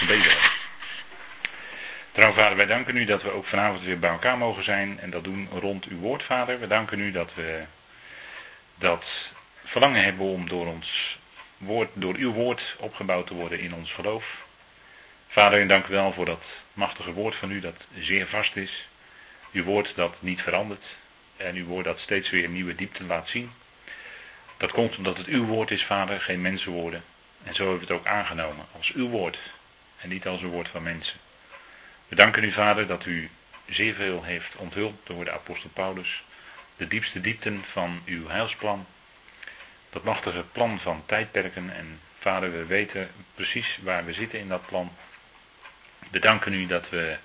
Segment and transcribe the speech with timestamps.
[0.00, 0.32] gebeden
[2.12, 5.10] Trouw vader, wij danken u dat we ook vanavond weer bij elkaar mogen zijn en
[5.10, 6.60] dat doen rond uw woord, vader.
[6.60, 7.62] We danken u dat we
[8.74, 9.06] dat
[9.64, 11.18] verlangen hebben om door ons
[11.56, 14.24] woord, door uw woord opgebouwd te worden in ons geloof.
[15.28, 18.88] Vader, en dank u wel voor dat machtige woord van u dat zeer vast is.
[19.52, 20.84] Uw woord dat niet verandert
[21.36, 23.52] en uw woord dat steeds weer nieuwe diepte laat zien.
[24.56, 27.04] Dat komt omdat het uw woord is, vader, geen mensenwoorden.
[27.42, 29.38] En zo hebben we het ook aangenomen als uw woord
[30.00, 31.18] en niet als een woord van mensen.
[32.08, 33.30] We danken u, vader, dat u
[33.68, 36.22] zeer veel heeft onthuld door de apostel Paulus.
[36.76, 38.86] De diepste diepten van uw heilsplan.
[39.90, 41.74] Dat machtige plan van tijdperken.
[41.74, 44.92] En vader, we weten precies waar we zitten in dat plan.
[46.10, 47.16] We danken u dat we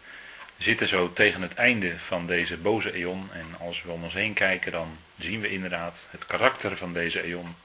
[0.57, 3.29] zitten zo tegen het einde van deze boze eon.
[3.33, 7.21] En als we om ons heen kijken, dan zien we inderdaad het karakter van deze
[7.21, 7.55] eon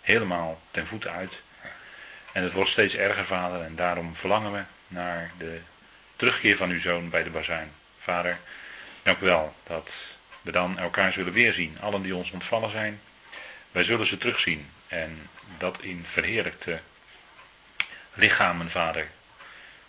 [0.00, 1.32] helemaal ten voeten uit.
[2.34, 5.60] En het wordt steeds erger, vader, en daarom verlangen we naar de
[6.16, 7.72] terugkeer van uw zoon bij de bazuin.
[8.00, 8.38] Vader,
[9.02, 9.90] dank u wel dat
[10.42, 11.78] we dan elkaar zullen weerzien.
[11.80, 13.00] Allen die ons ontvallen zijn,
[13.72, 14.68] wij zullen ze terugzien.
[14.86, 16.80] En dat in verheerlijkte
[18.14, 19.06] lichamen, vader.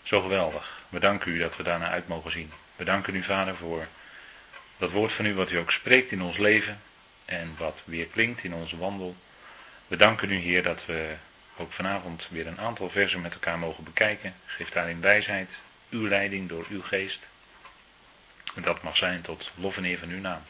[0.04, 0.82] Zo geweldig.
[0.90, 2.52] We danken u dat we daarna uit mogen zien.
[2.76, 3.88] We danken u, vader, voor
[4.78, 6.82] dat woord van u wat u ook spreekt in ons leven
[7.26, 9.16] en wat weer klinkt in onze wandel.
[9.88, 11.16] We danken u, Heer, dat we
[11.58, 14.34] ook vanavond weer een aantal versen met elkaar mogen bekijken.
[14.46, 15.50] Geef daarin wijsheid,
[15.90, 17.20] uw leiding door uw geest.
[18.56, 20.42] En dat mag zijn tot lof en eer van uw naam.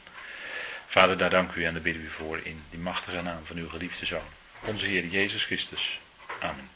[0.87, 3.69] Vader, daar dank u en daar bidden u voor in die machtige naam van uw
[3.69, 4.29] geliefde Zoon.
[4.59, 5.99] Onze Heer Jezus Christus.
[6.39, 6.69] Amen.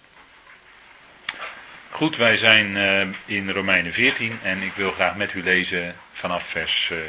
[1.89, 6.43] Goed, wij zijn uh, in Romeinen 14 en ik wil graag met u lezen vanaf
[6.47, 6.99] vers uh,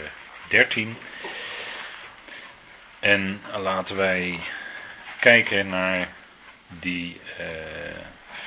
[0.48, 0.96] 13.
[3.00, 4.40] En laten wij
[5.20, 6.08] kijken naar
[6.78, 7.20] die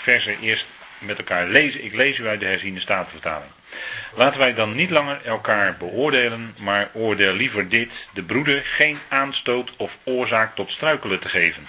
[0.05, 0.65] uh, eerst
[0.97, 1.83] met elkaar lezen.
[1.83, 3.51] Ik lees u uit de herziende statenvertaling.
[4.13, 9.71] Laten wij dan niet langer elkaar beoordelen, maar oordeel liever dit, de broeder geen aanstoot
[9.77, 11.67] of oorzaak tot struikelen te geven.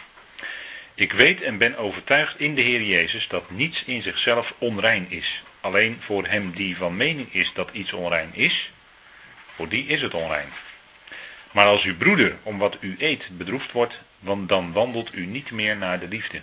[0.94, 5.42] Ik weet en ben overtuigd in de Heer Jezus dat niets in zichzelf onrein is.
[5.60, 8.70] Alleen voor hem die van mening is dat iets onrein is,
[9.54, 10.52] voor die is het onrein.
[11.50, 15.76] Maar als uw broeder om wat u eet bedroefd wordt, dan wandelt u niet meer
[15.76, 16.40] naar de liefde.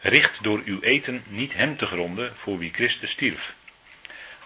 [0.00, 3.54] Richt door uw eten niet hem te gronden voor wie Christus stierf.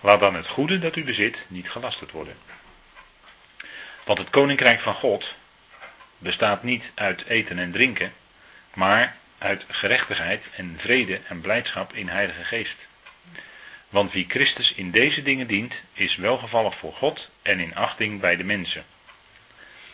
[0.01, 2.37] Laat dan het goede dat u bezit niet gelasterd worden.
[4.05, 5.35] Want het koninkrijk van God
[6.19, 8.13] bestaat niet uit eten en drinken,
[8.75, 12.77] maar uit gerechtigheid en vrede en blijdschap in Heilige Geest.
[13.89, 18.37] Want wie Christus in deze dingen dient, is welgevallig voor God en in achting bij
[18.37, 18.85] de mensen.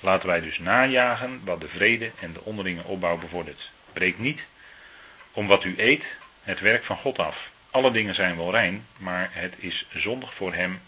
[0.01, 3.71] Laten wij dus najagen wat de vrede en de onderlinge opbouw bevordert.
[3.93, 4.45] Breek niet
[5.39, 6.05] om wat u eet
[6.43, 7.51] het werk van God af.
[7.71, 10.81] Alle dingen zijn wel rein, maar het is zondig voor hem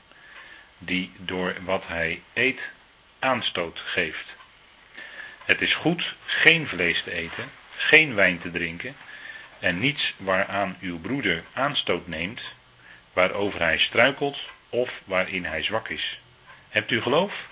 [0.78, 2.60] die door wat hij eet
[3.18, 4.34] aanstoot geeft.
[5.44, 8.96] Het is goed geen vlees te eten, geen wijn te drinken
[9.58, 12.42] en niets waaraan uw broeder aanstoot neemt,
[13.12, 16.20] waarover hij struikelt of waarin hij zwak is.
[16.68, 17.48] Hebt u geloof?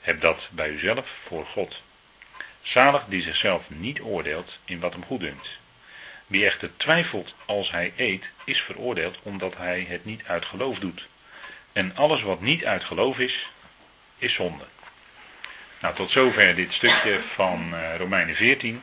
[0.00, 1.80] Heb dat bij uzelf voor God.
[2.62, 5.48] Zalig die zichzelf niet oordeelt in wat hem goed dunkt.
[6.34, 11.08] Wie echter twijfelt als hij eet, is veroordeeld omdat hij het niet uit geloof doet.
[11.72, 13.48] En alles wat niet uit geloof is,
[14.18, 14.64] is zonde.
[15.80, 18.82] Nou, tot zover dit stukje van uh, Romeinen 14.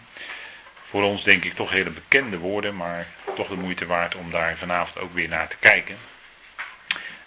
[0.90, 4.58] Voor ons denk ik toch hele bekende woorden, maar toch de moeite waard om daar
[4.58, 5.98] vanavond ook weer naar te kijken.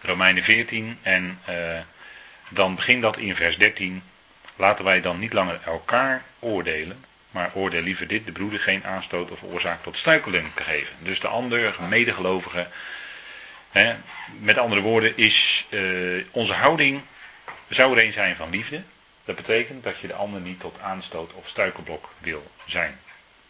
[0.00, 1.78] Romeinen 14 en uh,
[2.48, 4.02] dan begint dat in vers 13.
[4.56, 9.30] Laten wij dan niet langer elkaar oordelen, maar oordeel liever dit, de broeder geen aanstoot
[9.30, 10.96] of oorzaak tot struikeling te geven.
[10.98, 12.68] Dus de ander, medegelovige,
[13.70, 13.94] hè,
[14.38, 17.00] met andere woorden, is uh, onze houding
[17.68, 18.82] zou er een zijn van liefde.
[19.24, 23.00] Dat betekent dat je de ander niet tot aanstoot of struikelblok wil zijn.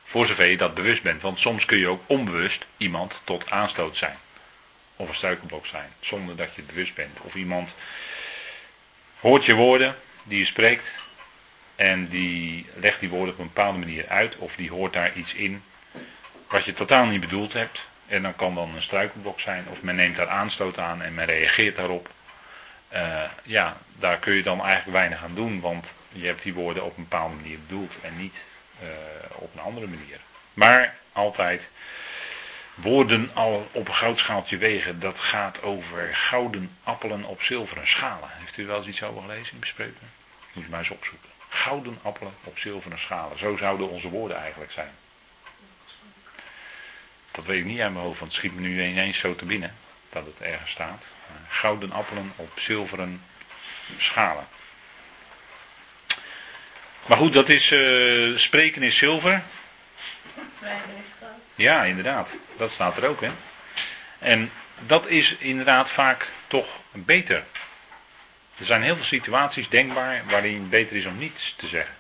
[0.05, 3.97] Voor zover je dat bewust bent, want soms kun je ook onbewust iemand tot aanstoot
[3.97, 4.17] zijn.
[4.97, 7.19] Of een struikelblok zijn, zonder dat je het bewust bent.
[7.21, 7.71] Of iemand
[9.21, 10.87] hoort je woorden die je spreekt
[11.77, 15.35] en die legt die woorden op een bepaalde manier uit of die hoort daar iets
[15.35, 15.63] in
[16.49, 17.81] wat je totaal niet bedoeld hebt.
[18.07, 21.27] En dan kan dan een struikelblok zijn of men neemt daar aanstoot aan en men
[21.27, 22.11] reageert daarop.
[22.93, 26.85] Uh, ja, daar kun je dan eigenlijk weinig aan doen, want je hebt die woorden
[26.85, 28.37] op een bepaalde manier bedoeld en niet
[28.83, 28.89] uh,
[29.35, 30.19] op een andere manier.
[30.53, 31.63] Maar altijd
[32.75, 38.29] woorden al op een goudschaaltje wegen, dat gaat over gouden appelen op zilveren schalen.
[38.33, 40.11] Heeft u wel eens iets over gelezen in bespreken?
[40.53, 41.34] Moet je maar eens opzoeken.
[41.65, 43.39] Gouden appelen op zilveren schalen.
[43.39, 44.93] Zo zouden onze woorden eigenlijk zijn.
[47.31, 49.45] Dat weet ik niet uit mijn hoofd, want het schiet me nu ineens zo te
[49.45, 49.77] binnen.
[50.11, 51.05] Dat het ergens staat.
[51.49, 53.23] Gouden appelen op zilveren
[53.99, 54.47] schalen.
[57.07, 59.43] Maar goed, dat is uh, spreken is zilver.
[61.55, 62.29] Ja, inderdaad.
[62.57, 63.31] Dat staat er ook, hè.
[64.19, 67.45] En dat is inderdaad vaak toch beter.
[68.59, 71.95] Er zijn heel veel situaties denkbaar waarin het beter is om niets te zeggen.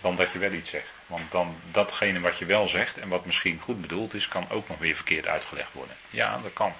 [0.00, 0.88] Dan dat je wel iets zegt.
[1.06, 4.68] Want dan datgene wat je wel zegt en wat misschien goed bedoeld is, kan ook
[4.68, 5.96] nog weer verkeerd uitgelegd worden.
[6.10, 6.74] Ja, dat kan.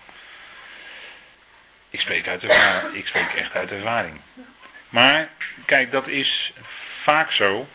[1.91, 4.21] Ik spreek, uit ervaring, ik spreek echt uit ervaring.
[4.89, 5.29] Maar
[5.65, 6.53] kijk, dat is
[7.03, 7.69] vaak zo.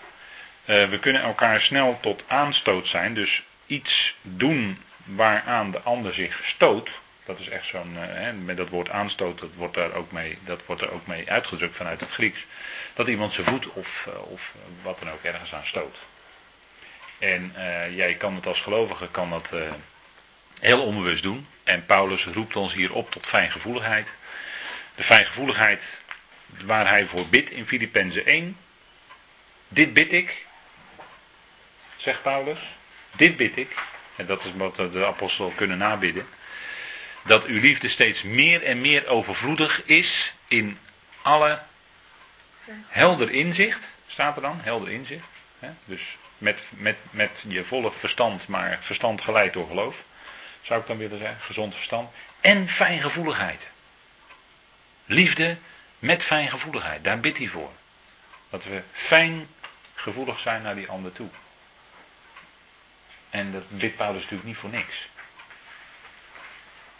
[0.65, 3.13] Uh, we kunnen elkaar snel tot aanstoot zijn.
[3.13, 6.89] Dus iets doen waaraan de ander zich stoot.
[7.25, 10.65] Dat is echt zo'n, uh, met dat woord aanstoot, dat wordt, daar ook mee, dat
[10.65, 12.45] wordt er ook mee uitgedrukt vanuit het Grieks.
[12.93, 14.51] Dat iemand zijn voet of, uh, of
[14.81, 15.95] wat dan ook ergens aan stoot.
[17.17, 17.53] En
[17.91, 19.47] jij kan het als gelovige kan dat
[20.59, 21.47] heel onbewust doen.
[21.63, 24.07] En Paulus roept ons hier op tot fijngevoeligheid.
[24.95, 25.83] De fijngevoeligheid
[26.63, 28.57] waar hij voor bidt in Filippenzen 1.
[29.67, 30.45] Dit bid ik,
[31.97, 32.59] zegt Paulus.
[33.11, 33.75] Dit bid ik.
[34.15, 36.27] En dat is wat de apostel kunnen nabidden.
[37.25, 40.79] Dat uw liefde steeds meer en meer overvloedig is in
[41.21, 41.61] alle
[42.87, 43.79] helder inzicht.
[44.07, 45.25] Staat er dan, helder inzicht.
[45.85, 46.01] Dus
[46.37, 49.95] met, met, met je volle verstand, maar verstand geleid door geloof.
[50.61, 52.11] Zou ik dan willen zeggen, gezond verstand.
[52.41, 53.61] En fijngevoeligheid.
[55.05, 55.57] Liefde
[55.99, 57.71] met fijngevoeligheid, daar bidt hij voor.
[58.49, 61.29] Dat we fijngevoelig zijn naar die ander toe.
[63.29, 65.07] En dat bidt Paulus natuurlijk niet voor niks.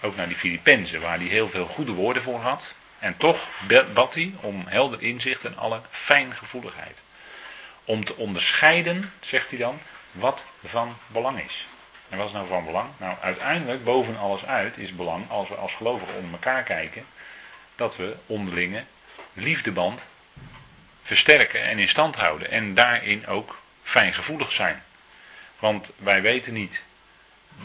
[0.05, 2.63] Ook naar die Filippenzen, waar hij heel veel goede woorden voor had.
[2.99, 3.47] En toch
[3.93, 6.97] bad hij om helder inzicht en alle fijngevoeligheid.
[7.85, 9.79] Om te onderscheiden, zegt hij dan,
[10.11, 11.67] wat van belang is.
[12.09, 12.89] En wat is nou van belang?
[12.97, 17.05] Nou, uiteindelijk, boven alles uit, is belang, als we als gelovigen onder elkaar kijken,
[17.75, 18.83] dat we onderlinge
[19.33, 20.01] liefdeband
[21.03, 22.51] versterken en in stand houden.
[22.51, 24.83] En daarin ook fijngevoelig zijn.
[25.59, 26.81] Want wij weten niet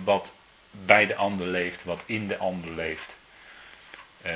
[0.04, 0.32] wat
[0.70, 3.08] bij de ander leeft, wat in de ander leeft.
[4.26, 4.32] Uh,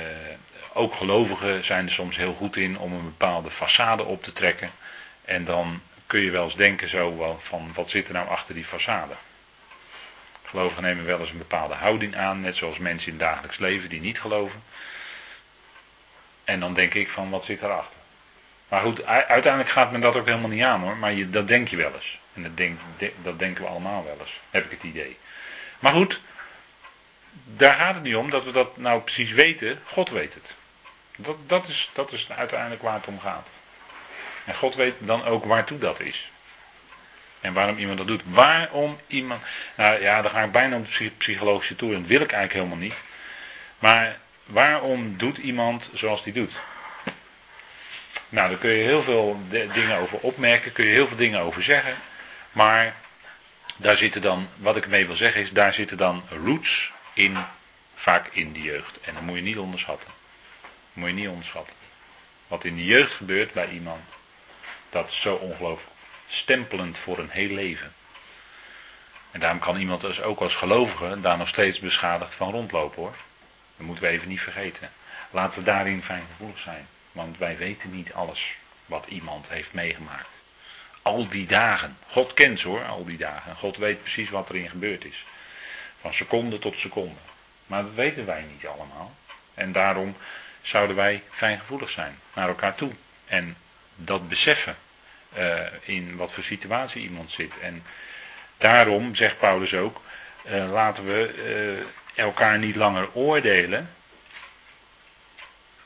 [0.73, 4.71] ook gelovigen zijn er soms heel goed in om een bepaalde façade op te trekken.
[5.25, 8.65] En dan kun je wel eens denken zo van wat zit er nou achter die
[8.65, 9.15] façade.
[10.43, 13.89] Gelovigen nemen wel eens een bepaalde houding aan, net zoals mensen in het dagelijks leven
[13.89, 14.63] die niet geloven.
[16.43, 17.95] En dan denk ik van, wat zit erachter?
[18.67, 20.97] Maar goed, uiteindelijk gaat men dat ook helemaal niet aan hoor.
[20.97, 22.19] Maar dat denk je wel eens.
[22.33, 22.79] En dat, denk,
[23.23, 25.17] dat denken we allemaal wel eens, heb ik het idee.
[25.79, 26.19] Maar goed,
[27.43, 29.81] daar gaat het niet om dat we dat nou precies weten.
[29.85, 30.51] God weet het.
[31.17, 33.47] Dat, dat, is, dat is uiteindelijk waar het om gaat.
[34.45, 36.29] En God weet dan ook waartoe dat is.
[37.41, 38.21] En waarom iemand dat doet.
[38.25, 39.41] Waarom iemand.
[39.75, 41.93] Nou ja, dan ga ik bijna op de psychologische toer.
[41.93, 42.95] En dat wil ik eigenlijk helemaal niet.
[43.79, 46.53] Maar waarom doet iemand zoals die doet?
[48.29, 51.63] Nou, daar kun je heel veel dingen over opmerken, kun je heel veel dingen over
[51.63, 51.95] zeggen.
[52.51, 52.95] Maar
[53.77, 57.37] daar zitten dan, wat ik mee wil zeggen is, daar zitten dan roots in,
[57.95, 58.99] vaak in de jeugd.
[58.99, 60.09] En dat moet je niet onderschatten.
[60.93, 61.75] Moet je niet onderschatten.
[62.47, 64.03] Wat in de jeugd gebeurt bij iemand,
[64.89, 65.93] dat is zo ongelooflijk
[66.27, 67.93] stempelend voor een heel leven.
[69.31, 73.15] En daarom kan iemand dus ook als gelovige daar nog steeds beschadigd van rondlopen hoor.
[73.77, 74.91] Dat moeten we even niet vergeten.
[75.29, 76.87] Laten we daarin fijngevoelig zijn.
[77.11, 78.55] Want wij weten niet alles
[78.85, 80.29] wat iemand heeft meegemaakt.
[81.05, 81.97] Al die dagen.
[82.07, 83.55] God kent ze hoor, al die dagen.
[83.55, 85.25] God weet precies wat erin gebeurd is.
[86.01, 87.19] Van seconde tot seconde.
[87.65, 89.15] Maar dat weten wij niet allemaal.
[89.53, 90.15] En daarom
[90.61, 92.91] zouden wij fijngevoelig zijn naar elkaar toe.
[93.25, 93.57] En
[93.95, 94.75] dat beseffen
[95.37, 97.51] uh, in wat voor situatie iemand zit.
[97.61, 97.83] En
[98.57, 100.01] daarom zegt Paulus ook,
[100.45, 101.33] uh, laten we
[102.15, 103.89] uh, elkaar niet langer oordelen.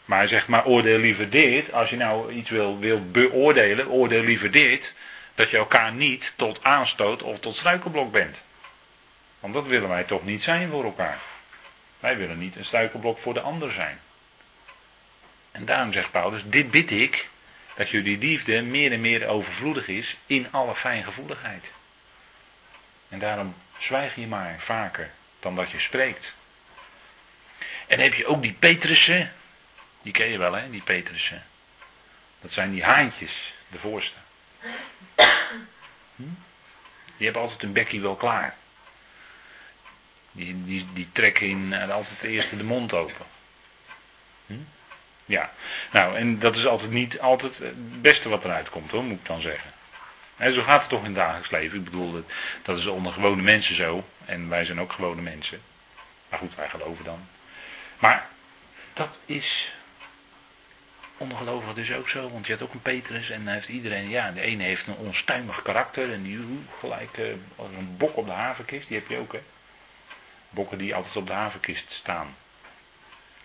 [0.05, 1.71] Maar zegt maar oordeel liever dit.
[1.71, 4.93] Als je nou iets wil, wil beoordelen, oordeel liever dit.
[5.39, 8.37] Dat je elkaar niet tot aanstoot of tot struikelblok bent.
[9.39, 11.19] Want dat willen wij toch niet zijn voor elkaar.
[11.99, 13.99] Wij willen niet een struikelblok voor de ander zijn.
[15.51, 17.27] En daarom zegt Paulus, dit bid ik,
[17.75, 21.65] dat jullie liefde meer en meer overvloedig is in alle fijngevoeligheid.
[23.09, 26.33] En daarom zwijg je maar vaker dan dat je spreekt.
[27.87, 29.33] En heb je ook die Petrussen.
[30.01, 31.45] Die ken je wel, hè, die Petrussen.
[32.41, 34.17] Dat zijn die haantjes, de voorste.
[37.17, 38.55] Die hebben altijd een bekkie wel klaar.
[40.31, 43.25] Die, die, die trekken in, uh, altijd de eerste de mond open.
[44.45, 44.53] Hm?
[45.25, 45.53] Ja,
[45.91, 49.25] nou, en dat is altijd niet altijd het beste wat eruit komt, hoor, moet ik
[49.25, 49.71] dan zeggen.
[50.37, 51.77] En zo gaat het toch in het dagelijks leven.
[51.77, 52.23] Ik bedoel, dat,
[52.61, 54.07] dat is onder gewone mensen zo.
[54.25, 55.61] En wij zijn ook gewone mensen.
[56.29, 57.27] Maar goed, wij geloven dan.
[57.99, 58.27] Maar
[58.93, 59.73] dat is
[61.19, 62.29] ondergelovigen dus ook zo.
[62.29, 65.61] Want je hebt ook een Petrus en heeft iedereen, ja, de ene heeft een onstuimig
[65.61, 66.13] karakter.
[66.13, 66.39] En die
[66.79, 68.87] gelijk uh, als een bok op de havenkist.
[68.87, 69.41] Die heb je ook, hè.
[70.49, 72.35] Bokken die altijd op de havenkist staan.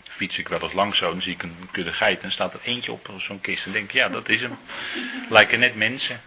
[0.09, 2.61] Fiets ik wel eens langs zo, dan zie ik een kudde geit en staat er
[2.65, 3.67] eentje op zo'n kist.
[3.67, 4.59] En denk ik, ja, dat is hem.
[5.29, 6.21] Lijken net mensen.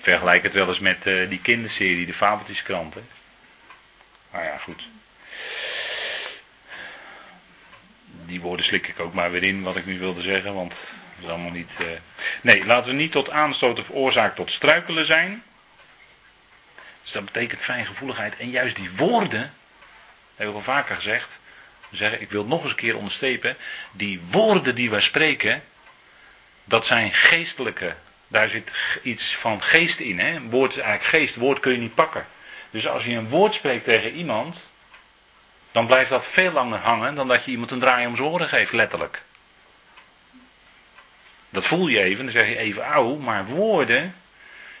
[0.00, 2.94] Vergelijk het wel eens met uh, die kinderserie, de Fabeltjeskrant.
[2.94, 3.00] Hè?
[4.30, 4.88] Maar ja, goed.
[8.26, 11.24] Die woorden slik ik ook maar weer in wat ik nu wilde zeggen, want dat
[11.24, 11.70] is allemaal niet.
[11.80, 11.86] Uh...
[12.40, 15.42] Nee, laten we niet tot aanstoot of oorzaak tot struikelen zijn.
[17.02, 18.36] Dus dat betekent fijngevoeligheid.
[18.36, 19.54] En juist die woorden,
[20.36, 21.28] heb ik al vaker gezegd.
[21.90, 23.56] Zeggen, ik wil nog eens een keer onderstrepen.
[23.92, 25.62] Die woorden die wij spreken,
[26.64, 27.94] dat zijn geestelijke.
[28.28, 28.70] Daar zit
[29.02, 30.18] iets van geest in.
[30.18, 30.34] Hè?
[30.34, 31.34] Een woord is eigenlijk geest.
[31.34, 32.26] Woord kun je niet pakken.
[32.70, 34.68] Dus als je een woord spreekt tegen iemand,
[35.76, 38.48] dan blijft dat veel langer hangen dan dat je iemand een draai om zijn oren
[38.48, 39.22] geeft, letterlijk.
[41.50, 44.14] Dat voel je even, dan zeg je even auw, maar woorden,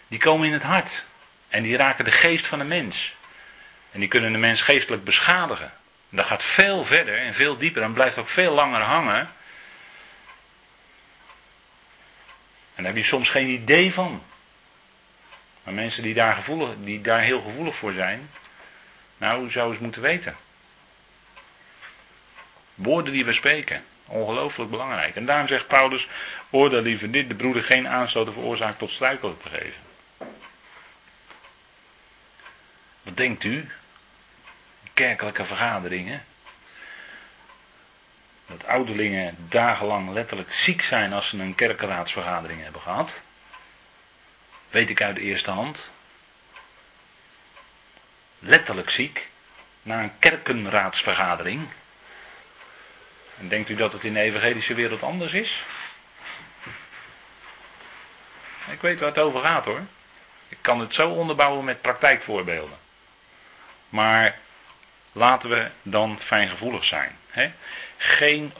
[0.08, 1.02] die komen in het hart.
[1.48, 3.14] En die raken de geest van de mens.
[3.92, 5.72] En die kunnen de mens geestelijk beschadigen.
[6.08, 9.18] dat gaat veel verder en veel dieper en blijft ook veel langer hangen
[12.74, 14.22] En daar heb je soms geen idee van.
[15.62, 18.30] Maar mensen die daar, gevoelig, die daar heel gevoelig voor zijn,
[19.16, 20.36] nou, zouden eens moeten weten.
[22.76, 25.16] Woorden die we spreken, ongelooflijk belangrijk.
[25.16, 26.08] En daarom zegt Paulus,
[26.50, 29.84] oordeel liever dit, de broeder geen aanstoot of tot struikelen te geven.
[33.02, 33.68] Wat denkt u?
[34.94, 36.24] Kerkelijke vergaderingen,
[38.46, 43.12] dat ouderlingen dagenlang letterlijk ziek zijn als ze een kerkenraadsvergadering hebben gehad.
[44.70, 45.90] Weet ik uit de eerste hand.
[48.38, 49.28] Letterlijk ziek.
[49.82, 51.68] Na een kerkenraadsvergadering.
[53.38, 55.64] En denkt u dat het in de evangelische wereld anders is?
[58.70, 59.80] Ik weet waar het over gaat hoor.
[60.48, 62.78] Ik kan het zo onderbouwen met praktijkvoorbeelden.
[63.88, 64.38] Maar
[65.12, 67.18] laten we dan fijngevoelig zijn.
[67.30, 67.52] Hè?
[67.96, 68.52] geen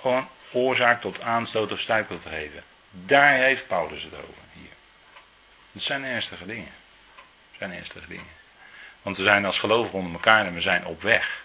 [0.51, 2.63] oorzaak tot aanstoot of stuikel te geven.
[2.91, 4.71] Daar heeft Paulus het over hier.
[5.73, 6.73] Het zijn ernstige dingen.
[7.51, 8.35] Het zijn ernstige dingen.
[9.03, 11.45] Want we zijn als gelovigen onder elkaar en we zijn op weg.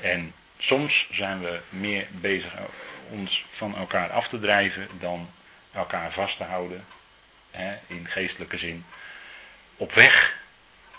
[0.00, 2.52] En soms zijn we meer bezig
[3.10, 5.30] ons van elkaar af te drijven dan
[5.72, 6.84] elkaar vast te houden.
[7.50, 8.84] Hè, in geestelijke zin.
[9.76, 10.36] Op weg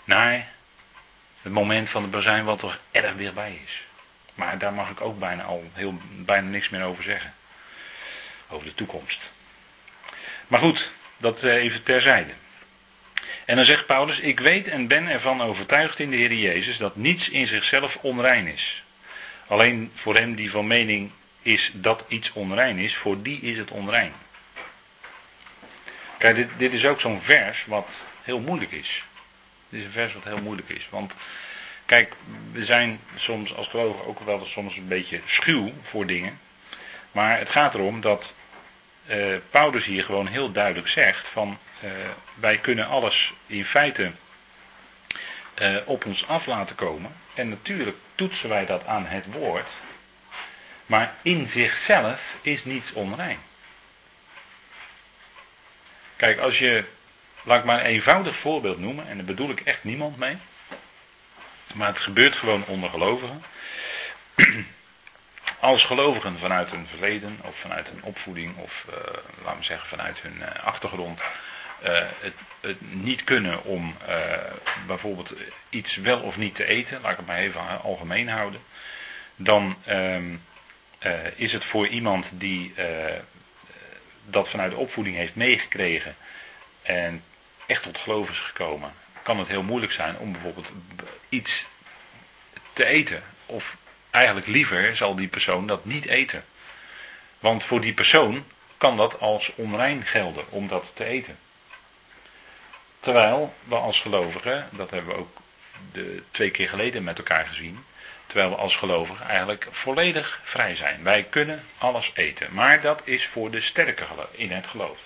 [0.04, 0.48] naar
[1.42, 3.82] het moment van het bazijn wat er erg dichtbij is.
[4.34, 7.34] Maar daar mag ik ook bijna al heel, bijna niks meer over zeggen.
[8.48, 9.20] Over de toekomst.
[10.46, 12.32] Maar goed, dat eh, even terzijde.
[13.44, 16.96] En dan zegt Paulus, ik weet en ben ervan overtuigd in de Heer Jezus dat
[16.96, 18.81] niets in zichzelf onrein is.
[19.52, 21.10] Alleen voor hem die van mening
[21.42, 24.12] is dat iets onrein is, voor die is het onrein.
[26.18, 27.88] Kijk, dit, dit is ook zo'n vers wat
[28.22, 29.04] heel moeilijk is.
[29.68, 30.86] Dit is een vers wat heel moeilijk is.
[30.90, 31.14] Want
[31.92, 32.14] Kijk,
[32.52, 36.40] we zijn soms als gelovigen ook wel soms een beetje schuw voor dingen.
[37.12, 38.32] Maar het gaat erom dat
[39.10, 39.16] uh,
[39.50, 41.90] Paulus hier gewoon heel duidelijk zegt van uh,
[42.34, 44.12] wij kunnen alles in feite
[45.60, 47.12] uh, op ons af laten komen.
[47.34, 49.66] En natuurlijk toetsen wij dat aan het woord.
[50.86, 53.38] Maar in zichzelf is niets onrein.
[56.16, 56.84] Kijk, als je,
[57.42, 60.36] laat ik maar een eenvoudig voorbeeld noemen, en daar bedoel ik echt niemand mee.
[61.74, 63.44] Maar het gebeurt gewoon onder gelovigen.
[65.60, 68.94] Als gelovigen vanuit hun verleden of vanuit hun opvoeding of uh,
[69.44, 71.20] laten we zeggen vanuit hun uh, achtergrond
[72.20, 73.96] het, het, niet kunnen om
[74.86, 75.32] bijvoorbeeld
[75.68, 78.60] iets wel of niet te eten, laat ik het maar even algemeen houden,
[79.36, 80.34] dan ehm,
[81.36, 82.74] is het voor iemand die
[84.24, 86.16] dat vanuit de opvoeding heeft meegekregen
[86.82, 87.22] en
[87.66, 90.68] echt tot geloof is gekomen, kan het heel moeilijk zijn om bijvoorbeeld
[91.28, 91.64] iets
[92.72, 93.22] te eten.
[93.46, 93.76] Of
[94.10, 96.44] eigenlijk liever zal die persoon dat niet eten.
[97.38, 98.44] Want voor die persoon
[98.76, 101.38] kan dat als onrein gelden om dat te eten.
[103.02, 105.40] Terwijl we als gelovigen, dat hebben we ook
[105.92, 107.84] de twee keer geleden met elkaar gezien,
[108.26, 111.02] terwijl we als gelovigen eigenlijk volledig vrij zijn.
[111.02, 114.98] Wij kunnen alles eten, maar dat is voor de sterke in het geloof.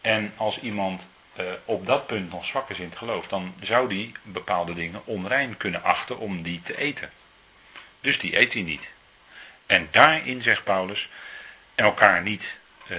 [0.00, 1.02] En als iemand
[1.40, 5.02] uh, op dat punt nog zwak is in het geloof, dan zou die bepaalde dingen
[5.04, 7.10] onrein kunnen achten om die te eten.
[8.00, 8.88] Dus die eet hij niet.
[9.66, 11.08] En daarin, zegt Paulus,
[11.74, 12.44] elkaar niet
[12.88, 12.96] uh,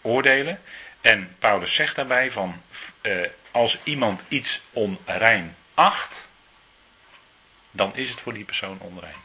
[0.00, 0.60] oordelen.
[1.00, 2.62] En Paulus zegt daarbij van,
[3.06, 6.14] eh, als iemand iets onrein acht,
[7.70, 9.24] dan is het voor die persoon onrein.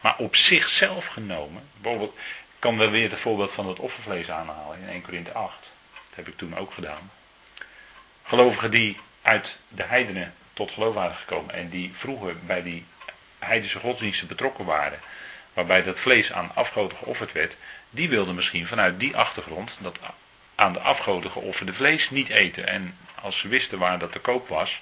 [0.00, 2.16] Maar op zichzelf genomen, bijvoorbeeld,
[2.58, 5.56] kan wel weer het voorbeeld van het offervlees aanhalen in 1 Korinthe 8.
[5.92, 7.10] Dat heb ik toen ook gedaan.
[8.22, 12.84] Gelovigen die uit de heidenen tot geloof waren gekomen en die vroeger bij die
[13.38, 15.00] heidense godsdiensten betrokken waren,
[15.52, 17.54] waarbij dat vlees aan afgoden geofferd werd,
[17.90, 19.98] die wilden misschien vanuit die achtergrond dat
[20.54, 22.66] aan de afgoden geofferde vlees niet eten.
[22.68, 24.80] En als ze wisten waar dat te koop was,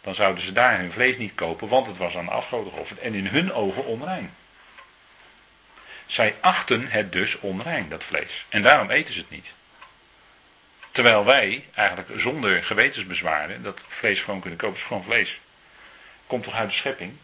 [0.00, 3.00] dan zouden ze daar hun vlees niet kopen, want het was aan de afgoden geofferd
[3.00, 4.34] en in hun ogen onrein.
[6.06, 8.44] Zij achten het dus onrein, dat vlees.
[8.48, 9.46] En daarom eten ze het niet.
[10.90, 14.74] Terwijl wij eigenlijk zonder gewetensbezwaren dat vlees gewoon kunnen kopen.
[14.74, 15.40] Het is gewoon vlees.
[16.26, 17.16] Komt toch uit de schepping?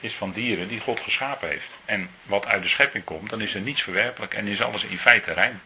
[0.00, 1.70] Is van dieren die God geschapen heeft.
[1.84, 4.98] En wat uit de schepping komt, dan is er niets verwerpelijk en is alles in
[4.98, 5.60] feite rein.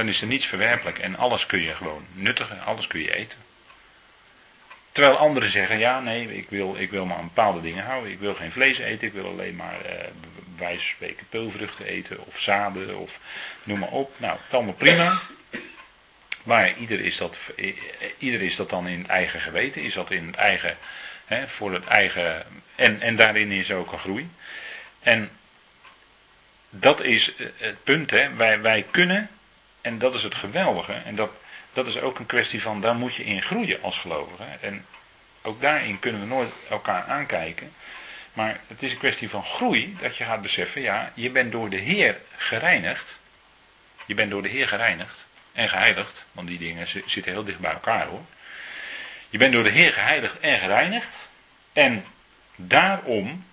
[0.00, 3.38] Dan is er niets verwerpelijk en alles kun je gewoon nuttigen, alles kun je eten.
[4.92, 8.12] Terwijl anderen zeggen, ja nee, ik wil, ik wil maar aan bepaalde dingen houden.
[8.12, 10.08] Ik wil geen vlees eten, ik wil alleen maar eh,
[10.56, 13.18] wijze van spreken peulvruchten eten of zaden of
[13.62, 14.14] noem maar op.
[14.16, 15.20] Nou, het allemaal prima.
[16.42, 17.36] Maar ieder is, dat,
[18.18, 20.76] ieder is dat dan in het eigen geweten, is dat in het eigen,
[21.24, 24.30] hè, voor het eigen, en, en daarin is ook een groei.
[25.00, 25.30] En
[26.70, 28.34] dat is het punt, hè.
[28.34, 29.30] Wij, wij kunnen,
[29.80, 31.30] en dat is het geweldige, en dat,
[31.72, 34.44] dat is ook een kwestie van, daar moet je in groeien als gelovige.
[34.60, 34.86] En
[35.42, 37.72] ook daarin kunnen we nooit elkaar aankijken.
[38.32, 41.70] Maar het is een kwestie van groei, dat je gaat beseffen, ja, je bent door
[41.70, 43.18] de Heer gereinigd.
[44.06, 45.16] Je bent door de Heer gereinigd
[45.52, 48.24] en geheiligd, want die dingen zitten heel dicht bij elkaar hoor.
[49.30, 51.08] Je bent door de Heer geheiligd en gereinigd.
[51.72, 52.04] En
[52.56, 53.44] daarom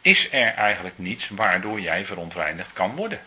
[0.00, 3.20] is er eigenlijk niets waardoor jij verontreinigd kan worden.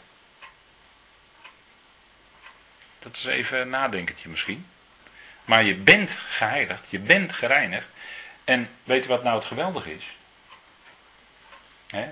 [3.03, 4.65] Dat is even een nadenkentje misschien.
[5.45, 7.87] Maar je bent geheiligd, je bent gereinigd.
[8.43, 10.03] En weet je wat nou het geweldige is?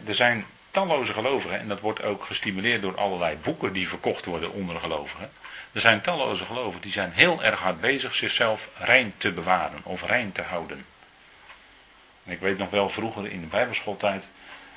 [0.06, 4.52] er zijn talloze gelovigen, en dat wordt ook gestimuleerd door allerlei boeken die verkocht worden
[4.52, 5.32] onder gelovigen.
[5.72, 10.04] Er zijn talloze gelovigen die zijn heel erg hard bezig zichzelf rein te bewaren of
[10.04, 10.86] rein te houden.
[12.24, 14.24] En ik weet nog wel, vroeger in de bijbelschooltijd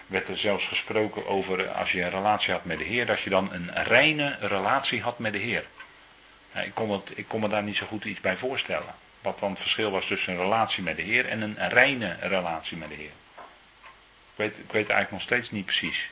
[0.07, 3.31] werd er zelfs gesproken over als je een relatie had met de Heer, dat je
[3.31, 5.64] dan een reine relatie had met de Heer.
[6.62, 8.95] Ik, kon ik kon me daar niet zo goed iets bij voorstellen.
[9.21, 12.77] Wat dan het verschil was tussen een relatie met de Heer en een reine relatie
[12.77, 13.12] met de Heer.
[14.35, 16.09] Ik weet, ik weet eigenlijk nog steeds niet precies.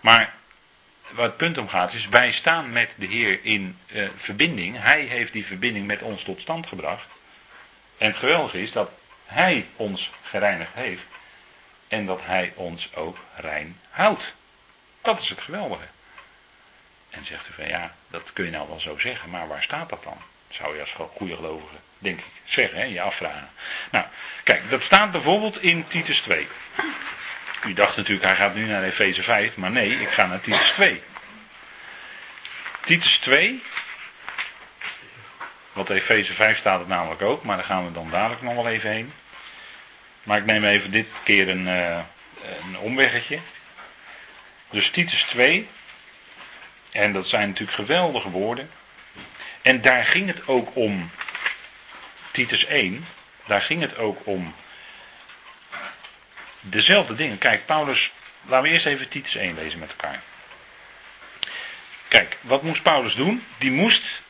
[0.00, 0.34] Maar
[1.10, 4.76] waar het punt om gaat is, wij staan met de Heer in uh, verbinding.
[4.78, 7.06] Hij heeft die verbinding met ons tot stand gebracht.
[7.98, 8.90] En het geweldige is dat
[9.24, 11.02] Hij ons gereinigd heeft.
[11.88, 14.32] En dat Hij ons ook rein houdt.
[15.02, 15.84] Dat is het geweldige.
[17.12, 19.88] En zegt u van ja, dat kun je nou wel zo zeggen, maar waar staat
[19.88, 20.22] dat dan?
[20.50, 23.50] Zou je als goede gelovige, denk ik, zeggen, hè, je afvragen.
[23.90, 24.04] Nou,
[24.42, 26.48] kijk, dat staat bijvoorbeeld in Titus 2.
[27.64, 30.70] U dacht natuurlijk, hij gaat nu naar Efeze 5, maar nee, ik ga naar Titus
[30.70, 31.02] 2.
[32.84, 33.62] Titus 2,
[35.72, 38.68] want Efeze 5 staat het namelijk ook, maar daar gaan we dan dadelijk nog wel
[38.68, 39.12] even heen.
[40.22, 41.98] Maar ik neem even dit keer een, uh,
[42.62, 43.38] een omweggetje.
[44.70, 45.68] Dus Titus 2,
[46.92, 48.70] en dat zijn natuurlijk geweldige woorden.
[49.62, 51.10] En daar ging het ook om,
[52.30, 53.06] Titus 1,
[53.46, 54.54] daar ging het ook om
[56.60, 57.38] dezelfde dingen.
[57.38, 58.12] Kijk, Paulus,
[58.46, 60.22] laten we eerst even Titus 1 lezen met elkaar.
[62.08, 63.44] Kijk, wat moest Paulus doen?
[63.58, 64.22] Die moest,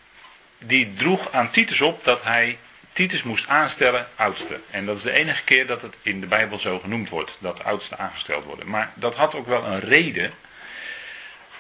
[0.59, 2.59] die droeg aan Titus op dat hij
[2.93, 4.61] Titus moest aanstellen oudste.
[4.71, 7.65] En dat is de enige keer dat het in de Bijbel zo genoemd wordt, dat
[7.65, 8.69] oudste aangesteld worden.
[8.69, 10.35] Maar dat had ook wel een reden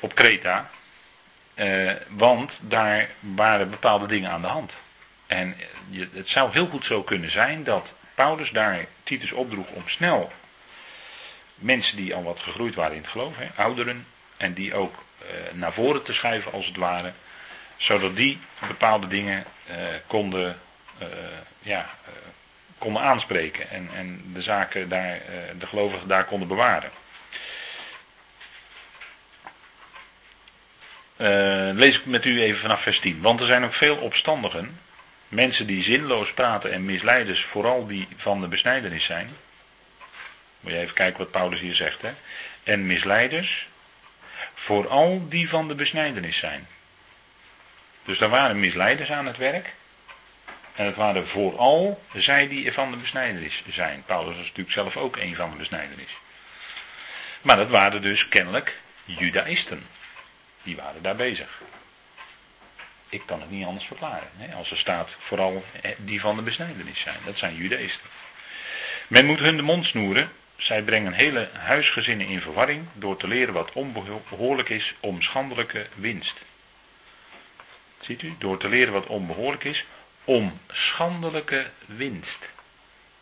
[0.00, 0.70] op Kreta,
[1.54, 4.76] eh, want daar waren bepaalde dingen aan de hand.
[5.26, 5.56] En
[6.12, 10.32] het zou heel goed zo kunnen zijn dat Paulus daar Titus opdroeg om snel
[11.54, 15.26] mensen die al wat gegroeid waren in het geloof, hè, ouderen, en die ook eh,
[15.52, 17.12] naar voren te schuiven als het ware,
[17.76, 20.60] zodat die bepaalde dingen eh, konden,
[21.58, 21.90] ja,
[22.78, 25.20] konden aanspreken en, en de zaken daar,
[25.58, 26.90] de gelovigen daar konden bewaren.
[31.74, 33.20] Lees ik met u even vanaf vers 10.
[33.20, 34.80] Want er zijn ook veel opstandigen,
[35.28, 39.36] mensen die zinloos praten en misleiders, vooral die van de besnijdenis zijn.
[40.60, 42.02] Moet je even kijken wat Paulus hier zegt.
[42.02, 42.12] Hè?
[42.62, 43.68] En misleiders,
[44.54, 46.68] vooral die van de besnijdenis zijn.
[48.04, 49.72] Dus daar waren misleiders aan het werk.
[50.74, 54.02] En het waren vooral zij die van de besnijdenis zijn.
[54.06, 56.16] Paulus was natuurlijk zelf ook een van de besnijdenis.
[57.42, 59.86] Maar dat waren dus kennelijk judaïsten.
[60.62, 61.60] Die waren daar bezig.
[63.08, 64.30] Ik kan het niet anders verklaren.
[64.36, 64.54] Hè?
[64.54, 65.64] Als er staat vooral
[65.96, 67.16] die van de besnijdenis zijn.
[67.24, 68.08] Dat zijn judeisten.
[69.06, 70.32] Men moet hun de mond snoeren.
[70.56, 76.34] Zij brengen hele huisgezinnen in verwarring door te leren wat onbehoorlijk is om schandelijke winst.
[78.00, 78.34] Ziet u?
[78.38, 79.84] Door te leren wat onbehoorlijk is
[80.24, 82.48] om schandelijke winst.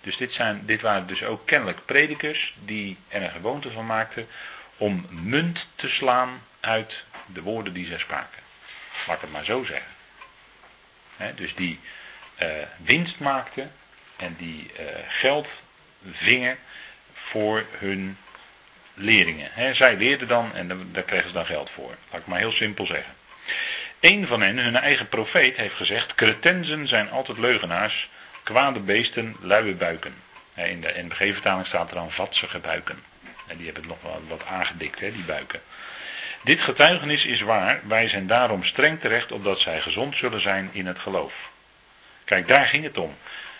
[0.00, 4.26] Dus dit, zijn, dit waren dus ook kennelijk predikers die er een gewoonte van maakten
[4.76, 8.42] om munt te slaan uit de woorden die zij spraken.
[9.06, 11.36] Laat ik het maar zo zeggen.
[11.36, 11.80] dus die
[12.42, 13.72] uh, winst maakten
[14.16, 15.48] en die uh, geld
[16.12, 16.58] vingen
[17.14, 18.18] voor hun
[18.94, 19.76] leerlingen.
[19.76, 21.94] zij leerden dan en daar kregen ze dan geld voor.
[22.10, 23.14] Laat ik maar heel simpel zeggen.
[24.00, 28.08] Een van hen, hun eigen profeet, heeft gezegd: Cretensen zijn altijd leugenaars,
[28.42, 30.14] kwade beesten, luie buiken.
[30.54, 33.02] In de NBG-vertaling staat er dan vatsige buiken.
[33.46, 35.60] En die hebben het nog wel wat aangedikt, die buiken.
[36.40, 40.86] Dit getuigenis is waar, wij zijn daarom streng terecht opdat zij gezond zullen zijn in
[40.86, 41.34] het geloof.
[42.24, 43.16] Kijk, daar ging het om.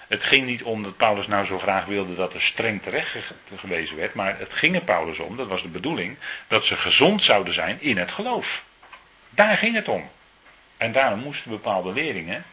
[0.08, 3.16] Het ging niet om dat Paulus nou zo graag wilde dat er streng terecht
[3.56, 6.16] gewezen werd, maar het ging er Paulus om, dat was de bedoeling,
[6.48, 8.62] dat ze gezond zouden zijn in het geloof.
[9.30, 10.10] Daar ging het om.
[10.76, 12.44] En daarom moesten bepaalde leerlingen,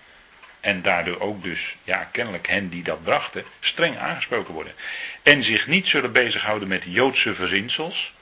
[0.60, 4.74] en daardoor ook dus, ja, kennelijk hen die dat brachten, streng aangesproken worden.
[5.24, 8.14] En zich niet zullen bezighouden met Joodse verzinsels,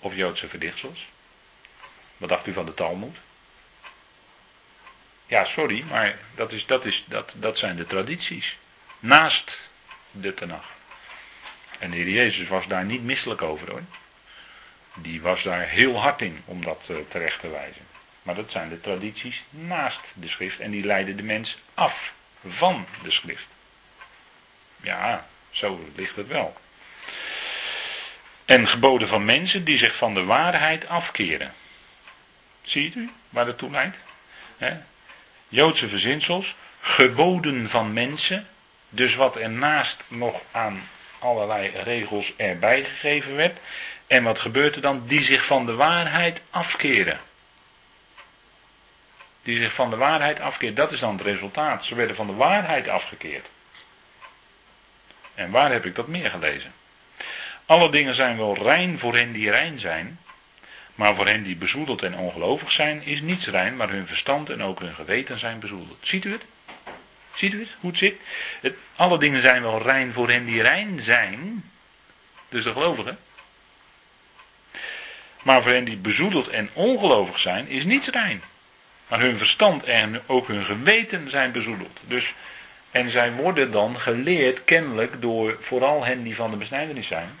[0.00, 1.06] of Joodse verdichtsels.
[2.16, 3.16] Wat dacht u van de Talmud?
[5.26, 8.56] Ja, sorry, maar dat, is, dat, is, dat, dat zijn de tradities.
[8.98, 9.58] Naast
[10.10, 10.68] de Tenach.
[11.78, 13.82] En de Heer Jezus was daar niet misselijk over hoor.
[14.94, 17.86] Die was daar heel hard in om dat uh, terecht te wijzen.
[18.22, 22.12] Maar dat zijn de tradities naast de schrift en die leiden de mens af
[22.48, 23.46] van de schrift.
[24.80, 26.56] Ja, zo ligt het wel.
[28.50, 31.54] En geboden van mensen die zich van de waarheid afkeren.
[32.62, 33.96] Ziet u waar dat toe leidt?
[35.48, 38.48] Joodse verzinsels, geboden van mensen,
[38.88, 43.58] dus wat er naast nog aan allerlei regels erbij gegeven werd.
[44.06, 45.06] En wat gebeurt er dan?
[45.06, 47.20] Die zich van de waarheid afkeren.
[49.42, 50.74] Die zich van de waarheid afkeren.
[50.74, 51.84] Dat is dan het resultaat.
[51.84, 53.46] Ze werden van de waarheid afgekeerd.
[55.34, 56.72] En waar heb ik dat meer gelezen?
[57.70, 60.18] Alle dingen zijn wel rein voor hen die rein zijn.
[60.94, 64.62] Maar voor hen die bezoedeld en ongelovig zijn, is niets rein, maar hun verstand en
[64.62, 65.98] ook hun geweten zijn bezoedeld.
[66.00, 66.44] Ziet u het?
[67.34, 67.68] Ziet u het?
[67.80, 68.14] Hoe het zit?
[68.96, 71.70] Alle dingen zijn wel rein voor hen die rein zijn.
[72.48, 73.18] Dus de gelovigen.
[75.42, 78.42] Maar voor hen die bezoedeld en ongelovig zijn, is niets rein.
[79.08, 82.00] Maar hun verstand en ook hun geweten zijn bezoedeld.
[82.04, 82.34] Dus,
[82.90, 87.38] en zij worden dan geleerd kennelijk door vooral hen die van de besnijdenis zijn.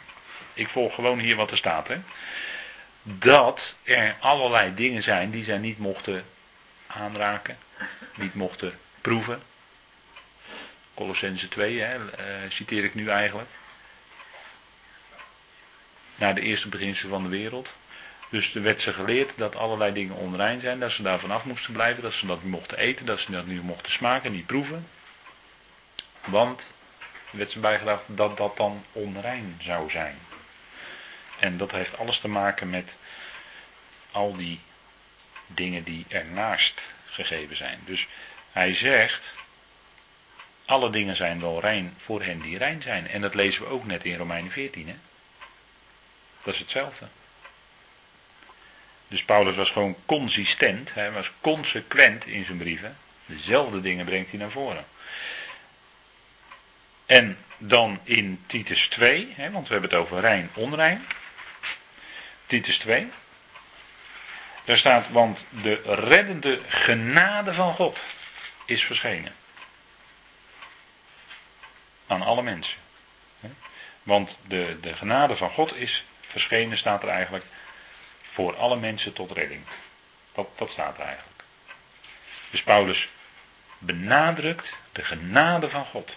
[0.60, 1.88] Ik volg gewoon hier wat er staat.
[1.88, 1.96] Hè
[3.02, 6.24] dat er allerlei dingen zijn die zij niet mochten
[6.86, 7.58] aanraken,
[8.14, 9.42] niet mochten proeven.
[10.94, 12.04] Colossense 2, hè, uh,
[12.48, 13.48] citeer ik nu eigenlijk.
[16.14, 17.70] Naar de eerste beginselen van de wereld.
[18.30, 21.72] Dus er werd ze geleerd dat allerlei dingen onrein zijn, dat ze daar vanaf moesten
[21.72, 24.88] blijven, dat ze dat niet mochten eten, dat ze dat niet mochten smaken, niet proeven.
[26.24, 26.66] Want
[27.30, 30.18] er werd ze bijgedacht dat dat dan onrein zou zijn.
[31.40, 32.88] En dat heeft alles te maken met
[34.10, 34.60] al die
[35.46, 37.80] dingen die ernaast gegeven zijn.
[37.84, 38.06] Dus
[38.52, 39.22] hij zegt,
[40.64, 43.08] alle dingen zijn wel rein voor hen die rein zijn.
[43.08, 44.88] En dat lezen we ook net in Romeinen 14.
[44.88, 44.94] Hè?
[46.42, 47.06] Dat is hetzelfde.
[49.08, 52.96] Dus Paulus was gewoon consistent, hij was consequent in zijn brieven.
[53.26, 54.84] Dezelfde dingen brengt hij naar voren.
[57.06, 61.06] En dan in Titus 2, hè, want we hebben het over rein, onrein.
[62.50, 63.10] Titus 2.
[64.64, 67.98] Daar staat, want de reddende genade van God
[68.64, 69.34] is verschenen.
[72.06, 72.78] Aan alle mensen.
[74.02, 77.44] Want de, de genade van God is verschenen, staat er eigenlijk,
[78.32, 79.64] voor alle mensen tot redding.
[80.32, 81.42] Dat, dat staat er eigenlijk.
[82.50, 83.08] Dus Paulus
[83.78, 86.12] benadrukt de genade van God.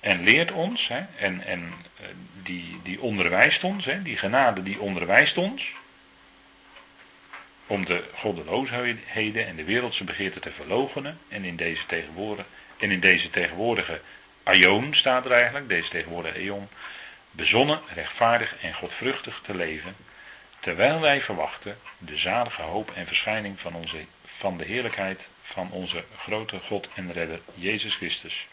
[0.00, 2.06] En leert ons, hè, en, en eh,
[2.42, 5.72] die, die onderwijst ons, hè, die genade die onderwijst ons,
[7.66, 11.18] om de goddeloosheden en de wereldse begeerte te verloochenen.
[11.28, 14.00] En in deze tegenwoordige, en in deze tegenwoordige
[14.42, 16.68] aion staat er eigenlijk, deze tegenwoordige eon,
[17.30, 19.96] bezonnen, rechtvaardig en godvruchtig te leven,
[20.60, 23.96] terwijl wij verwachten de zalige hoop en verschijning van, onze,
[24.38, 28.46] van de heerlijkheid van onze grote God en Redder Jezus Christus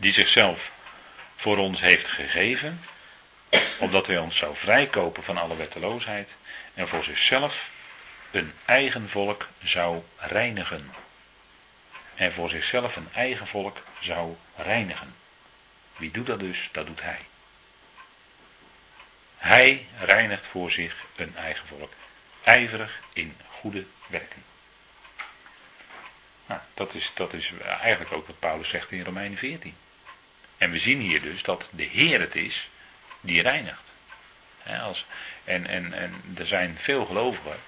[0.00, 0.70] die zichzelf
[1.36, 2.84] voor ons heeft gegeven,
[3.78, 6.28] opdat hij ons zou vrijkopen van alle wetteloosheid
[6.74, 7.68] en voor zichzelf
[8.30, 10.94] een eigen volk zou reinigen.
[12.14, 15.14] En voor zichzelf een eigen volk zou reinigen.
[15.96, 16.68] Wie doet dat dus?
[16.72, 17.20] Dat doet hij.
[19.36, 21.92] Hij reinigt voor zich een eigen volk.
[22.42, 24.44] Ijverig in goede werken.
[26.46, 29.74] Nou, dat, is, dat is eigenlijk ook wat Paulus zegt in Romeinen 14.
[30.58, 32.68] En we zien hier dus dat de Heer het is
[33.20, 33.82] die reinigt.
[35.44, 37.60] en, en, en er zijn veel gelovigen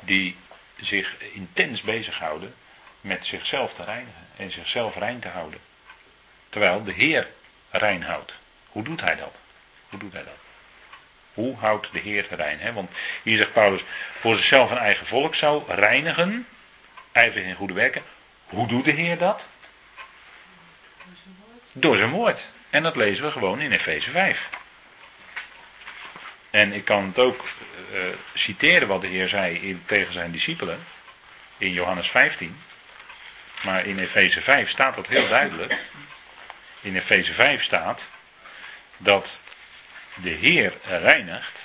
[0.00, 0.36] die
[0.80, 2.54] zich intens bezighouden
[3.00, 5.60] met zichzelf te reinigen en zichzelf rein te houden.
[6.48, 7.28] Terwijl de Heer
[7.70, 8.32] rein houdt.
[8.68, 9.34] Hoe doet hij dat?
[9.88, 10.36] Hoe doet hij dat?
[11.34, 12.74] Hoe houdt de Heer rein?
[12.74, 12.90] Want
[13.22, 13.80] hier zegt Paulus,
[14.20, 16.46] voor zichzelf een eigen volk zou reinigen,
[17.12, 18.02] ijverig in goede werken.
[18.44, 19.44] Hoe doet de Heer dat?
[21.80, 22.40] Door zijn woord.
[22.70, 24.48] En dat lezen we gewoon in Efeze 5.
[26.50, 27.44] En ik kan het ook
[27.92, 28.00] uh,
[28.34, 30.86] citeren wat de Heer zei tegen zijn discipelen
[31.58, 32.60] in Johannes 15.
[33.62, 35.78] Maar in Efeze 5 staat dat heel duidelijk.
[36.80, 38.02] In Efeze 5 staat
[38.96, 39.38] dat
[40.14, 41.60] de Heer reinigt.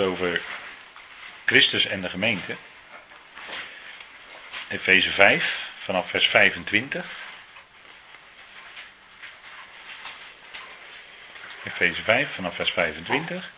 [0.00, 0.40] Over
[1.44, 2.56] Christus en de gemeente.
[4.68, 7.06] Efeze 5, vanaf vers 25.
[11.64, 13.50] Efeze 5, vanaf vers 25.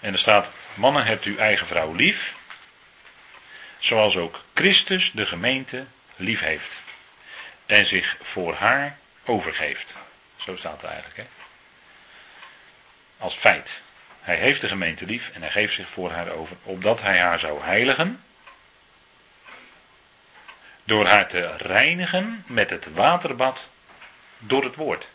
[0.00, 2.34] En er staat: Mannen, hebt uw eigen vrouw lief.
[3.78, 6.72] Zoals ook Christus de gemeente lief heeft.
[7.66, 9.92] En zich voor haar overgeeft.
[10.36, 11.26] Zo staat het eigenlijk, hè?
[13.18, 13.70] Als feit.
[14.26, 17.38] Hij heeft de gemeente lief en hij geeft zich voor haar over, opdat hij haar
[17.38, 18.22] zou heiligen.
[20.84, 23.64] Door haar te reinigen met het waterbad
[24.38, 25.06] door het woord.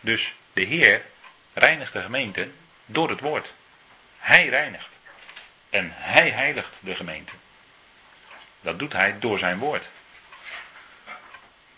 [0.00, 1.02] Dus de Heer
[1.52, 2.50] reinigt de gemeente
[2.86, 3.52] door het woord.
[4.18, 4.88] Hij reinigt.
[5.70, 7.32] En hij heiligt de gemeente.
[8.60, 9.88] Dat doet hij door zijn woord.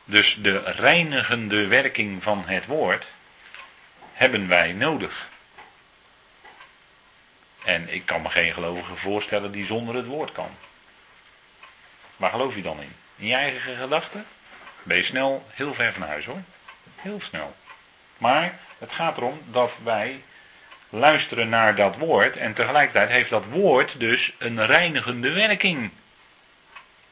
[0.05, 3.07] Dus de reinigende werking van het woord
[4.13, 5.29] hebben wij nodig.
[7.65, 10.57] En ik kan me geen gelovige voorstellen die zonder het woord kan.
[12.17, 12.95] Waar geloof je dan in?
[13.17, 14.27] In je eigen gedachten?
[14.83, 16.43] Ben je snel heel ver van huis hoor.
[16.97, 17.57] Heel snel.
[18.19, 20.23] Maar het gaat erom dat wij
[20.89, 25.91] luisteren naar dat woord en tegelijkertijd heeft dat woord dus een reinigende werking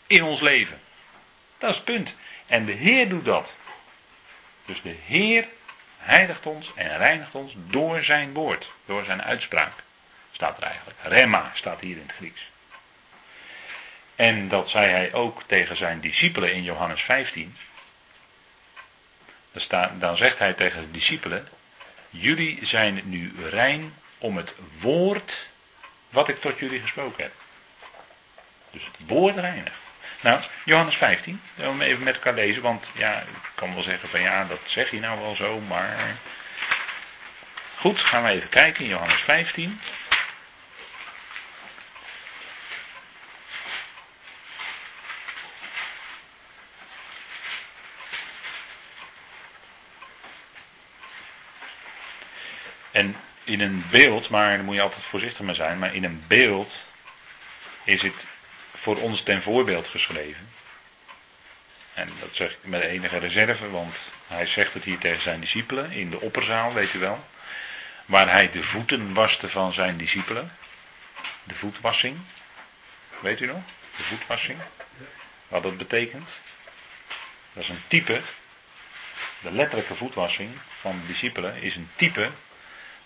[0.06, 0.80] in ons leven.
[1.58, 2.14] Dat is het punt.
[2.46, 3.50] En de Heer doet dat.
[4.64, 5.46] Dus de Heer
[5.98, 9.72] heiligt ons en reinigt ons door zijn woord, door zijn uitspraak.
[10.38, 10.98] Staat er eigenlijk.
[11.02, 12.46] Rema staat hier in het Grieks.
[14.16, 17.56] En dat zei hij ook tegen zijn discipelen in Johannes 15.
[19.92, 21.48] Dan zegt hij tegen de discipelen:
[22.10, 25.46] Jullie zijn nu rein om het woord
[26.10, 27.32] wat ik tot jullie gesproken heb.
[28.70, 29.76] Dus het woord reinigt.
[30.20, 34.20] Nou, Johannes 15, we even met elkaar lezen, want ja, ik kan wel zeggen van
[34.20, 36.16] ja, dat zeg je nou wel zo, maar.
[37.76, 39.80] Goed, gaan we even kijken in Johannes 15.
[52.98, 53.16] En
[53.48, 56.74] in een beeld, maar daar moet je altijd voorzichtig mee zijn, maar in een beeld
[57.84, 58.26] is het
[58.76, 60.48] voor ons ten voorbeeld geschreven.
[61.94, 63.94] En dat zeg ik met enige reserve, want
[64.26, 67.26] hij zegt het hier tegen zijn discipelen in de opperzaal, weet u wel.
[68.06, 70.56] Waar hij de voeten waste van zijn discipelen.
[71.44, 72.18] De voetwassing.
[73.20, 73.62] Weet u nog?
[73.96, 74.58] De voetwassing.
[75.48, 76.28] Wat dat betekent.
[77.52, 78.20] Dat is een type.
[79.40, 82.30] De letterlijke voetwassing van de discipelen is een type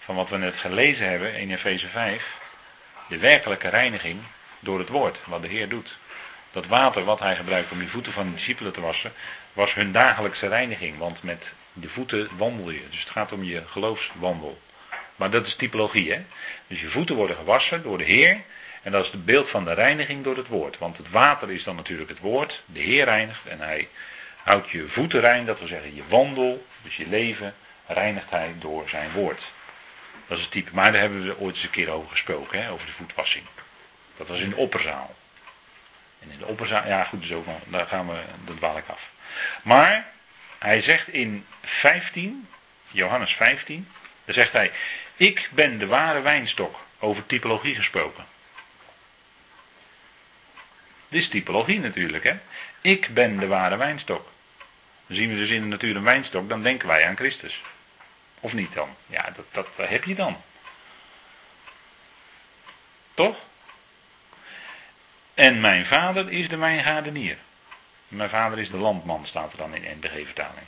[0.04, 2.36] van wat we net gelezen hebben in Efeze 5,
[3.08, 4.20] de werkelijke reiniging
[4.60, 5.96] door het woord, wat de Heer doet.
[6.50, 9.12] Dat water wat hij gebruikt om die voeten van de discipelen te wassen,
[9.52, 12.82] was hun dagelijkse reiniging, want met de voeten wandel je.
[12.90, 14.60] Dus het gaat om je geloofswandel.
[15.16, 16.20] Maar dat is typologie, hè?
[16.66, 18.40] Dus je voeten worden gewassen door de Heer.
[18.82, 20.78] En dat is het beeld van de reiniging door het woord.
[20.78, 22.62] Want het water is dan natuurlijk het woord.
[22.66, 23.88] De Heer reinigt en hij
[24.42, 25.46] houdt je voeten rein.
[25.46, 27.54] Dat wil zeggen je wandel, dus je leven,
[27.86, 29.42] reinigt hij door zijn woord.
[30.72, 33.44] Maar daar hebben we ooit eens een keer over gesproken, hè, over de voetwassing.
[34.16, 35.14] Dat was in de opperzaal.
[36.18, 39.10] En in de opperzaal, ja goed, dus ook, daar gaan we, dat dwaal ik af.
[39.62, 40.10] Maar
[40.58, 42.48] hij zegt in 15,
[42.88, 43.88] Johannes 15,
[44.24, 44.72] daar zegt hij,
[45.16, 48.26] ik ben de ware wijnstok, over typologie gesproken.
[51.08, 52.34] Dit is typologie natuurlijk, hè.
[52.80, 54.30] Ik ben de ware wijnstok.
[55.06, 57.62] Dan zien we dus in de natuur een wijnstok, dan denken wij aan Christus.
[58.42, 58.96] Of niet dan?
[59.06, 60.42] Ja, dat, dat, heb je dan.
[63.14, 63.36] Toch?
[65.34, 67.36] En mijn vader is de wijngaardenier.
[68.08, 70.66] Mijn vader is de landman, staat er dan in NBG-vertaling.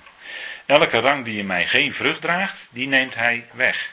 [0.66, 3.92] Elke rang die in mij geen vrucht draagt, die neemt hij weg.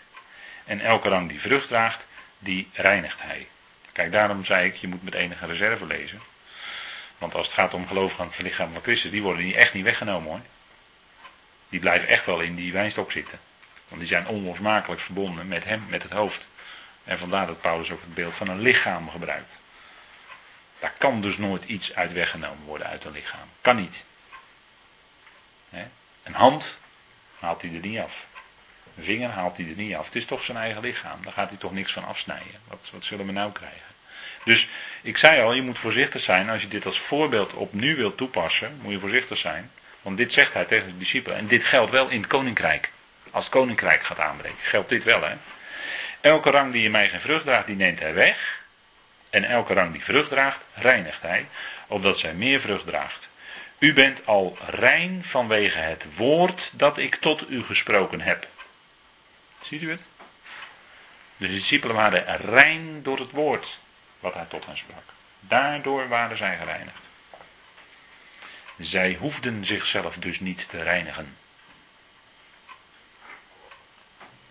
[0.65, 1.99] En elke rang die vrucht draagt,
[2.39, 3.47] die reinigt hij.
[3.91, 6.21] Kijk, daarom zei ik, je moet met enige reserve lezen.
[7.17, 9.73] Want als het gaat om geloof aan het lichaam van Christus, die worden niet, echt
[9.73, 10.41] niet weggenomen hoor.
[11.69, 13.39] Die blijven echt wel in die wijnstok zitten.
[13.91, 16.45] Want die zijn onlosmakelijk verbonden met hem, met het hoofd.
[17.03, 19.53] En vandaar dat Paulus ook het beeld van een lichaam gebruikt.
[20.79, 23.47] Daar kan dus nooit iets uit weggenomen worden uit een lichaam.
[23.61, 24.03] Kan niet.
[26.23, 26.65] Een hand
[27.39, 28.25] haalt hij er niet af.
[28.97, 30.05] Een vinger haalt hij er niet af.
[30.05, 31.23] Het is toch zijn eigen lichaam.
[31.23, 32.59] Daar gaat hij toch niks van afsnijden.
[32.67, 33.89] Wat, wat zullen we nou krijgen?
[34.43, 34.67] Dus
[35.01, 36.49] ik zei al, je moet voorzichtig zijn.
[36.49, 39.71] Als je dit als voorbeeld op nu wilt toepassen, moet je voorzichtig zijn.
[40.01, 41.37] Want dit zegt hij tegen de discipelen.
[41.37, 42.91] En dit geldt wel in het koninkrijk.
[43.31, 45.35] Als koninkrijk gaat aanbreken, geldt dit wel hè.
[46.21, 48.59] Elke rang die in mij geen vrucht draagt, die neemt hij weg.
[49.29, 51.47] En elke rang die vrucht draagt, reinigt hij,
[51.87, 53.29] opdat zij meer vrucht draagt.
[53.79, 58.47] U bent al rein vanwege het woord dat ik tot u gesproken heb.
[59.61, 60.01] Ziet u het?
[61.37, 63.79] De discipelen waren rein door het woord
[64.19, 65.03] wat hij tot hen sprak.
[65.39, 67.01] Daardoor waren zij gereinigd.
[68.77, 71.37] Zij hoefden zichzelf dus niet te reinigen.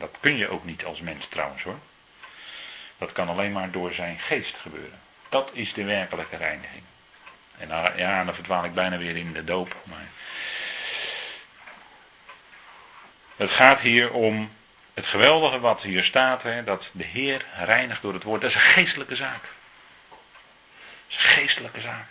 [0.01, 1.79] Dat kun je ook niet als mens trouwens hoor.
[2.99, 5.01] Dat kan alleen maar door zijn geest gebeuren.
[5.29, 6.83] Dat is de werkelijke reiniging.
[7.59, 9.77] En dan, ja, dan verdwaal ik bijna weer in de doop.
[9.85, 10.09] Maar
[13.37, 14.51] het gaat hier om
[14.95, 18.41] het geweldige wat hier staat, hè, dat de Heer reinigt door het woord.
[18.41, 19.43] Dat is een geestelijke zaak.
[19.43, 20.19] Dat
[21.09, 22.11] is een geestelijke zaak.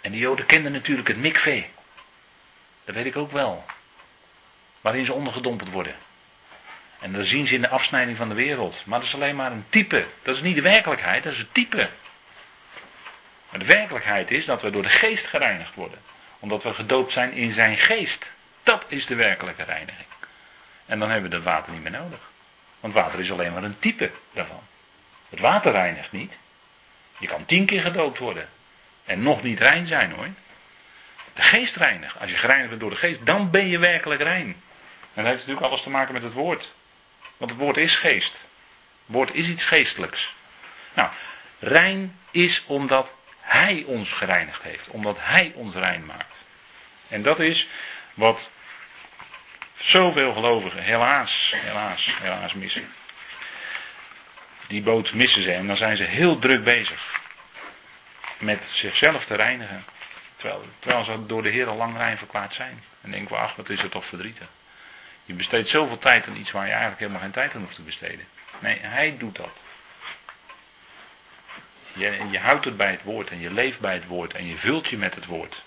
[0.00, 1.70] En de Joden kenden natuurlijk het mikvee.
[2.84, 3.64] Dat weet ik ook wel.
[4.86, 5.94] Waarin ze ondergedompeld worden.
[6.98, 8.82] En dat zien ze in de afsnijding van de wereld.
[8.84, 10.06] Maar dat is alleen maar een type.
[10.22, 11.88] Dat is niet de werkelijkheid, dat is een type.
[13.50, 15.98] Maar de werkelijkheid is dat we door de geest gereinigd worden.
[16.38, 18.24] Omdat we gedoopt zijn in zijn geest.
[18.62, 20.06] Dat is de werkelijke reiniging.
[20.86, 22.30] En dan hebben we dat water niet meer nodig.
[22.80, 24.62] Want water is alleen maar een type daarvan.
[25.30, 26.32] Het water reinigt niet.
[27.18, 28.48] Je kan tien keer gedoopt worden.
[29.04, 30.28] En nog niet rein zijn hoor.
[31.34, 32.20] De geest reinigt.
[32.20, 34.64] Als je gereinigd bent door de geest, dan ben je werkelijk rein.
[35.16, 36.70] En dat heeft natuurlijk alles te maken met het woord.
[37.36, 38.32] Want het woord is geest.
[38.32, 40.34] Het woord is iets geestelijks.
[40.94, 41.10] Nou,
[41.58, 44.88] rein is omdat hij ons gereinigd heeft.
[44.88, 46.36] Omdat hij ons rein maakt.
[47.08, 47.68] En dat is
[48.14, 48.50] wat
[49.76, 52.92] zoveel gelovigen helaas, helaas, helaas missen.
[54.66, 57.20] Die boot missen ze en dan zijn ze heel druk bezig.
[58.38, 59.84] Met zichzelf te reinigen.
[60.36, 62.84] Terwijl, terwijl ze door de Heer al lang rein verklaard zijn.
[63.00, 64.46] En denken we, ach, wat is het toch verdrietig.
[65.26, 67.82] Je besteedt zoveel tijd aan iets waar je eigenlijk helemaal geen tijd aan hoeft te
[67.82, 68.26] besteden.
[68.58, 69.56] Nee, hij doet dat.
[71.92, 74.56] Je, je houdt het bij het woord en je leeft bij het woord en je
[74.56, 75.62] vult je met het woord.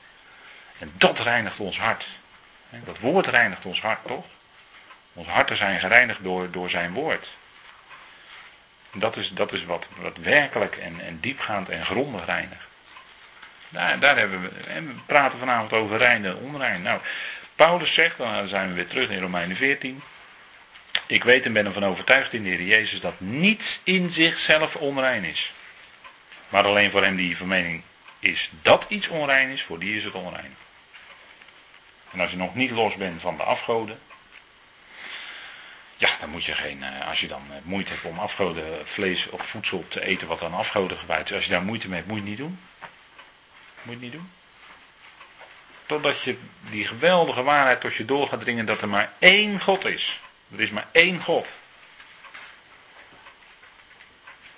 [0.80, 2.08] En dat reinigt ons hart.
[2.70, 4.26] Dat woord reinigt ons hart, toch?
[5.14, 7.30] Onze harten zijn gereinigd door, door zijn woord.
[8.94, 12.64] Dat is, dat is wat, wat werkelijk en, en diepgaand en grondig reinigt.
[13.70, 16.82] Daar, daar hebben we, en we praten vanavond over rein en onrein.
[16.82, 17.02] Nou,
[17.66, 20.02] Paulus zegt, dan zijn we weer terug in Romeinen 14.
[21.08, 25.24] Ik weet en ben ervan overtuigd in de Heer Jezus dat niets in zichzelf onrein
[25.24, 25.52] is.
[26.50, 27.82] Maar alleen voor hem die van mening
[28.20, 30.56] is dat iets onrein is, voor die is het onrein.
[32.12, 34.00] En als je nog niet los bent van de afgoden,
[35.98, 39.30] ja, dan moet je geen, eh, als je dan eh, moeite hebt om afgoden vlees
[39.30, 42.08] of voedsel te eten wat aan afgoden gewijd is, als je daar moeite mee hebt,
[42.12, 42.60] moet je het niet doen.
[43.82, 44.39] Moet je het niet doen.
[45.90, 46.38] Totdat je
[46.70, 50.20] die geweldige waarheid tot je door gaat dringen dat er maar één God is.
[50.52, 51.48] Er is maar één God.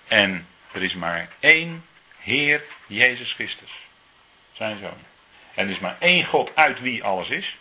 [0.08, 1.86] En er is maar één
[2.18, 3.72] Heer Jezus Christus.
[4.54, 4.98] Zijn zoon.
[5.54, 7.58] En er is maar één God uit wie alles is.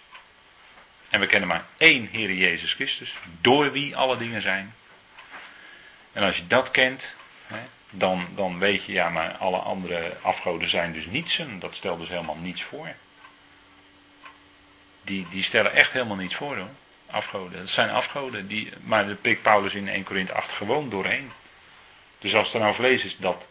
[1.08, 3.14] En we kennen maar één Heer Jezus Christus.
[3.40, 4.74] Door wie alle dingen zijn.
[6.12, 7.04] En als je dat kent,
[7.90, 11.38] dan, dan weet je, ja, maar alle andere afgoden zijn dus niets.
[11.38, 12.94] En dat stelt dus helemaal niets voor
[15.02, 16.68] die, die stellen echt helemaal niets voor hoor.
[17.10, 17.58] Afgoden.
[17.58, 18.46] Dat zijn afgoden.
[18.46, 21.32] Die, maar daar pikt Paulus in 1 Korinthe 8 gewoon doorheen.
[22.18, 23.44] Dus als er nou vlees is dat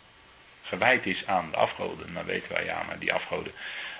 [0.63, 3.51] gewijd is aan de afgoden, dan weten wij ja, maar die afgoden,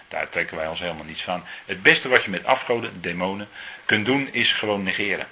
[0.08, 1.44] daar trekken wij ons helemaal niets van.
[1.66, 3.50] Het beste wat je met afgoden, demonen,
[3.86, 5.28] kunt doen is gewoon negeren.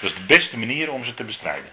[0.00, 1.72] Dat is de beste manier om ze te bestrijden.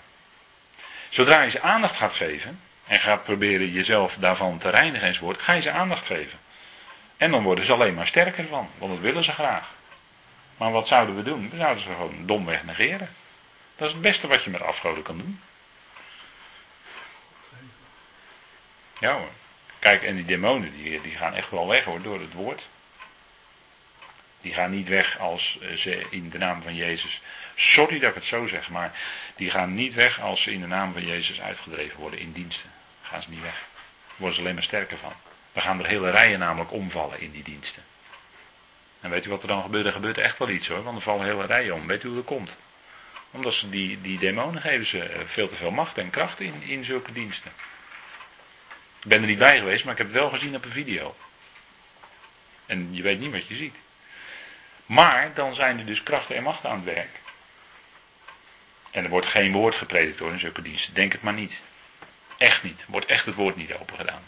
[1.09, 5.53] Zodra je ze aandacht gaat geven en gaat proberen jezelf daarvan te reinigen enzovoort, ga
[5.53, 6.39] je ze aandacht geven.
[7.23, 9.73] En dan worden ze alleen maar sterker van, want dat willen ze graag.
[10.57, 11.49] Maar wat zouden we doen?
[11.49, 13.15] We zouden ze gewoon domweg negeren.
[13.75, 15.41] Dat is het beste wat je met afgoden kan doen.
[18.99, 19.31] Ja hoor.
[19.79, 22.61] Kijk, en die demonen die, die gaan echt wel weg hoor, door het woord.
[24.41, 27.21] Die gaan niet weg als ze in de naam van Jezus.
[27.55, 28.99] Sorry dat ik het zo zeg, maar
[29.35, 32.71] die gaan niet weg als ze in de naam van Jezus uitgedreven worden in diensten.
[33.01, 33.65] Gaan ze niet weg.
[34.15, 35.13] Worden ze alleen maar sterker van.
[35.53, 37.83] Dan gaan er hele rijen namelijk omvallen in die diensten.
[38.99, 39.85] En weet u wat er dan gebeurt?
[39.85, 41.87] Er gebeurt echt wel iets hoor, want er vallen hele rijen om.
[41.87, 42.51] Weet u hoe dat komt?
[43.31, 46.61] Omdat ze die, die demonen geven ze eh, veel te veel macht en kracht in,
[46.61, 47.51] in zulke diensten.
[49.01, 51.15] Ik ben er niet bij geweest, maar ik heb het wel gezien op een video.
[52.65, 53.75] En je weet niet wat je ziet.
[54.85, 57.19] Maar dan zijn er dus krachten en machten aan het werk.
[58.91, 60.93] En er wordt geen woord gepredikt door in zulke diensten.
[60.93, 61.53] Denk het maar niet.
[62.37, 62.83] Echt niet.
[62.87, 64.23] Wordt echt het woord niet open gedaan.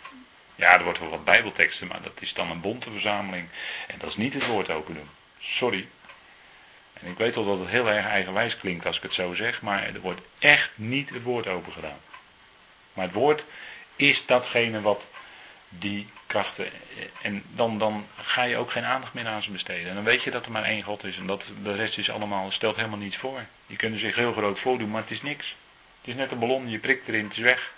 [0.56, 3.48] Ja, er wordt wel wat bijbelteksten, maar dat is dan een bonte verzameling.
[3.88, 5.10] En dat is niet het woord open doen.
[5.40, 5.88] Sorry.
[6.94, 9.62] En ik weet wel dat het heel erg eigenwijs klinkt als ik het zo zeg,
[9.62, 12.00] maar er wordt echt niet het woord open gedaan.
[12.94, 13.44] Maar het woord
[13.96, 15.02] is datgene wat
[15.70, 16.68] die krachten.
[17.22, 19.90] En dan, dan ga je ook geen aandacht meer aan ze besteden.
[19.90, 21.18] En dan weet je dat er maar één God is.
[21.18, 23.40] En dat de rest is allemaal, stelt helemaal niets voor.
[23.68, 25.56] Je kunt er zich heel groot voordoen, maar het is niks.
[26.00, 27.74] Het is net een ballon, je prikt erin, het is weg.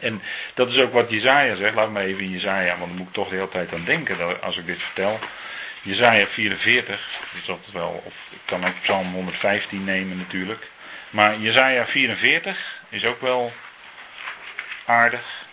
[0.00, 0.22] En
[0.54, 1.74] dat is ook wat Jezaja zegt.
[1.74, 4.56] Laat me even Jezaja, want dan moet ik toch de hele tijd aan denken als
[4.56, 5.18] ik dit vertel.
[5.82, 10.70] Jezaja 44, is dat wel, of ik kan ook Psalm 115 nemen natuurlijk.
[11.10, 13.52] Maar Jezaja 44 is ook wel
[14.84, 15.44] aardig.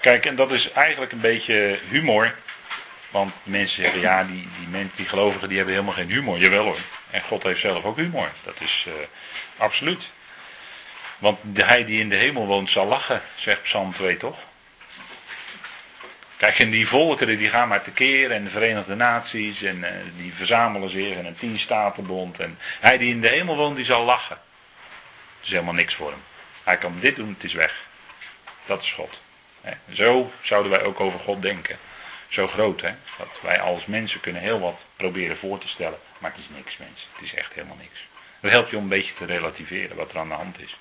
[0.00, 2.34] Kijk, en dat is eigenlijk een beetje humor.
[3.10, 6.38] Want mensen zeggen, ja, die, die, mensen, die gelovigen die hebben helemaal geen humor.
[6.38, 6.78] Jawel hoor.
[7.10, 8.30] En God heeft zelf ook humor.
[8.44, 8.94] Dat is uh,
[9.56, 10.02] absoluut.
[11.22, 14.38] Want hij die in de hemel woont zal lachen, zegt Psalm 2 toch?
[16.36, 20.34] Kijk, en die volkeren die gaan maar tekeer en de Verenigde Naties en uh, die
[20.34, 22.38] verzamelen zich en een tien-statenbond.
[22.38, 24.38] En hij die in de hemel woont, die zal lachen.
[25.36, 26.22] Het is helemaal niks voor hem.
[26.64, 27.86] Hij kan dit doen, het is weg.
[28.66, 29.20] Dat is God.
[29.92, 31.78] Zo zouden wij ook over God denken.
[32.28, 32.94] Zo groot, hè?
[33.18, 35.98] Dat wij als mensen kunnen heel wat proberen voor te stellen.
[36.18, 37.06] Maar het is niks, mensen.
[37.12, 37.98] Het is echt helemaal niks.
[38.42, 40.76] Dat helpt je om een beetje te relativeren wat er aan de hand is.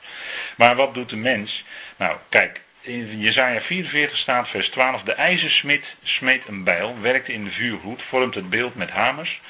[0.55, 1.63] Maar wat doet de mens?
[1.95, 5.03] Nou, kijk, in Jezaja 44 staat vers 12.
[5.03, 9.41] De ijzersmid smeet een bijl, werkt in de vuurgloed, vormt het beeld met hamers,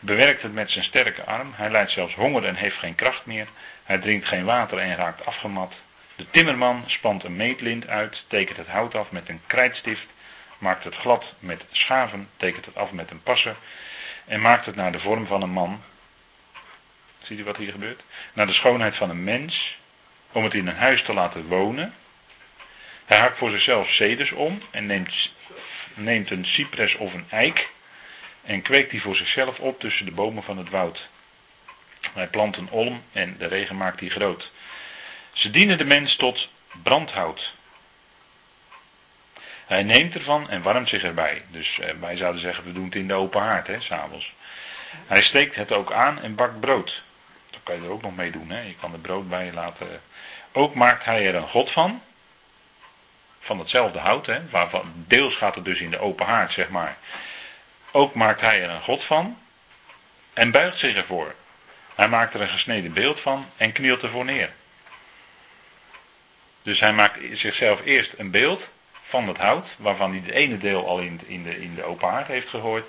[0.00, 1.52] bewerkt het met zijn sterke arm.
[1.54, 3.46] Hij lijdt zelfs honger en heeft geen kracht meer.
[3.84, 5.74] Hij drinkt geen water en raakt afgemat.
[6.16, 10.06] De timmerman spant een meetlint uit, tekent het hout af met een krijtstift,
[10.58, 13.56] maakt het glad met schaven, tekent het af met een passer
[14.24, 15.82] en maakt het naar de vorm van een man.
[17.30, 18.02] Ziet u wat hier gebeurt?
[18.32, 19.78] Naar de schoonheid van een mens,
[20.32, 21.94] om het in een huis te laten wonen.
[23.04, 25.30] Hij hakt voor zichzelf ceders om en neemt,
[25.94, 27.68] neemt een cypres of een eik
[28.42, 31.08] en kweekt die voor zichzelf op tussen de bomen van het woud.
[32.12, 34.50] Hij plant een olm en de regen maakt die groot.
[35.32, 36.48] Ze dienen de mens tot
[36.82, 37.52] brandhout.
[39.66, 41.42] Hij neemt ervan en warmt zich erbij.
[41.48, 44.32] Dus eh, wij zouden zeggen, we doen het in de open haard, hè, s'avonds.
[45.06, 47.02] Hij steekt het ook aan en bakt brood.
[47.70, 48.60] Kan je er ook nog mee doen, hè.
[48.60, 50.02] Je kan er brood bij laten.
[50.52, 52.02] Ook maakt hij er een god van.
[53.40, 54.48] Van hetzelfde hout, hè.
[54.50, 56.96] Waarvan, deels gaat het dus in de open haard, zeg maar.
[57.90, 59.38] Ook maakt hij er een god van.
[60.32, 61.34] En buigt zich ervoor.
[61.94, 64.52] Hij maakt er een gesneden beeld van en knielt ervoor neer.
[66.62, 68.68] Dus hij maakt zichzelf eerst een beeld
[69.02, 72.08] van het hout, waarvan hij het ene deel al in, in, de, in de open
[72.08, 72.86] haard heeft gegooid.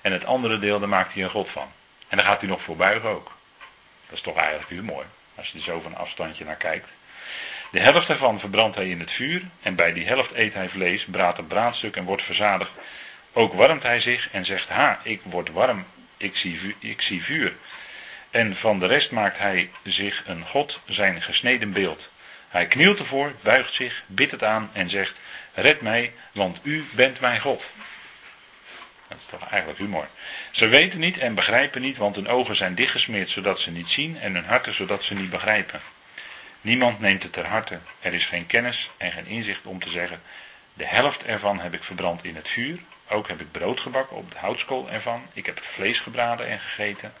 [0.00, 1.72] En het andere deel, daar maakt hij een god van.
[2.08, 3.38] En daar gaat hij nog voor buigen ook.
[4.10, 5.04] Dat is toch eigenlijk humor,
[5.34, 6.88] als je er zo van afstandje naar kijkt.
[7.70, 11.04] De helft daarvan verbrandt hij in het vuur, en bij die helft eet hij vlees,
[11.04, 12.70] braadt een braadstuk en wordt verzadigd.
[13.32, 15.86] Ook warmt hij zich en zegt, ha, ik word warm,
[16.16, 17.54] ik zie, ik zie vuur.
[18.30, 22.08] En van de rest maakt hij zich een god, zijn gesneden beeld.
[22.48, 25.14] Hij knielt ervoor, buigt zich, bidt het aan en zegt:
[25.54, 27.64] Red mij, want u bent mijn God.
[29.08, 30.08] Dat is toch eigenlijk humor.
[30.50, 34.20] Ze weten niet en begrijpen niet, want hun ogen zijn dichtgesmeerd zodat ze niet zien
[34.20, 35.80] en hun harten zodat ze niet begrijpen.
[36.60, 37.78] Niemand neemt het ter harte.
[38.00, 40.22] Er is geen kennis en geen inzicht om te zeggen:
[40.74, 42.78] De helft ervan heb ik verbrand in het vuur.
[43.08, 45.26] Ook heb ik brood gebakken op de houtskool ervan.
[45.32, 47.12] Ik heb vlees gebraden en gegeten.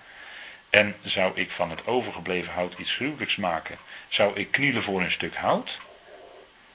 [0.70, 3.78] En zou ik van het overgebleven hout iets gruwelijks maken,
[4.08, 5.78] zou ik knielen voor een stuk hout?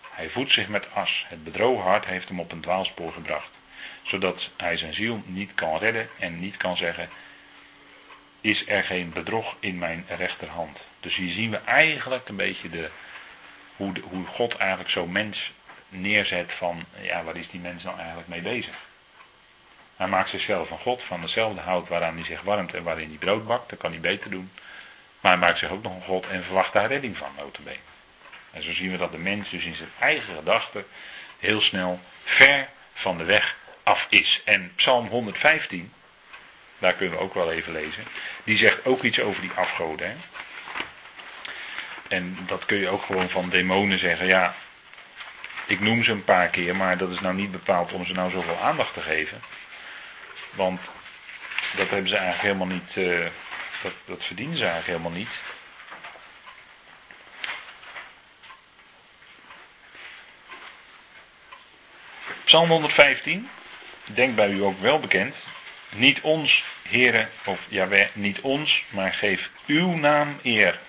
[0.10, 1.26] Hij voedt zich met as.
[1.28, 3.50] Het bedrogen hart heeft hem op een dwaalspoor gebracht,
[4.06, 7.10] zodat hij zijn ziel niet kan redden en niet kan zeggen:
[8.42, 10.80] Is er geen bedrog in mijn rechterhand?
[11.00, 12.90] Dus hier zien we eigenlijk een beetje de,
[13.76, 15.52] hoe, hoe God eigenlijk zo mens
[15.90, 18.76] neerzet van, ja, waar is die mens nou eigenlijk mee bezig?
[19.96, 23.18] Hij maakt zichzelf van God, van dezelfde hout waaraan hij zich warmt en waarin hij
[23.18, 23.70] brood bakt.
[23.70, 24.52] Dat kan hij beter doen.
[25.20, 27.78] Maar hij maakt zich ook nog een God en verwacht daar redding van, notabene.
[28.52, 30.86] En zo zien we dat de mens dus in zijn eigen gedachten
[31.40, 33.56] heel snel ver van de weg
[33.86, 34.42] af is.
[34.46, 35.94] En Psalm 115,
[36.78, 38.04] daar kunnen we ook wel even lezen,
[38.44, 40.08] die zegt ook iets over die afgoden.
[40.08, 40.16] Hè?
[42.08, 44.28] En dat kun je ook gewoon van demonen zeggen.
[44.28, 44.56] Ja,
[45.66, 48.32] ik noem ze een paar keer, maar dat is nou niet bepaald om ze nou
[48.32, 49.42] zoveel aandacht te geven.
[50.52, 50.82] Want
[51.76, 53.26] dat hebben ze eigenlijk helemaal niet, uh,
[53.82, 55.38] dat, dat verdienen ze eigenlijk helemaal niet.
[62.46, 63.50] Psalm 115,
[64.06, 65.36] denk bij u ook wel bekend.
[65.90, 70.80] Niet ons, heren, of ja, niet ons, maar geef uw naam eer.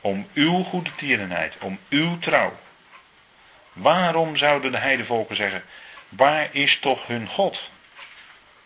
[0.00, 2.58] Om uw goede tierenheid, om uw trouw.
[3.72, 5.64] Waarom zouden de heidevolken zeggen,
[6.08, 7.60] waar is toch hun God?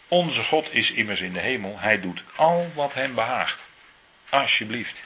[0.08, 1.78] Onze God is immers in de hemel.
[1.78, 3.58] Hij doet al wat hem behaagt.
[4.28, 4.98] Alsjeblieft.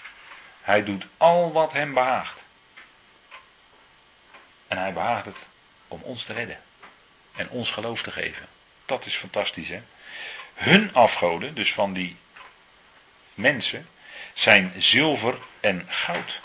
[0.62, 2.39] Hij doet al wat hem behaagt.
[4.69, 5.37] En hij behaagt het
[5.89, 6.61] om ons te redden.
[7.37, 8.56] En ons geloof te geven.
[8.87, 9.82] Dat is fantastisch hè.
[10.55, 12.16] Hun afgoden, dus van die
[13.34, 13.89] mensen,
[14.34, 16.41] zijn zilver en goud.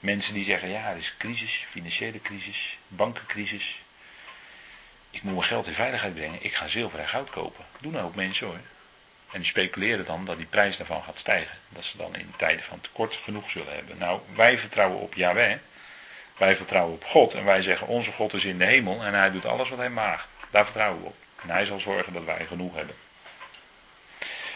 [0.00, 3.80] Mensen die zeggen, ja, er is crisis, financiële crisis, bankencrisis.
[5.10, 7.64] Ik moet mijn geld in veiligheid brengen, ik ga zilver en goud kopen.
[7.80, 8.60] Doen nou ook mensen hoor.
[9.32, 11.58] En die speculeren dan dat die prijs daarvan gaat stijgen.
[11.68, 13.98] Dat ze dan in tijden van tekort genoeg zullen hebben.
[13.98, 15.56] Nou, wij vertrouwen op Yahweh.
[16.36, 17.34] Wij vertrouwen op God.
[17.34, 19.90] En wij zeggen, onze God is in de hemel en hij doet alles wat hij
[19.90, 20.28] mag.
[20.56, 21.16] Daar vertrouwen we op.
[21.42, 22.96] En hij zal zorgen dat wij genoeg hebben.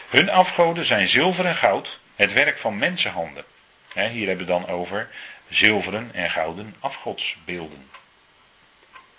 [0.09, 3.45] Hun afgoden zijn zilver en goud, het werk van mensenhanden.
[3.93, 5.09] hier hebben we dan over
[5.49, 7.89] zilveren en gouden afgodsbeelden.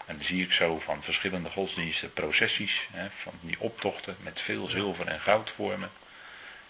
[0.06, 2.88] En dan zie ik zo van verschillende godsdiensten processies,
[3.22, 5.90] van die optochten met veel zilver en goud vormen.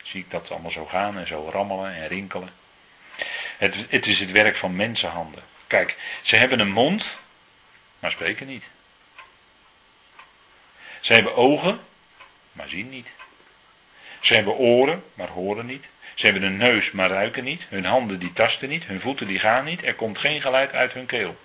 [0.02, 2.50] Zie ik dat allemaal zo gaan en zo rammelen en rinkelen.
[3.58, 5.42] Het, het is het werk van mensenhanden.
[5.66, 7.04] Kijk, ze hebben een mond,
[7.98, 8.64] maar spreken niet.
[11.02, 11.80] Ze hebben ogen,
[12.52, 13.06] maar zien niet.
[14.20, 15.84] Ze hebben oren, maar horen niet.
[16.14, 17.66] Ze hebben een neus, maar ruiken niet.
[17.68, 18.84] Hun handen die tasten niet.
[18.84, 19.84] Hun voeten die gaan niet.
[19.84, 21.36] Er komt geen geluid uit hun keel.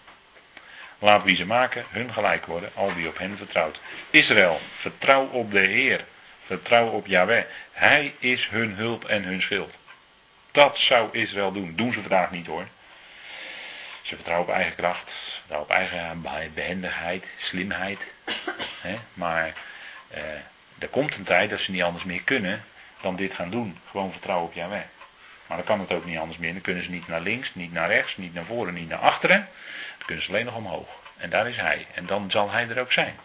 [1.00, 3.80] Laat wie ze maken hun gelijk worden, al wie op hen vertrouwt.
[4.10, 6.06] Israël, vertrouw op de Heer.
[6.46, 7.44] Vertrouw op Yahweh.
[7.72, 9.76] Hij is hun hulp en hun schild.
[10.52, 11.74] Dat zou Israël doen.
[11.76, 12.68] Doen ze vandaag niet hoor.
[14.08, 15.12] Ze vertrouwen op eigen kracht,
[15.48, 16.22] op eigen
[16.54, 18.00] behendigheid, slimheid.
[19.14, 19.54] Maar
[20.08, 20.22] eh,
[20.80, 22.64] er komt een tijd dat ze niet anders meer kunnen
[23.02, 23.78] dan dit gaan doen.
[23.90, 24.82] Gewoon vertrouwen op Yahweh.
[25.48, 26.54] Maar dan kan het ook niet anders meer.
[26.54, 29.50] Dan kunnen ze niet naar links, niet naar rechts, niet naar voren, niet naar achteren.
[29.98, 30.90] Dan kunnen ze alleen nog omhoog.
[31.18, 31.86] En daar is hij.
[31.94, 33.16] En dan zal hij er ook zijn.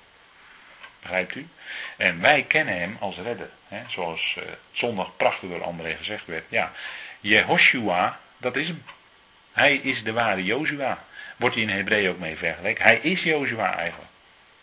[1.01, 1.49] Begrijpt u?
[1.97, 3.51] En wij kennen hem als redder.
[3.69, 3.83] Hè?
[3.89, 6.45] Zoals uh, zondag prachtig door André gezegd werd.
[6.49, 6.73] Ja,
[7.21, 8.85] Jehoshua, dat is hem.
[9.53, 11.05] Hij is de ware Jozua.
[11.37, 12.85] Wordt hij in Hebreeën ook mee vergeleken.
[12.85, 14.11] Hij is Jozua eigenlijk.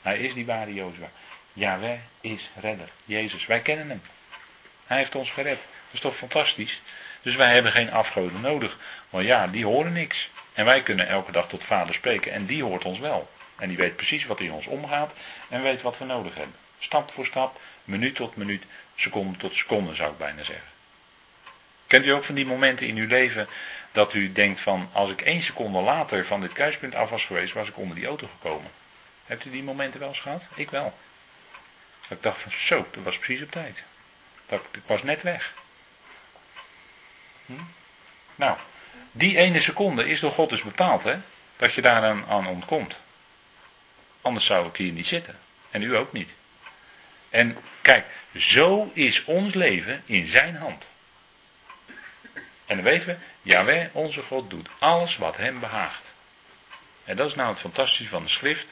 [0.02, 1.10] Hij is die ware Jozua.
[1.54, 2.90] Yahweh is redder.
[3.06, 4.02] Jezus, wij kennen hem.
[4.86, 5.60] Hij heeft ons gered.
[5.60, 6.82] Dat is toch fantastisch?
[7.22, 8.78] Dus wij hebben geen afgoden nodig.
[9.10, 10.30] Want ja, die horen niks.
[10.54, 12.32] En wij kunnen elke dag tot vader spreken.
[12.32, 13.30] En die hoort ons wel.
[13.58, 15.12] En die weet precies wat in ons omgaat.
[15.50, 16.56] En weet wat we nodig hebben.
[16.80, 18.64] Stap voor stap, minuut tot minuut,
[18.96, 20.68] seconde tot seconde zou ik bijna zeggen.
[21.88, 23.48] Kent u ook van die momenten in uw leven
[23.92, 27.54] dat u denkt van als ik één seconde later van dit kruispunt af was geweest,
[27.54, 28.72] was ik onder die auto gekomen.
[29.26, 30.44] Hebt u die momenten wel eens gehad?
[30.56, 30.98] Ik wel.
[32.08, 33.84] Dat ik dacht van zo, dat was precies op tijd.
[34.46, 35.54] Dat, ik was net weg.
[37.46, 37.54] Hm?
[38.36, 38.58] Nou,
[39.12, 41.16] die ene seconde is door God dus bepaald, hè?
[41.56, 43.00] Dat je daar aan, aan ontkomt.
[44.22, 45.40] Anders zou ik hier niet zitten.
[45.72, 46.30] En u ook niet.
[47.30, 48.06] En kijk,
[48.38, 50.84] zo is ons leven in zijn hand.
[52.66, 53.16] En dan weten we,
[53.50, 56.12] Jawel, onze God doet alles wat hem behaagt.
[57.04, 58.66] En dat is nou het fantastische van de schrift.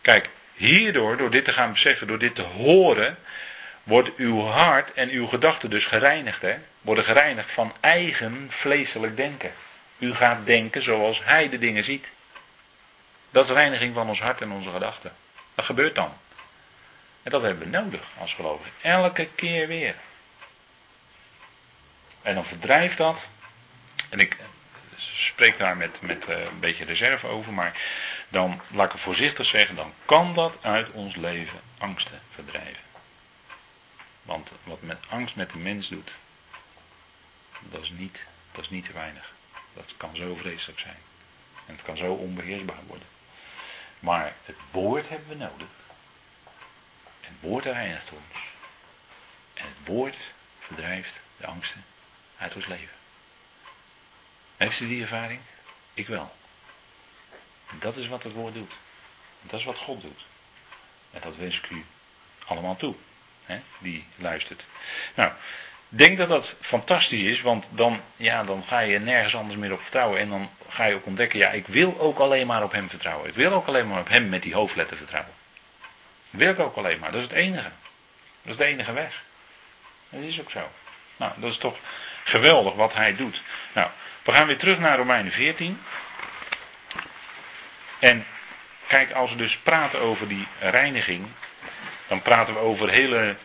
[0.00, 3.18] Kijk, hierdoor, door dit te gaan beseffen, door dit te horen,
[3.82, 6.42] wordt uw hart en uw gedachten dus gereinigd.
[6.42, 6.56] Hè?
[6.80, 9.52] Worden gereinigd van eigen vleeselijk denken.
[9.98, 12.06] U gaat denken zoals hij de dingen ziet.
[13.30, 15.16] Dat is reiniging van ons hart en onze gedachten.
[15.54, 16.12] Dat gebeurt dan.
[17.22, 18.72] En dat hebben we nodig als gelovigen.
[18.80, 19.94] Elke keer weer.
[22.22, 23.18] En dan verdrijft dat.
[24.10, 24.36] En ik
[24.96, 27.82] spreek daar met, met eh, een beetje reserve over, maar
[28.28, 32.82] dan, laat ik het voorzichtig zeggen, dan kan dat uit ons leven angsten verdrijven.
[34.22, 36.10] Want wat met angst met de mens doet,
[37.60, 38.18] dat is niet,
[38.52, 39.32] dat is niet te weinig.
[39.74, 40.98] Dat kan zo vreselijk zijn.
[41.66, 43.06] En het kan zo onbeheersbaar worden.
[44.00, 45.68] Maar het woord hebben we nodig.
[47.20, 48.40] Het woord reinigt ons.
[49.54, 50.16] En het woord
[50.60, 51.84] verdrijft de angsten
[52.38, 52.99] uit ons leven.
[54.60, 55.40] Heeft u die ervaring?
[55.94, 56.34] Ik wel.
[57.78, 58.72] dat is wat het woord doet.
[59.42, 60.20] Dat is wat God doet.
[61.10, 61.84] En dat wens ik u
[62.44, 62.94] allemaal toe.
[63.44, 64.64] Hè, die luistert.
[65.14, 65.32] Nou,
[65.88, 69.80] denk dat dat fantastisch is, want dan, ja, dan ga je nergens anders meer op
[69.80, 70.20] vertrouwen.
[70.20, 73.28] En dan ga je ook ontdekken, ja, ik wil ook alleen maar op hem vertrouwen.
[73.28, 75.32] Ik wil ook alleen maar op hem met die hoofdletter vertrouwen.
[76.30, 77.10] Dat wil ik ook alleen maar.
[77.10, 77.70] Dat is het enige.
[78.42, 79.22] Dat is de enige weg.
[80.08, 80.70] Dat is ook zo.
[81.16, 81.76] Nou, dat is toch
[82.24, 83.42] geweldig wat hij doet.
[83.72, 83.90] Nou,
[84.22, 85.80] we gaan weer terug naar Romeinen 14.
[87.98, 88.26] En
[88.86, 91.26] kijk, als we dus praten over die reiniging,
[92.06, 93.36] dan praten we over hele,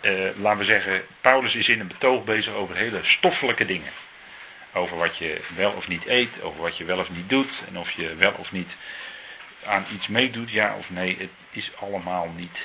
[0.00, 3.92] eh, laten we zeggen, Paulus is in een betoog bezig over hele stoffelijke dingen.
[4.72, 7.78] Over wat je wel of niet eet, over wat je wel of niet doet en
[7.78, 8.72] of je wel of niet
[9.64, 11.16] aan iets meedoet, ja of nee.
[11.18, 12.60] Het is allemaal niet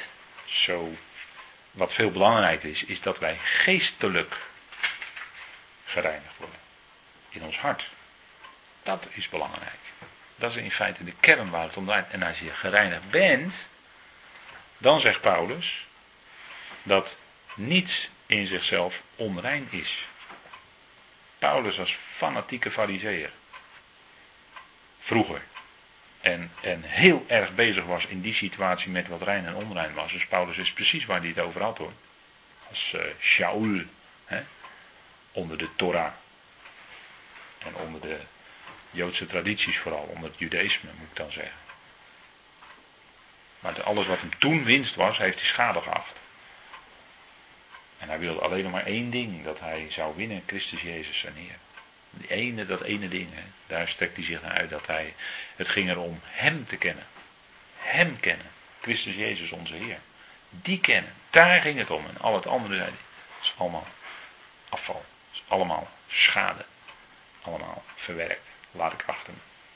[0.45, 0.93] zo.
[1.72, 4.38] Wat veel belangrijker is, is dat wij geestelijk
[5.86, 6.61] gereinigd worden.
[7.32, 7.88] In ons hart.
[8.84, 9.80] Dat is belangrijk.
[10.36, 12.10] Dat is in feite de kern waar het om draait.
[12.10, 13.54] En als je gereinigd bent,
[14.78, 15.86] dan zegt Paulus
[16.84, 17.16] dat
[17.54, 20.06] niets in zichzelf onrein is.
[21.38, 23.32] Paulus was fanatieke fariseer.
[25.00, 25.42] Vroeger.
[26.22, 30.12] En, en heel erg bezig was in die situatie met wat rein en onrein was.
[30.12, 31.94] Dus Paulus is precies waar hij het over had hoor.
[32.70, 33.82] Als uh, Shaul.
[34.26, 34.42] Hè,
[35.32, 36.12] onder de Torah.
[37.66, 38.20] En onder de
[38.91, 40.03] Joodse tradities vooral.
[40.03, 41.59] Onder het Judaïsme moet ik dan zeggen.
[43.59, 46.20] Maar alles wat hem toen winst was, heeft hij schade geacht.
[47.97, 51.36] En hij wilde alleen nog maar één ding, dat hij zou winnen, Christus Jezus zijn
[51.36, 51.55] Heer.
[52.09, 53.30] Die ene, dat ene ding,
[53.68, 55.14] daar strekt hij zich naar uit dat hij,
[55.55, 57.05] het ging erom hem te kennen.
[57.78, 58.51] Hem kennen.
[58.82, 59.99] Christus Jezus onze Heer.
[60.49, 61.14] Die kennen.
[61.30, 62.05] Daar ging het om.
[62.07, 62.97] En al het andere zei hij,
[63.41, 63.88] is allemaal
[64.70, 65.05] afval.
[65.34, 66.66] is allemaal schade.
[67.42, 68.48] Allemaal verwerkt.
[68.72, 69.34] Laat ik achter.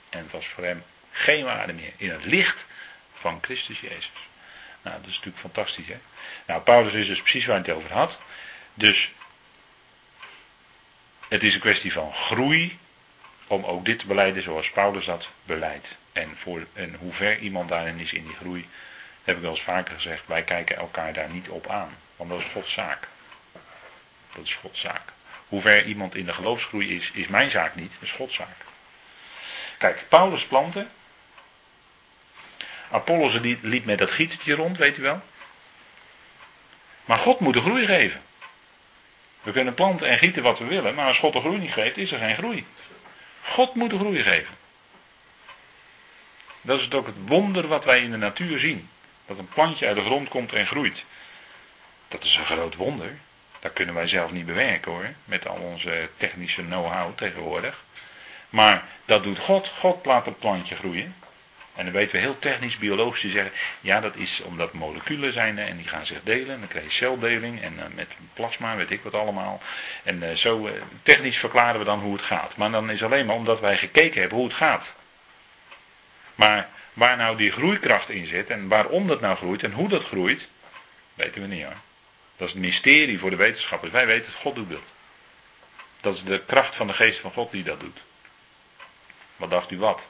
[0.10, 1.94] En het was voor hem geen waarde meer.
[1.98, 2.66] In het licht
[3.14, 4.12] van Christus Jezus.
[4.82, 5.98] Nou, dat is natuurlijk fantastisch, hè?
[6.46, 8.18] Nou, Paulus is dus precies waar hij het over had.
[8.74, 9.12] Dus
[11.28, 12.80] het is een kwestie van groei
[13.48, 15.88] om ook dit te beleiden zoals Paulus dat beleidt.
[16.14, 18.70] En, voor, en hoe ver iemand daarin is in die groei,
[19.24, 21.98] heb ik wel eens vaker gezegd, wij kijken elkaar daar niet op aan.
[22.16, 23.08] Want dat is Gods zaak.
[24.36, 25.14] Dat is Gods zaak.
[25.56, 28.58] Hoe ver iemand in de geloofsgroei is, is mijn zaak niet, is Gods zaak.
[29.78, 30.92] Kijk, Paulus planten.
[32.92, 35.22] Apollos liep met dat gietertje rond, weet u wel.
[37.06, 38.22] Maar God moet de groei geven.
[39.42, 41.98] We kunnen planten en gieten wat we willen, maar als God de groei niet geeft,
[41.98, 42.66] is er geen groei.
[43.44, 44.58] God moet de groei geven.
[46.62, 48.90] Dat is ook het wonder wat wij in de natuur zien.
[49.26, 51.04] Dat een plantje uit de grond komt en groeit.
[52.08, 53.18] Dat is een groot wonder.
[53.60, 55.10] Dat kunnen wij zelf niet bewerken hoor.
[55.26, 57.84] Met al onze technische know-how tegenwoordig.
[58.50, 59.72] Maar dat doet God.
[59.80, 61.16] God laat het plantje groeien.
[61.76, 63.52] En dan weten we heel technisch, biologisch te zeggen,
[63.82, 66.54] ja dat is omdat moleculen zijn en die gaan zich delen.
[66.54, 69.62] En dan krijg je celdeling en uh, met plasma, weet ik wat allemaal.
[70.04, 70.72] En uh, zo uh,
[71.04, 72.56] technisch verklaren we dan hoe het gaat.
[72.58, 74.94] Maar dan is alleen maar omdat wij gekeken hebben hoe het gaat.
[76.36, 80.04] Maar waar nou die groeikracht in zit en waarom dat nou groeit en hoe dat
[80.04, 80.48] groeit,
[81.14, 81.76] weten we niet hoor.
[82.38, 83.92] Dat is het mysterie voor de wetenschappers.
[83.92, 84.84] Wij weten het, God doet dat.
[86.02, 88.00] Dat is de kracht van de geest van God die dat doet.
[89.36, 90.02] Wat dacht u wat?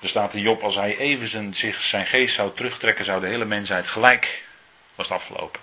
[0.00, 3.44] Er staat in Job, als hij even zijn, zijn geest zou terugtrekken, zou de hele
[3.44, 4.42] mensheid gelijk,
[4.94, 5.60] was het afgelopen.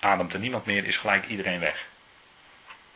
[0.00, 1.84] Ademt er niemand meer, is gelijk iedereen weg.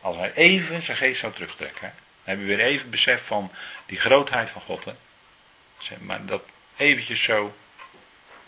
[0.01, 1.93] Als hij even zijn geest zou terugtrekken,
[2.23, 3.51] hebben we weer even besef van
[3.85, 4.85] die grootheid van God.
[4.85, 4.93] Hè.
[5.99, 6.43] Maar dat
[6.75, 7.55] eventjes zo,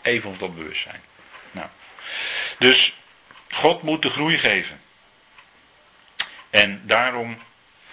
[0.02, 1.02] even ons dat bewustzijn.
[1.50, 1.68] Nou,
[2.58, 2.94] dus
[3.50, 4.80] God moet de groei geven.
[6.50, 7.38] En daarom,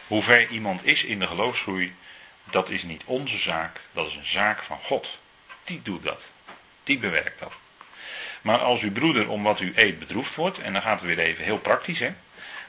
[0.07, 1.95] hoe ver iemand is in de geloofsgroei,
[2.43, 5.07] dat is niet onze zaak, dat is een zaak van God.
[5.63, 6.21] Die doet dat.
[6.83, 7.53] Die bewerkt dat.
[8.41, 11.25] Maar als uw broeder om wat u eet bedroefd wordt, en dan gaat het weer
[11.25, 12.13] even heel praktisch, hè.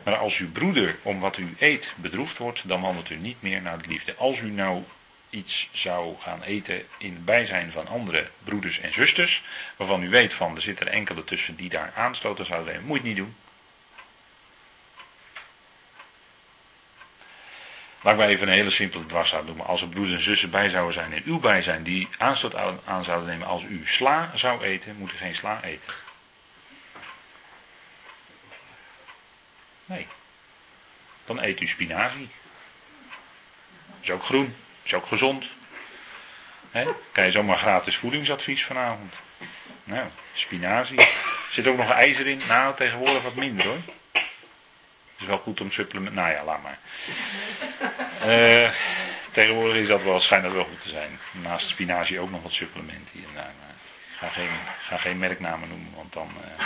[0.02, 3.62] Maar als uw broeder om wat u eet bedroefd wordt, dan wandelt u niet meer
[3.62, 4.14] naar de liefde.
[4.14, 4.84] Als u nou
[5.30, 9.42] iets zou gaan eten in het bijzijn van andere broeders en zusters,
[9.76, 13.04] waarvan u weet van er zitten enkele tussen die daar aanstoten zouden nemen, moet je
[13.04, 13.36] niet doen.
[18.02, 19.66] Laat ik maar even een hele simpele dwarszaak noemen.
[19.66, 22.54] Als er broeders en zussen bij zouden zijn in uw bijzijn die aanstoot
[22.84, 25.92] aan zouden nemen als u sla zou eten, moet u geen sla eten.
[29.84, 30.06] Nee.
[31.24, 32.28] Dan eet u spinazie.
[34.00, 34.54] Is ook groen.
[34.82, 35.44] Is ook gezond.
[36.70, 36.84] He?
[37.12, 39.14] Kan je zomaar gratis voedingsadvies vanavond.
[39.84, 41.08] Nou, spinazie.
[41.50, 42.40] Zit ook nog ijzer in?
[42.48, 43.78] Nou, tegenwoordig wat minder hoor.
[45.18, 46.14] Is wel goed om supplement.
[46.14, 46.78] Nou ja, laat maar.
[48.26, 48.70] Uh,
[49.32, 50.22] tegenwoordig is dat wel,
[50.52, 51.18] wel goed te zijn.
[51.32, 53.52] Naast spinazie ook nog wat supplementen hier en daar.
[54.16, 54.50] Ga geen,
[54.86, 56.30] ga geen merknamen noemen, want dan.
[56.38, 56.64] Uh...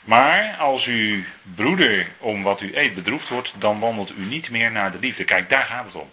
[0.00, 1.22] Maar als uw
[1.54, 5.24] broeder om wat u eet bedroefd wordt, dan wandelt u niet meer naar de liefde.
[5.24, 6.10] Kijk, daar gaat het om.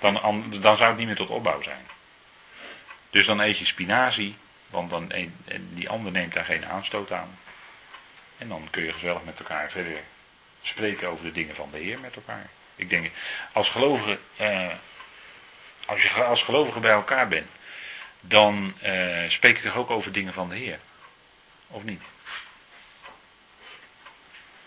[0.00, 1.86] Dan, dan zou het niet meer tot opbouw zijn.
[3.10, 4.36] Dus dan eet je spinazie,
[4.66, 5.12] want dan
[5.74, 7.38] die ander neemt daar geen aanstoot aan.
[8.38, 10.00] En dan kun je gezellig met elkaar verder
[10.62, 12.48] spreken over de dingen van de Heer met elkaar.
[12.76, 13.10] Ik denk,
[13.52, 14.68] als gelovige, eh,
[15.86, 17.50] als je als gelovige bij elkaar bent,
[18.20, 20.78] dan eh, spreek je toch ook over dingen van de Heer?
[21.66, 22.02] Of niet?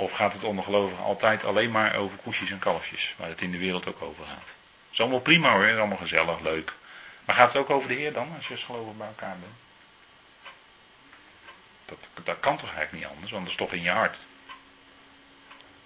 [0.04, 3.52] Of gaat het onder gelovigen altijd alleen maar over koesjes en kalfjes, waar het in
[3.52, 4.46] de wereld ook over gaat?
[4.46, 6.74] Dat is allemaal prima hoor, is allemaal gezellig, leuk.
[7.26, 9.54] Maar gaat het ook over de Heer dan, als je als gelovig bij elkaar bent?
[11.86, 14.18] Dat, dat kan toch eigenlijk niet anders, want dat is toch in je hart.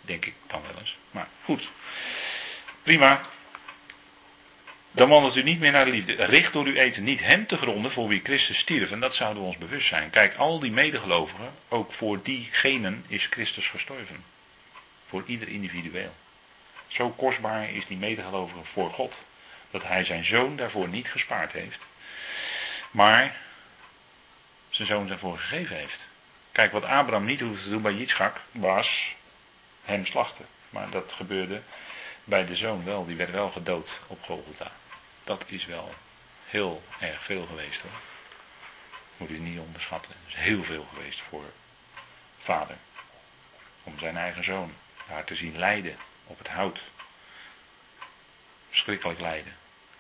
[0.02, 0.98] Denk ik dan wel eens.
[1.12, 1.68] Maar goed.
[2.84, 3.22] Prima.
[4.98, 6.26] Dan wandelt u niet meer naar de liefde.
[6.26, 8.92] Richt door uw eten niet hem te gronden voor wie Christus stierf.
[8.92, 10.10] En dat zouden we ons bewust zijn.
[10.10, 14.24] Kijk, al die medegelovigen, ook voor diegenen is Christus gestorven.
[15.08, 16.14] Voor ieder individueel.
[16.88, 19.14] Zo kostbaar is die medegelovige voor God.
[19.72, 21.80] Dat hij zijn zoon daarvoor niet gespaard heeft.
[22.92, 23.36] Maar
[24.70, 26.02] zijn zoon daarvoor gegeven heeft.
[26.52, 29.16] Kijk, wat Abraham niet hoefde te doen bij Yitzchak was
[29.86, 30.46] hem slachten.
[30.70, 31.62] Maar dat gebeurde
[32.24, 33.06] bij de zoon wel.
[33.06, 34.72] Die werd wel gedood op Golgotha.
[35.28, 35.94] Dat is wel
[36.46, 38.00] heel erg veel geweest hoor.
[39.18, 40.12] Moet u niet onderschatten.
[40.12, 41.44] Het is heel veel geweest voor
[42.44, 42.76] vader.
[43.84, 44.74] Om zijn eigen zoon
[45.08, 46.80] daar te zien lijden op het hout.
[48.70, 49.56] Verschrikkelijk lijden.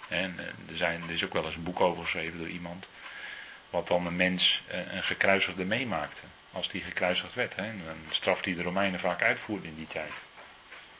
[0.07, 2.87] En eh, er, zijn, er is ook wel eens een boek over geschreven door iemand.
[3.69, 6.21] Wat dan een mens, eh, een gekruisigde meemaakte.
[6.51, 7.55] Als die gekruisigd werd.
[7.55, 7.69] Hè.
[7.69, 10.13] Een straf die de Romeinen vaak uitvoerden in die tijd.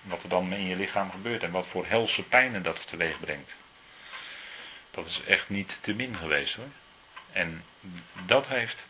[0.02, 1.44] Wat er dan in je lichaam gebeurt.
[1.44, 3.54] En wat voor helse pijnen dat teweeg brengt.
[4.92, 6.70] Dat is echt niet te min geweest hoor.
[7.32, 7.64] En
[8.26, 8.84] dat heeft,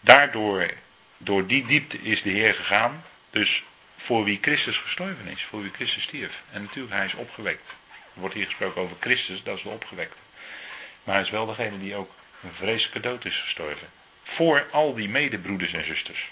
[0.00, 0.70] daardoor,
[1.16, 3.04] door die diepte is de Heer gegaan.
[3.30, 3.62] Dus
[3.96, 6.42] voor wie Christus gestorven is, voor wie Christus stierf.
[6.50, 7.68] En natuurlijk, hij is opgewekt.
[7.90, 10.16] Er wordt hier gesproken over Christus, dat is de opgewekte.
[11.04, 13.88] Maar hij is wel degene die ook een vreselijke dood is gestorven.
[14.22, 16.30] Voor al die medebroeders en zusters.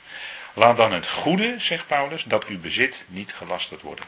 [0.55, 4.05] Laat dan het goede, zegt Paulus, dat uw bezit niet gelasterd worden.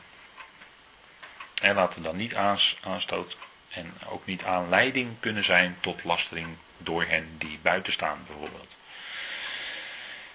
[1.61, 2.35] En laat er dan niet
[2.81, 3.37] aanstoot
[3.75, 6.49] en ook niet aanleiding kunnen zijn tot lastering
[6.79, 8.75] door hen die buiten staan bijvoorbeeld.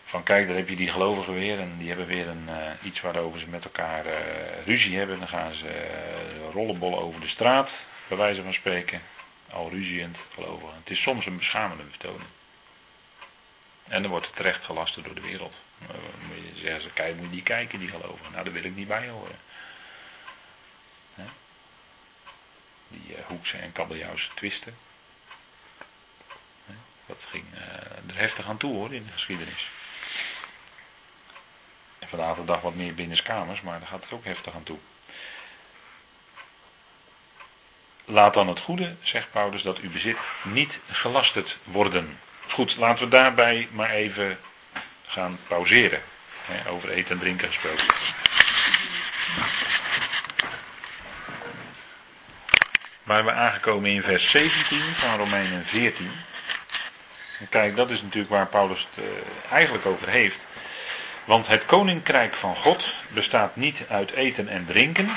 [0.06, 3.02] Van kijk, daar heb je die gelovigen weer en die hebben weer een, uh, iets
[3.02, 4.14] waarover ze met elkaar uh,
[4.66, 5.20] ruzie hebben.
[5.20, 7.70] Dan gaan ze uh, rollenbollen over de straat,
[8.08, 9.02] bij wijze van spreken.
[9.52, 10.76] Al ruziend gelovigen.
[10.80, 12.30] Het is soms een beschamende vertoning.
[13.88, 15.56] En dan wordt het terecht gelasterd door de wereld.
[15.88, 15.96] Dan
[16.28, 18.32] moet je zeggen, kijk, moet die kijken, die gelovigen.
[18.32, 19.36] Nou, daar wil ik niet bij horen.
[22.88, 24.78] Die uh, Hoekse en Kabeljauwse twisten.
[27.06, 27.60] Dat ging uh,
[28.08, 29.70] er heftig aan toe hoor in de geschiedenis.
[32.00, 34.78] En vandaag de dag wat meer binnenskamers, maar daar gaat het ook heftig aan toe.
[38.06, 42.20] Laat dan het goede, zegt Paulus, dat uw bezit niet gelasterd worden.
[42.48, 44.40] Goed, laten we daarbij maar even
[45.08, 46.02] gaan pauzeren.
[46.68, 47.86] Over eten en drinken gesproken.
[53.08, 56.12] Waar we aangekomen in vers 17 van Romeinen 14.
[57.40, 59.12] En kijk, dat is natuurlijk waar Paulus het uh,
[59.52, 60.38] eigenlijk over heeft.
[61.26, 65.10] Want het koninkrijk van God bestaat niet uit eten en drinken,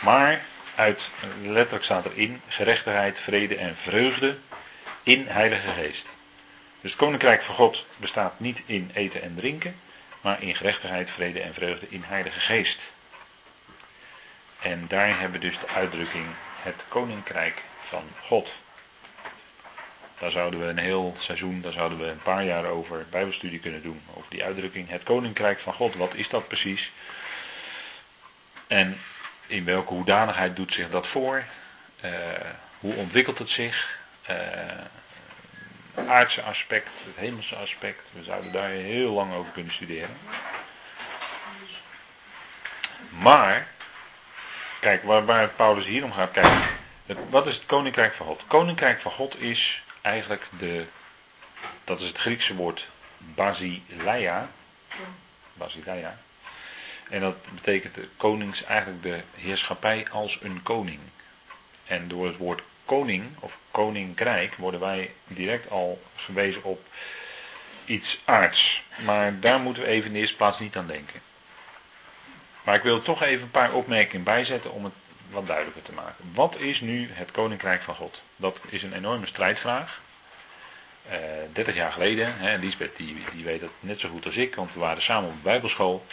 [0.00, 0.42] maar
[0.74, 1.08] uit,
[1.42, 4.38] letterlijk staat erin, gerechtigheid, vrede en vreugde
[5.02, 6.06] in Heilige Geest.
[6.80, 9.76] Dus het koninkrijk van God bestaat niet in eten en drinken,
[10.20, 12.78] maar in gerechtigheid, vrede en vreugde in Heilige Geest.
[14.60, 16.26] En daar hebben we dus de uitdrukking
[16.64, 18.48] het koninkrijk van God.
[20.18, 23.82] Daar zouden we een heel seizoen, daar zouden we een paar jaar over bijbelstudie kunnen
[23.82, 24.02] doen.
[24.14, 25.94] Over die uitdrukking, het koninkrijk van God.
[25.94, 26.92] Wat is dat precies?
[28.66, 29.00] En
[29.46, 31.44] in welke hoedanigheid doet zich dat voor?
[32.04, 32.10] Uh,
[32.78, 33.98] hoe ontwikkelt het zich?
[35.94, 38.00] Het aardse aspect, het hemelse aspect.
[38.12, 40.16] We zouden daar heel lang over kunnen studeren.
[43.08, 43.66] Maar
[44.84, 46.62] Kijk, waar, Paulus hier om gaat kijken.
[47.30, 48.38] wat is het koninkrijk van God?
[48.38, 50.84] Het koninkrijk van God is eigenlijk de.
[51.84, 52.86] Dat is het Griekse woord
[53.18, 54.48] basileia.
[55.54, 56.18] Basileia.
[57.08, 61.00] En dat betekent de konings eigenlijk de heerschappij als een koning.
[61.86, 66.86] En door het woord koning of koninkrijk worden wij direct al gewezen op
[67.84, 68.82] iets aards.
[69.04, 71.20] Maar daar moeten we even in de eerste plaats niet aan denken.
[72.64, 74.92] Maar ik wil toch even een paar opmerkingen bijzetten om het
[75.30, 76.30] wat duidelijker te maken.
[76.34, 78.22] Wat is nu het koninkrijk van God?
[78.36, 80.00] Dat is een enorme strijdvraag.
[81.08, 84.36] Uh, eh, 30 jaar geleden, hè, Lisbeth die, die weet dat net zo goed als
[84.36, 86.06] ik, want we waren samen op de Bijbelschool.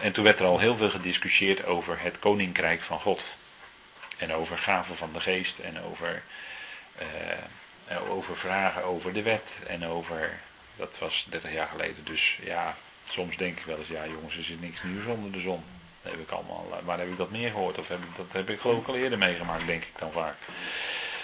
[0.00, 3.24] En toen werd er al heel veel gediscussieerd over het koninkrijk van God.
[4.16, 6.22] En over gaven van de geest en over,
[7.90, 10.40] uh, over vragen over de wet en over,
[10.76, 12.04] dat was 30 jaar geleden.
[12.04, 12.76] Dus ja,
[13.10, 15.64] soms denk ik wel eens, ja jongens, er zit niks nieuws onder de zon.
[16.04, 17.78] Heb ik allemaal, eh, waar heb ik dat meer gehoord?
[17.78, 20.34] Of heb ik, dat heb ik geloof ik al eerder meegemaakt, denk ik dan vaak.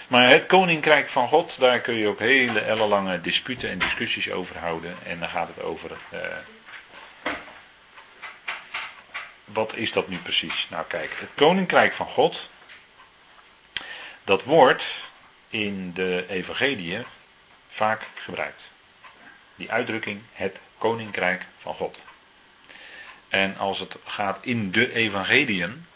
[0.09, 4.59] Maar het koninkrijk van God, daar kun je ook hele ellenlange disputen en discussies over
[4.59, 4.97] houden.
[5.05, 5.91] En dan gaat het over.
[6.13, 6.21] Uh,
[9.45, 10.67] wat is dat nu precies?
[10.71, 12.49] Nou kijk, het koninkrijk van God.
[14.25, 14.85] Dat wordt
[15.49, 17.05] in de evangeliën
[17.71, 18.63] vaak gebruikt.
[19.55, 21.99] Die uitdrukking, het koninkrijk van God.
[23.31, 25.87] En als het gaat in de evangeliën,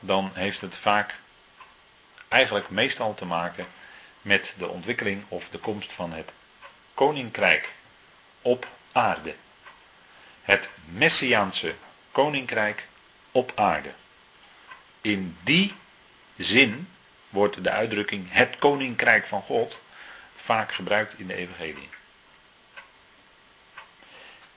[0.00, 1.14] dan heeft het vaak
[2.28, 3.66] eigenlijk meestal te maken
[4.22, 6.32] met de ontwikkeling of de komst van het
[6.94, 7.68] koninkrijk
[8.42, 9.34] op aarde.
[10.42, 11.74] Het Messiaanse
[12.12, 12.86] koninkrijk
[13.32, 13.92] op aarde.
[15.00, 15.74] In die
[16.36, 16.88] zin
[17.28, 19.76] wordt de uitdrukking het koninkrijk van God
[20.44, 21.88] vaak gebruikt in de evangelie.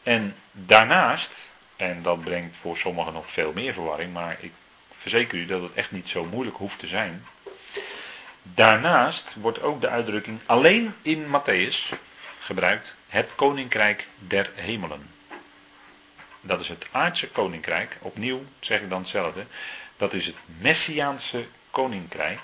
[0.04, 1.30] En daarnaast,
[1.82, 4.52] en dat brengt voor sommigen nog veel meer verwarring, maar ik
[4.98, 7.26] verzeker u dat het echt niet zo moeilijk hoeft te zijn.
[8.44, 11.94] Daarnaast wordt ook de uitdrukking alleen in Matthäus
[12.40, 15.10] gebruikt, het koninkrijk der hemelen.
[16.42, 19.46] Dat is het aardse koninkrijk, opnieuw zeg ik dan hetzelfde,
[19.98, 22.40] dat is het Messiaanse koninkrijk,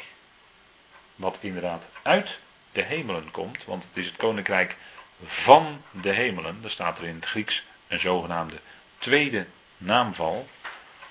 [1.16, 2.38] wat inderdaad uit
[2.72, 4.76] de hemelen komt, want het is het koninkrijk
[5.26, 6.62] van de hemelen.
[6.62, 8.58] Daar staat er in het Grieks een zogenaamde
[8.98, 9.46] tweede
[9.78, 10.48] naamval.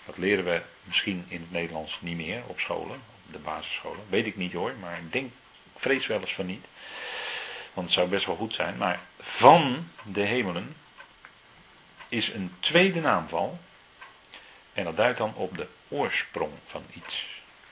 [0.05, 4.05] Dat leren we misschien in het Nederlands niet meer op scholen, de basisscholen.
[4.09, 5.27] Weet ik niet hoor, maar ik denk,
[5.75, 6.65] ik vrees wel eens van niet.
[7.73, 8.77] Want het zou best wel goed zijn.
[8.77, 10.77] Maar van de hemelen
[12.09, 13.59] is een tweede naamval.
[14.73, 17.27] En dat duidt dan op de oorsprong van iets.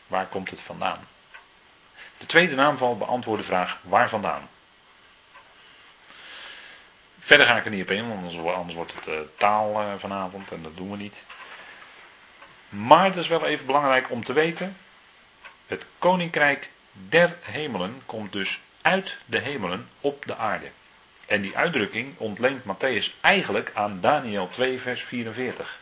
[0.06, 1.08] Waar komt het vandaan?
[2.18, 4.48] De tweede naamval beantwoordt de vraag waar vandaan.
[7.24, 10.50] Verder ga ik er niet op in, want anders, wordt het uh, taal uh, vanavond
[10.50, 11.14] en dat doen we niet.
[12.68, 14.76] Maar het is wel even belangrijk om te weten.
[15.66, 20.66] Het koninkrijk der hemelen komt dus uit de hemelen op de aarde.
[21.26, 25.78] En die uitdrukking ontleent Matthäus eigenlijk aan Daniel 2, vers 44.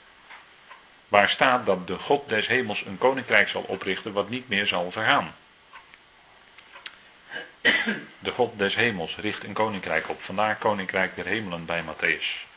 [1.08, 4.90] Waar staat dat de God des hemels een koninkrijk zal oprichten wat niet meer zal
[4.90, 5.34] vergaan.
[8.18, 10.22] De God des hemels richt een koninkrijk op.
[10.22, 12.50] Vandaar koninkrijk der hemelen bij Matthäus.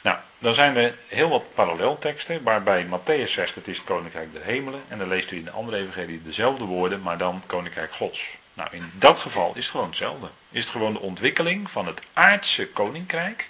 [0.00, 4.42] Nou, dan zijn er heel wat parallelteksten waarbij Matthäus zegt het is het koninkrijk der
[4.42, 4.82] hemelen.
[4.88, 8.20] En dan leest u in de andere evangelie dezelfde woorden, maar dan koninkrijk gods.
[8.54, 10.28] Nou, in dat geval is het gewoon hetzelfde.
[10.50, 13.48] Is het gewoon de ontwikkeling van het aardse koninkrijk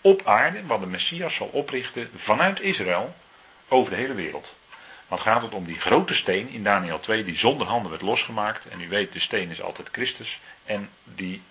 [0.00, 3.14] op aarde, wat de Messias zal oprichten vanuit Israël
[3.68, 4.48] over de hele wereld.
[5.08, 8.68] Dan gaat het om die grote steen in Daniel 2 die zonder handen werd losgemaakt.
[8.68, 10.40] En u weet, de steen is altijd Christus.
[10.64, 11.42] En die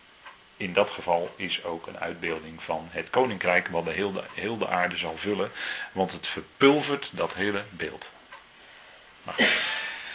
[0.57, 4.67] in dat geval is ook een uitbeelding van het koninkrijk wat de hele, heel de
[4.67, 5.51] aarde zal vullen.
[5.91, 8.07] Want het verpulvert dat hele beeld.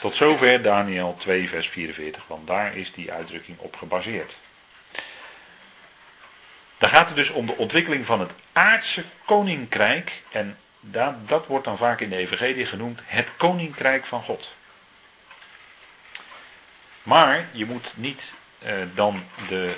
[0.00, 4.32] Tot zover Daniel 2 vers 44, want daar is die uitdrukking op gebaseerd.
[6.78, 10.22] Dan gaat het dus om de ontwikkeling van het aardse koninkrijk.
[10.30, 14.48] En dat, dat wordt dan vaak in de Evangelie genoemd het koninkrijk van God.
[17.02, 18.22] Maar je moet niet
[18.58, 19.74] eh, dan de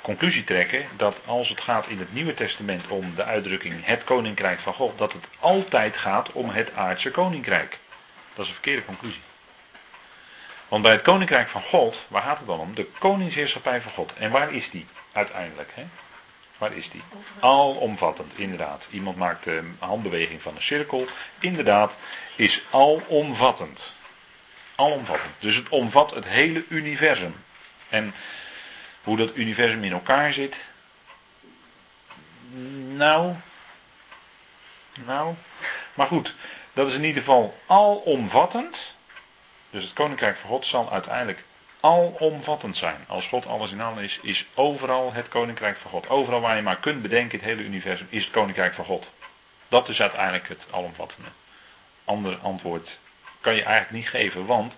[0.00, 4.58] conclusie trekken dat als het gaat in het Nieuwe Testament om de uitdrukking het koninkrijk
[4.60, 7.78] van God, dat het altijd gaat om het aardse koninkrijk.
[8.34, 9.22] Dat is een verkeerde conclusie.
[10.68, 12.74] Want bij het koninkrijk van God, waar gaat het dan om?
[12.74, 14.12] De koningsheerschappij van God.
[14.14, 15.70] En waar is die uiteindelijk?
[15.74, 15.84] Hè?
[16.64, 17.02] Waar is die?
[17.40, 18.86] Alomvattend, inderdaad.
[18.90, 21.06] Iemand maakt een handbeweging van een cirkel.
[21.38, 21.96] Inderdaad,
[22.36, 23.92] is alomvattend.
[24.74, 25.32] Alomvattend.
[25.38, 27.44] Dus het omvat het hele universum.
[27.88, 28.14] En
[29.02, 30.54] hoe dat universum in elkaar zit.
[32.94, 33.34] Nou.
[34.94, 35.34] Nou.
[35.94, 36.34] Maar goed,
[36.72, 38.78] dat is in ieder geval alomvattend.
[39.70, 41.42] Dus het koninkrijk van God zal uiteindelijk
[41.84, 43.04] alomvattend zijn.
[43.06, 46.08] Als God alles in allen is, is overal het koninkrijk van God.
[46.08, 49.06] Overal waar je maar kunt bedenken het hele universum is het koninkrijk van God.
[49.68, 51.28] Dat is uiteindelijk het alomvattende.
[52.04, 52.98] Ander antwoord
[53.40, 54.74] kan je eigenlijk niet geven, want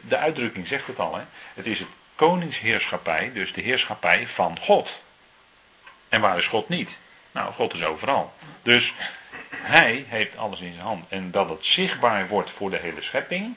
[0.00, 1.16] de uitdrukking zegt het al.
[1.16, 1.22] Hè?
[1.54, 5.00] Het is het koningsheerschappij, dus de heerschappij van God.
[6.08, 6.90] En waar is God niet?
[7.32, 8.32] Nou, God is overal.
[8.62, 8.92] Dus
[9.50, 11.04] hij heeft alles in zijn hand.
[11.08, 13.56] En dat het zichtbaar wordt voor de hele schepping,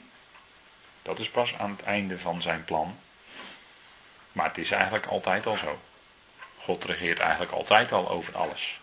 [1.02, 2.98] dat is pas aan het einde van zijn plan.
[4.32, 5.80] Maar het is eigenlijk altijd al zo.
[6.58, 8.80] God regeert eigenlijk altijd al over alles.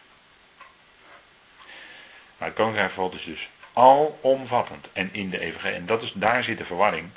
[2.38, 4.88] Maar het koninkrijk van God is dus alomvattend.
[4.94, 7.10] En in de evangelie, en dat is, daar zit de verwarring.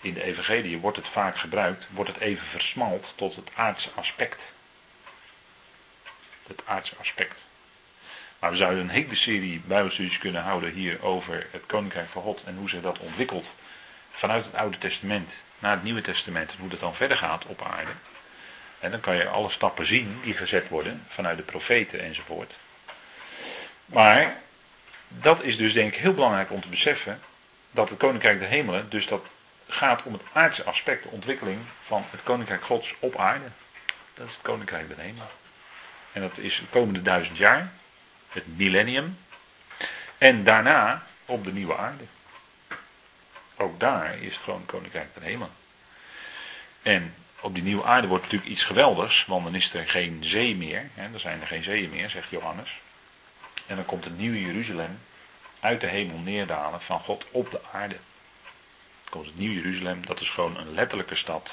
[0.00, 4.40] In de evangelie wordt het vaak gebruikt, wordt het even versmalt tot het aardse aspect.
[6.46, 7.42] Het aardse aspect.
[8.38, 12.40] Maar we zouden een hele serie bijbelstudies kunnen houden hier over het koninkrijk van God
[12.44, 13.46] en hoe zich dat ontwikkelt
[14.16, 17.62] vanuit het Oude Testament naar het Nieuwe Testament en hoe dat dan verder gaat op
[17.62, 17.90] aarde.
[18.78, 22.54] En dan kan je alle stappen zien die gezet worden vanuit de profeten enzovoort.
[23.86, 24.36] Maar
[25.08, 27.20] dat is dus denk ik heel belangrijk om te beseffen
[27.70, 29.26] dat het Koninkrijk der Hemelen, dus dat
[29.68, 33.46] gaat om het aardse aspect, de ontwikkeling van het Koninkrijk Gods op aarde.
[34.14, 35.28] Dat is het Koninkrijk der Hemelen.
[36.12, 37.72] En dat is de komende duizend jaar,
[38.28, 39.18] het millennium.
[40.18, 42.04] En daarna op de nieuwe aarde.
[43.56, 45.54] Ook daar is gewoon het Koninkrijk der Hemelen.
[46.82, 50.56] En op die nieuwe aarde wordt natuurlijk iets geweldigs, want dan is er geen zee
[50.56, 50.90] meer.
[50.94, 52.80] Hè, er zijn er geen zeeën meer, zegt Johannes.
[53.66, 54.98] En dan komt het nieuwe Jeruzalem
[55.60, 57.94] uit de hemel neerdalen van God op de aarde.
[59.02, 61.50] Dan komt het nieuwe Jeruzalem, dat is gewoon een letterlijke stad.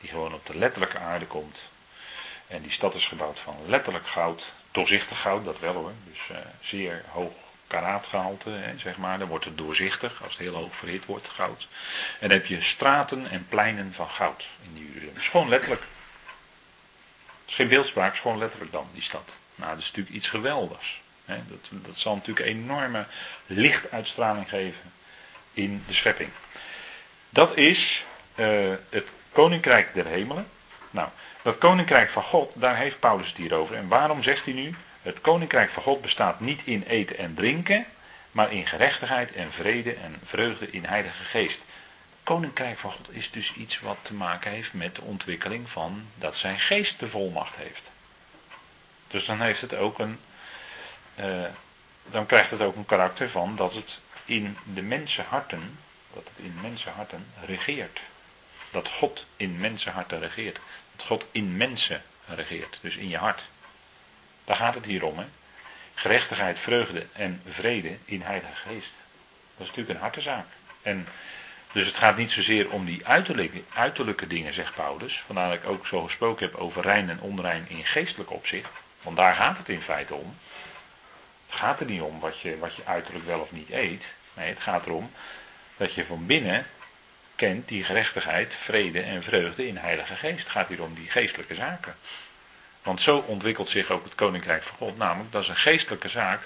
[0.00, 1.58] Die gewoon op de letterlijke aarde komt.
[2.46, 5.92] En die stad is gebouwd van letterlijk goud, doorzichtig goud, dat wel hoor.
[6.04, 7.32] Dus uh, zeer hoog
[7.72, 9.18] karaatgehalte, zeg maar.
[9.18, 11.68] Dan wordt het doorzichtig, als het heel hoog verhit wordt, goud.
[12.18, 15.14] En dan heb je straten en pleinen van goud in die Jeruzalem.
[15.14, 15.82] Het is gewoon letterlijk.
[17.40, 19.30] Het is geen beeldspraak, gewoon letterlijk dan, die stad.
[19.54, 21.00] Nou, dat is natuurlijk iets geweldigs.
[21.24, 21.36] Hè.
[21.48, 23.06] Dat, dat zal natuurlijk enorme
[23.46, 24.92] lichtuitstraling geven
[25.52, 26.30] in de schepping.
[27.30, 28.04] Dat is
[28.34, 30.46] uh, het koninkrijk der hemelen.
[30.90, 31.08] Nou,
[31.42, 33.76] dat koninkrijk van God, daar heeft Paulus het hier over.
[33.76, 34.74] En waarom zegt hij nu?
[35.02, 37.86] Het koninkrijk van God bestaat niet in eten en drinken,
[38.30, 41.58] maar in gerechtigheid en vrede en vreugde in Heilige Geest.
[42.22, 46.36] Koninkrijk van God is dus iets wat te maken heeft met de ontwikkeling van dat
[46.36, 47.82] zijn geest de volmacht heeft.
[49.08, 50.18] Dus dan heeft het ook een.
[51.20, 51.44] Uh,
[52.10, 55.78] dan krijgt het ook een karakter van dat het in de mensenharten,
[56.14, 58.00] dat het in mensenharten regeert.
[58.70, 60.58] Dat God in mensenharten regeert.
[60.96, 63.42] Dat God in mensen regeert, dus in je hart.
[64.44, 65.18] Daar gaat het hier om.
[65.18, 65.24] Hè?
[65.94, 68.92] Gerechtigheid, vreugde en vrede in Heilige Geest.
[69.56, 70.46] Dat is natuurlijk een hartezaak.
[70.82, 71.06] En
[71.72, 73.06] dus het gaat niet zozeer om die
[73.72, 75.22] uiterlijke, dingen, zegt Paulus.
[75.26, 78.70] Vandaar dat ik ook zo gesproken heb over rein en onrein in geestelijk opzicht.
[79.02, 80.36] Want daar gaat het in feite om.
[81.46, 84.04] Het gaat er niet om wat je, wat je uiterlijk wel of niet eet.
[84.34, 85.10] Nee, het gaat erom
[85.76, 86.66] dat je van binnen
[87.36, 90.38] kent die gerechtigheid, vrede en vreugde in Heilige Geest.
[90.38, 91.94] Het gaat hier om die geestelijke zaken.
[92.82, 94.96] Want zo ontwikkelt zich ook het koninkrijk van God.
[94.96, 96.40] Namelijk, dat is een geestelijke zaak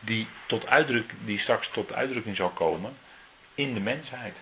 [0.00, 2.96] die, tot uitdruk, die straks tot uitdrukking zal komen
[3.54, 4.36] in de mensheid.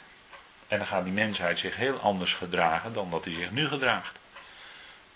[0.69, 4.19] En dan gaat die mensheid zich heel anders gedragen dan dat hij zich nu gedraagt.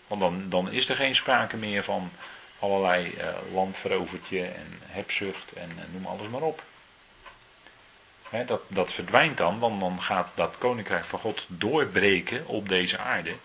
[0.07, 2.11] Want dan, dan is er geen sprake meer van
[2.59, 6.62] allerlei uh, landverovertje en hebzucht en uh, noem alles maar op.
[8.46, 13.36] dat, dat verdwijnt dan, want dan gaat dat koninkrijk van God doorbreken op deze aarde.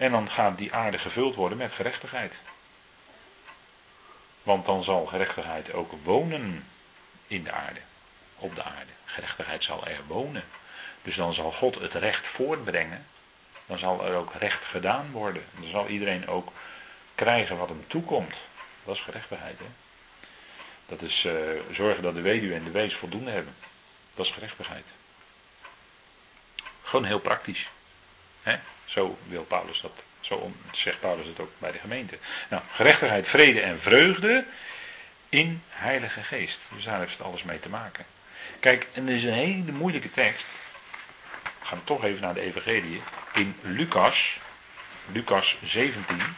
[0.00, 2.32] En dan gaat die aarde gevuld worden met gerechtigheid.
[4.42, 6.66] Want dan zal gerechtigheid ook wonen
[7.26, 7.80] in de aarde,
[8.36, 8.92] op de aarde.
[9.04, 10.44] Gerechtigheid zal er wonen.
[11.02, 13.06] Dus dan zal God het recht voortbrengen.
[13.66, 15.44] Dan zal er ook recht gedaan worden.
[15.54, 16.52] Dan zal iedereen ook
[17.14, 18.34] krijgen wat hem toekomt.
[18.84, 19.58] Dat is gerechtigheid.
[19.58, 19.68] Hè?
[20.86, 21.32] Dat is uh,
[21.72, 23.54] zorgen dat de weduwe en de wees voldoende hebben.
[24.14, 24.86] Dat is gerechtigheid.
[26.82, 27.70] Gewoon heel praktisch.
[28.42, 28.58] Hè?
[28.92, 30.02] Zo wil Paulus dat.
[30.20, 32.18] Zo zegt Paulus het ook bij de gemeente.
[32.48, 34.44] Nou, gerechtigheid, vrede en vreugde
[35.28, 36.58] in Heilige Geest.
[36.74, 38.06] Dus daar heeft het alles mee te maken.
[38.60, 40.44] Kijk, en dit is een hele moeilijke tekst.
[41.42, 43.02] We gaan toch even naar de Evangelie.
[43.34, 44.38] In Lucas,
[45.12, 46.36] Lucas 17.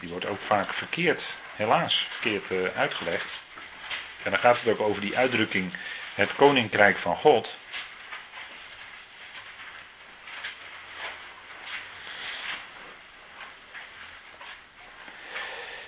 [0.00, 1.22] Die wordt ook vaak verkeerd,
[1.56, 3.30] helaas, verkeerd uh, uitgelegd.
[4.22, 5.72] En dan gaat het ook over die uitdrukking
[6.16, 7.48] het koninkrijk van God.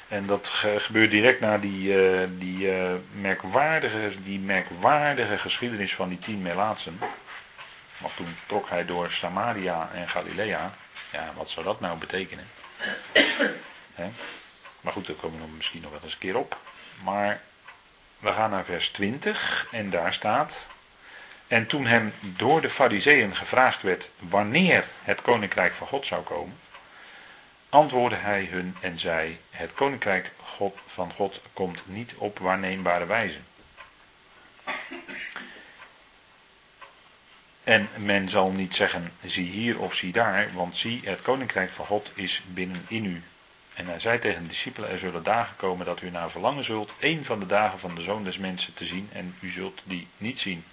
[0.09, 0.49] En dat
[0.79, 7.01] gebeurt direct na die, uh, die, uh, merkwaardige, die merkwaardige geschiedenis van die tien Melaatsen.
[7.99, 10.75] Want toen trok hij door Samaria en Galilea.
[11.13, 12.47] Ja, wat zou dat nou betekenen?
[14.81, 16.57] Maar goed, daar komen we misschien nog wel eens een keer op.
[17.03, 17.41] Maar
[18.19, 20.53] we gaan naar vers 20 en daar staat.
[21.47, 26.59] En toen hem door de Fariseeën gevraagd werd wanneer het koninkrijk van God zou komen,
[27.69, 33.39] antwoordde hij hun en zei: Het koninkrijk God, van God komt niet op waarneembare wijze.
[37.65, 41.87] En men zal niet zeggen, zie hier of zie daar, want zie, het koninkrijk van
[41.87, 43.23] God is binnen in u.
[43.79, 46.91] En hij zei tegen de discipelen, er zullen dagen komen dat u naar verlangen zult,
[46.99, 50.09] één van de dagen van de Zoon des Mensen te zien, en u zult die
[50.17, 50.65] niet zien.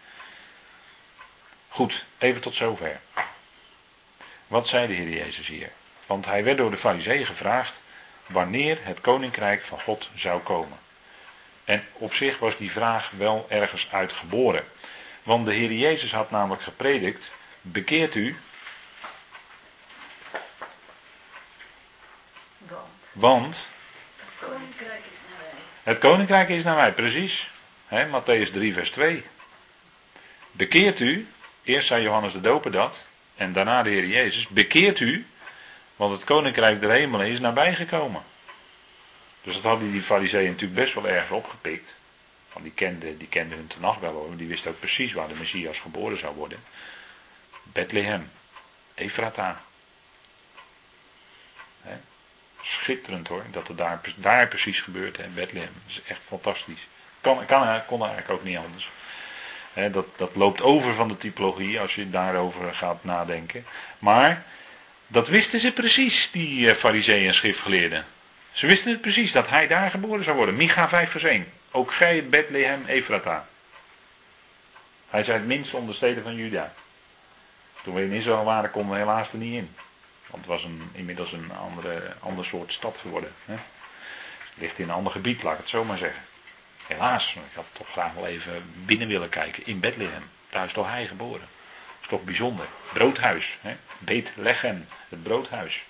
[1.70, 3.00] Goed, even tot zover.
[4.48, 5.72] Wat zei de Heer Jezus hier?
[6.06, 7.74] Want hij werd door de Farizeeën gevraagd
[8.26, 10.78] wanneer het koninkrijk van God zou komen.
[11.66, 14.64] En op zich was die vraag wel ergens uitgeboren.
[15.24, 17.26] Want de Heer Jezus had namelijk gepredikt:
[17.62, 18.38] bekeert u.
[23.16, 23.58] Want.
[24.26, 25.60] Het koninkrijk is naar wij.
[25.84, 27.50] Het koninkrijk is naar wij, precies.
[27.88, 29.24] He, Matthäus 3, vers 2.
[30.52, 31.28] Bekeert u.
[31.64, 32.98] Eerst zei Johannes de Doper dat.
[33.36, 34.48] En daarna de Heer Jezus.
[34.48, 35.26] Bekeert u.
[35.96, 38.24] Want het koninkrijk der hemelen is nabijgekomen.
[39.42, 41.94] Dus dat hadden die fariseeën natuurlijk best wel erg opgepikt.
[42.54, 44.36] Want die kenden, die kenden hun tenag wel hoor.
[44.36, 46.64] Die wisten ook precies waar de Messias geboren zou worden.
[47.64, 48.32] Bethlehem.
[48.96, 49.62] Efrata.
[52.82, 53.44] Schitterend hoor.
[53.52, 55.18] Dat het daar, daar precies gebeurt.
[55.18, 55.74] in Bethlehem.
[55.88, 56.88] Is echt fantastisch.
[57.22, 58.90] Kan, kan, kon eigenlijk ook niet anders.
[59.92, 63.66] dat, dat loopt over van de typologie als je daarover gaat nadenken.
[64.00, 64.44] Maar
[65.08, 68.06] dat wisten ze precies, die uh, fariseeën en schriftgeleerden.
[68.52, 70.56] Ze wisten het precies, dat hij daar geboren zou worden.
[70.56, 71.52] Micha 5 vers 1.
[71.72, 73.48] Ook gij Bethlehem Efrata.
[75.10, 76.74] Hij zei het minst onder de steden van Juda.
[77.84, 79.76] Toen we in Israël waren, konden we helaas er niet in.
[80.36, 83.34] Want het was een, inmiddels een andere, ander soort stad geworden.
[83.46, 83.54] Hè?
[83.54, 86.22] Het ligt in een ander gebied, laat ik het zo maar zeggen.
[86.88, 89.66] Helaas, ik had toch graag wel even binnen willen kijken.
[89.66, 90.30] In Bethlehem.
[90.50, 91.40] Daar is toch hij geboren.
[91.40, 92.66] Dat is toch bijzonder.
[92.94, 93.58] Broodhuis.
[93.62, 93.76] Hè?
[93.98, 95.84] Bethlehem, het broodhuis.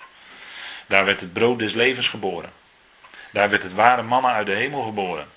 [0.87, 2.51] Daar werd het brood des levens geboren.
[3.31, 5.27] Daar werd het ware mannen uit de hemel geboren.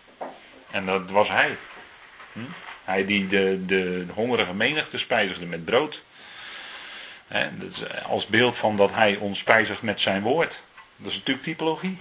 [0.71, 1.57] En dat was hij.
[2.33, 2.41] Hm?
[2.85, 6.03] Hij die de, de hongerige menigte spijzigde met brood.
[8.07, 10.61] Als beeld van dat hij ons spijzigt met zijn woord.
[10.97, 11.99] Dat is natuurlijk typologie.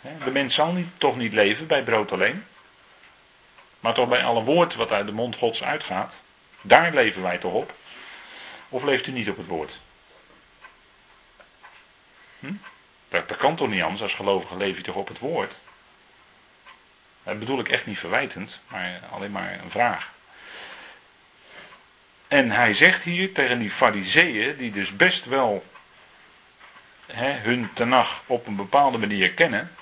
[0.00, 2.44] de mens zal niet, toch niet leven bij brood alleen.
[3.80, 6.14] Maar toch bij alle woord wat uit de mond gods uitgaat.
[6.60, 7.74] Daar leven wij toch op.
[8.68, 9.78] Of leeft u niet op het woord?
[12.40, 12.52] Hm?
[13.08, 14.02] Dat, dat, kan toch niet anders.
[14.02, 15.52] Als gelovige leef je toch op het woord?
[17.22, 20.13] Dat bedoel ik echt niet verwijtend, maar alleen maar een vraag.
[22.34, 25.64] En hij zegt hier tegen die fariseeën, die dus best wel
[27.06, 29.74] hè, hun tenag op een bepaalde manier kennen.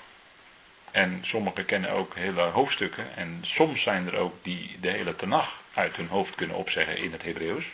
[0.91, 3.17] En sommigen kennen ook hele hoofdstukken.
[3.17, 7.13] En soms zijn er ook die de hele tenag uit hun hoofd kunnen opzeggen in
[7.13, 7.65] het Hebreeuws.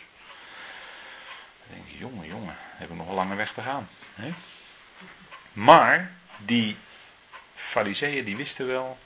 [1.65, 3.89] Dan denk je, jongen, jongen, hebben we nog een lange weg te gaan.
[4.15, 4.33] Hè?
[5.53, 6.75] Maar die
[7.55, 8.97] fariseeën die wisten wel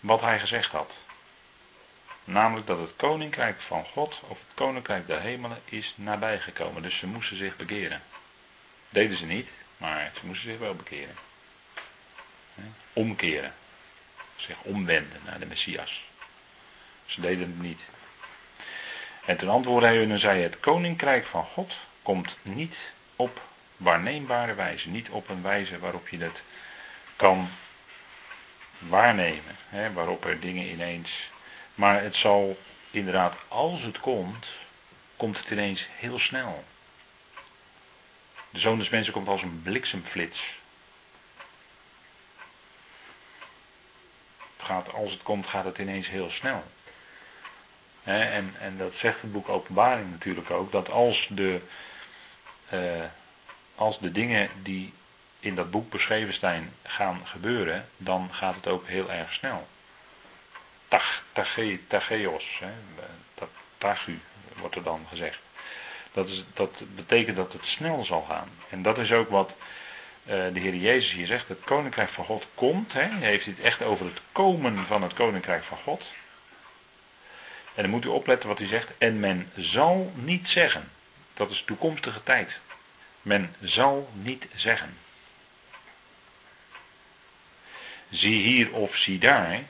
[0.00, 0.98] wat hij gezegd had.
[2.30, 6.82] Namelijk dat het koninkrijk van God of het koninkrijk der hemelen is nabijgekomen.
[6.82, 8.02] Dus ze moesten zich bekeren.
[8.88, 11.14] Deden ze niet, maar ze moesten zich wel bekeren.
[12.92, 13.54] Omkeren.
[14.36, 16.04] Zich omwenden naar de Messias.
[17.06, 17.80] Ze deden het niet.
[19.24, 22.76] En ten antwoordde hij hun zei: Het koninkrijk van God komt niet
[23.16, 23.40] op
[23.76, 24.88] waarneembare wijze.
[24.88, 26.42] Niet op een wijze waarop je het
[27.16, 27.50] kan
[28.78, 29.56] waarnemen.
[29.68, 31.29] Hè, waarop er dingen ineens.
[31.80, 32.58] Maar het zal
[32.90, 34.46] inderdaad, als het komt,
[35.16, 36.64] komt het ineens heel snel.
[38.50, 40.58] De zoon des mensen komt als een bliksemflits.
[44.56, 46.64] Het gaat, als het komt, gaat het ineens heel snel.
[48.02, 51.60] en, en dat zegt het boek Openbaring natuurlijk ook, dat als de,
[52.72, 53.04] uh,
[53.74, 54.92] als de dingen die
[55.40, 59.68] in dat boek beschreven zijn gaan gebeuren, dan gaat het ook heel erg snel.
[60.90, 61.22] Tag,
[61.88, 62.72] tageos, hè,
[63.78, 64.20] tagu
[64.56, 65.38] wordt er dan gezegd.
[66.12, 68.50] Dat, is, dat betekent dat het snel zal gaan.
[68.70, 71.48] En dat is ook wat uh, de Heer Jezus hier zegt.
[71.48, 72.92] Het koninkrijk van God komt.
[72.92, 76.04] Hè, hij heeft het echt over het komen van het koninkrijk van God.
[77.74, 78.88] En dan moet u opletten wat hij zegt.
[78.98, 80.90] En men zal niet zeggen.
[81.34, 82.58] Dat is toekomstige tijd.
[83.22, 84.96] Men zal niet zeggen.
[88.10, 89.62] Zie hier of zie daar.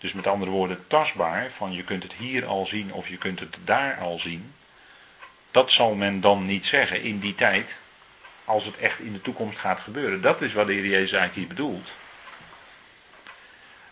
[0.00, 3.40] Dus met andere woorden, tastbaar, van je kunt het hier al zien of je kunt
[3.40, 4.54] het daar al zien.
[5.50, 7.70] Dat zal men dan niet zeggen in die tijd,
[8.44, 10.20] als het echt in de toekomst gaat gebeuren.
[10.20, 11.88] Dat is wat de Heer Jezus eigenlijk hier bedoelt.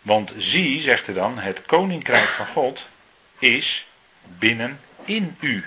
[0.01, 2.81] Want zie, zegt hij dan, het koninkrijk van God
[3.39, 3.85] is
[4.23, 5.65] binnen in u.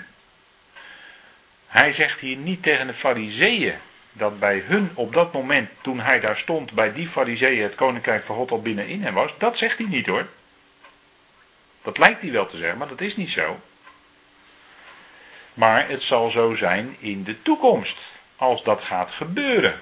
[1.67, 3.75] Hij zegt hier niet tegen de fariseeën
[4.13, 8.25] dat bij hun op dat moment, toen hij daar stond, bij die fariseeën het koninkrijk
[8.25, 9.31] van God al binnenin hem was.
[9.37, 10.27] Dat zegt hij niet hoor.
[11.81, 13.59] Dat lijkt hij wel te zeggen, maar dat is niet zo.
[15.53, 17.97] Maar het zal zo zijn in de toekomst,
[18.35, 19.81] als dat gaat gebeuren.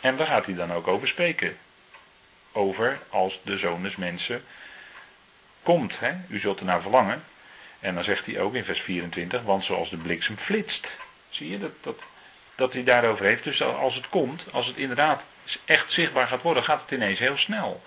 [0.00, 1.58] En daar gaat hij dan ook over spreken.
[2.52, 4.44] Over als de zoon des mensen
[5.62, 5.98] komt.
[5.98, 6.12] Hè?
[6.28, 7.24] U zult er naar verlangen.
[7.80, 10.88] En dan zegt hij ook in vers 24, want zoals de bliksem flitst.
[11.30, 11.98] Zie je dat, dat,
[12.54, 13.44] dat hij daarover heeft.
[13.44, 15.22] Dus als het komt, als het inderdaad
[15.64, 17.82] echt zichtbaar gaat worden, gaat het ineens heel snel.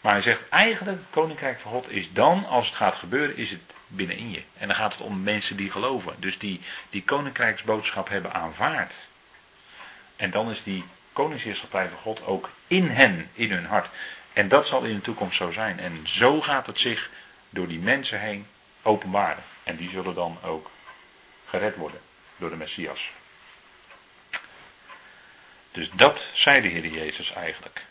[0.00, 3.50] Maar hij zegt eigenlijk, het koninkrijk van God is dan, als het gaat gebeuren, is
[3.50, 4.42] het binnenin je.
[4.58, 6.14] En dan gaat het om mensen die geloven.
[6.18, 6.60] Dus die
[6.90, 8.92] die koninkrijksboodschap hebben aanvaard.
[10.16, 13.88] En dan is die koningsheerschappij van God ook in hen, in hun hart.
[14.32, 15.78] En dat zal in de toekomst zo zijn.
[15.78, 17.10] En zo gaat het zich
[17.50, 18.46] door die mensen heen
[18.82, 19.42] openbaren.
[19.62, 20.70] En die zullen dan ook
[21.46, 22.00] gered worden
[22.36, 23.10] door de Messias.
[25.72, 27.82] Dus dat zei de Heer Jezus eigenlijk.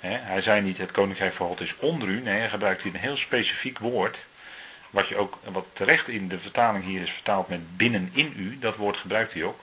[0.00, 2.20] hij zei niet het koninkrijk van God is onder u.
[2.20, 4.16] Nee, hij gebruikt hier een heel specifiek woord.
[4.90, 8.58] Wat, je ook, wat terecht in de vertaling hier is vertaald met binnenin u.
[8.58, 9.60] Dat woord gebruikt hij ook.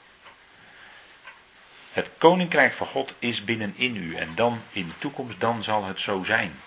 [1.91, 4.15] Het koninkrijk van God is binnenin u.
[4.15, 6.59] En dan in de toekomst, dan zal het zo zijn.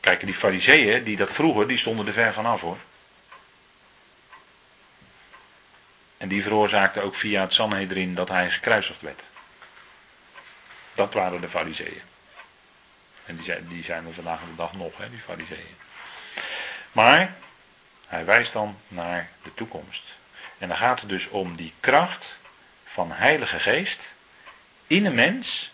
[0.00, 2.78] Kijk, die fariseeën die dat vroegen, die stonden er ver vanaf hoor.
[6.20, 9.20] En die veroorzaakte ook via het Sanhedrin dat hij gekruisigd werd.
[10.94, 12.02] Dat waren de fariseeën.
[13.24, 15.76] En die zijn, zijn er vandaag de dag nog, hè, die fariseeën.
[16.92, 17.34] Maar
[18.06, 20.02] hij wijst dan naar de toekomst.
[20.58, 22.38] En dan gaat het dus om die kracht
[22.84, 24.00] van Heilige Geest
[24.86, 25.70] in een mens,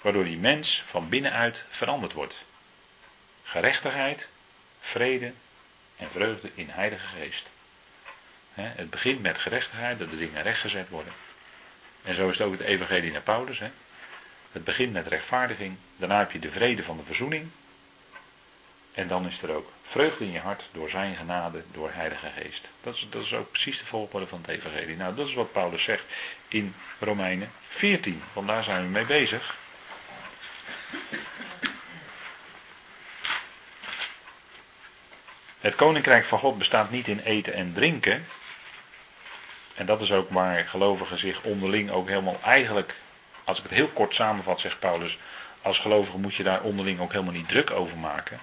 [0.00, 2.34] waardoor die mens van binnenuit veranderd wordt.
[3.42, 4.26] Gerechtigheid,
[4.80, 5.32] vrede
[5.96, 7.46] en vreugde in Heilige Geest.
[8.54, 11.12] Het begint met gerechtigheid, dat de dingen rechtgezet worden.
[12.02, 13.60] En zo is het ook het evangelie naar Paulus.
[14.52, 17.50] Het begint met rechtvaardiging, daarna heb je de vrede van de verzoening.
[18.92, 22.68] En dan is er ook vreugde in je hart door zijn genade, door Heilige Geest.
[22.80, 24.96] Dat is, dat is ook precies de volgorde van het evangelie.
[24.96, 26.04] Nou, dat is wat Paulus zegt
[26.48, 29.56] in Romeinen 14, want daar zijn we mee bezig.
[35.60, 38.26] Het koninkrijk van God bestaat niet in eten en drinken,
[39.82, 42.94] en dat is ook waar gelovigen zich onderling ook helemaal eigenlijk,
[43.44, 45.18] als ik het heel kort samenvat, zegt Paulus,
[45.62, 48.40] als gelovige moet je daar onderling ook helemaal niet druk over maken.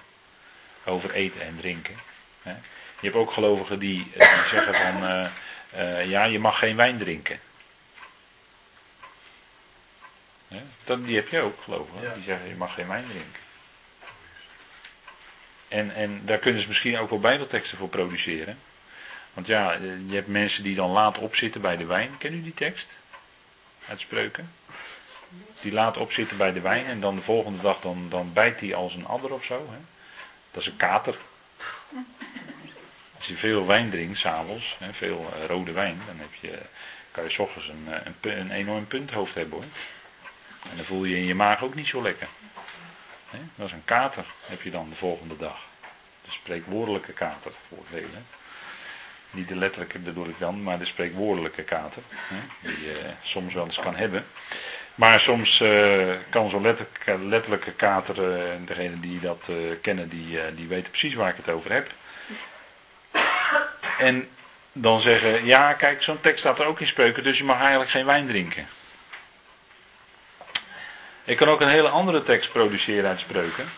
[0.84, 1.94] Over eten en drinken.
[2.42, 5.26] Je hebt ook gelovigen die, die zeggen van, uh,
[5.74, 7.40] uh, ja, je mag geen wijn drinken.
[10.84, 12.14] Dat, die heb je ook, gelovigen.
[12.14, 13.40] Die zeggen, je mag geen wijn drinken.
[15.68, 18.58] En, en daar kunnen ze misschien ook wel bijbelteksten voor produceren.
[19.40, 22.18] Want ja, eh, je hebt mensen die dan laat opzitten bij de wijn.
[22.18, 22.86] Ken u die tekst?
[23.88, 24.52] Uit spreuken?
[25.60, 28.74] Die laat opzitten bij de wijn en dan de volgende dag dan, dan bijt hij
[28.74, 29.68] als een adder of zo.
[29.70, 29.78] Hè?
[30.50, 31.16] Dat is een kater.
[33.16, 36.58] Als je veel wijn drinkt, s'avonds, veel uh, rode wijn, dan heb je,
[37.10, 39.68] kan je s ochtends een, eh, een, een, enorm punthoofd hebben hoor.
[40.70, 42.28] En dan voel je in je maag ook niet zo lekker.
[43.54, 45.60] Dat is een kater, heb je dan de volgende dag.
[46.24, 48.26] De spreekwoordelijke kater voor velen.
[49.30, 52.02] Niet de letterlijke bedoel ik dan, maar de spreekwoordelijke kater.
[52.14, 54.26] Hè, die je soms wel eens kan hebben.
[54.94, 59.48] Maar soms uh, kan zo'n letterlijke, letterlijke kater, uh, degene die dat
[59.80, 61.90] kennen, die, die weten precies waar ik het over heb.
[63.98, 64.28] En
[64.72, 67.90] dan zeggen, ja kijk, zo'n tekst staat er ook in spreuken, dus je mag eigenlijk
[67.90, 68.68] geen wijn drinken.
[71.24, 73.68] Ik kan ook een hele andere tekst produceren uit spreuken.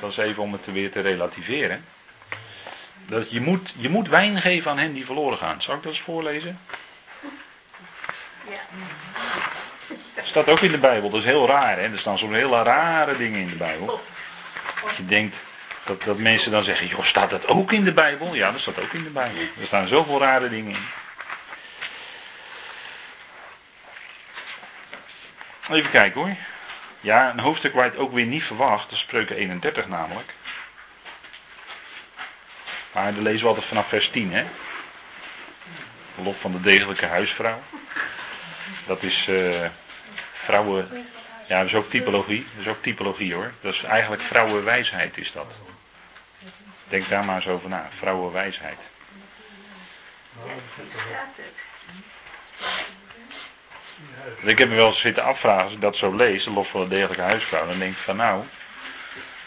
[0.00, 1.84] Dat is even om het weer te relativeren.
[3.06, 5.62] Dat je, moet, je moet wijn geven aan hen die verloren gaan.
[5.62, 6.60] Zal ik dat eens voorlezen?
[8.48, 8.60] Ja.
[10.24, 11.10] Staat ook in de Bijbel.
[11.10, 11.76] Dat is heel raar.
[11.78, 11.82] Hè?
[11.82, 14.02] Er staan zo'n hele rare dingen in de Bijbel.
[14.82, 15.36] Dat je denkt
[15.84, 18.34] dat, dat mensen dan zeggen: joh, staat dat ook in de Bijbel?
[18.34, 19.42] Ja, dat staat ook in de Bijbel.
[19.60, 20.86] Er staan zoveel rare dingen in.
[25.70, 26.34] Even kijken hoor.
[27.00, 28.82] Ja, een hoofdstuk waar je het ook weer niet verwacht.
[28.82, 30.34] Dat is spreuken 31 namelijk.
[32.92, 34.44] Maar dan lezen we altijd vanaf vers 10, hè?
[36.16, 37.62] De lot van de degelijke huisvrouw.
[38.86, 39.66] Dat is uh,
[40.32, 41.06] vrouwen
[41.48, 42.46] Ja, dat is ook typologie.
[42.56, 43.52] Dat is ook typologie hoor.
[43.60, 45.52] Dat is eigenlijk vrouwenwijsheid is dat.
[46.88, 47.88] Denk daar maar eens over na.
[47.98, 48.78] Vrouwenwijsheid.
[54.40, 56.80] Ik heb me wel eens zitten afvragen, als ik dat zo lees, de lof van
[56.80, 58.44] een degelijke huisvrouw, dan denk ik van nou,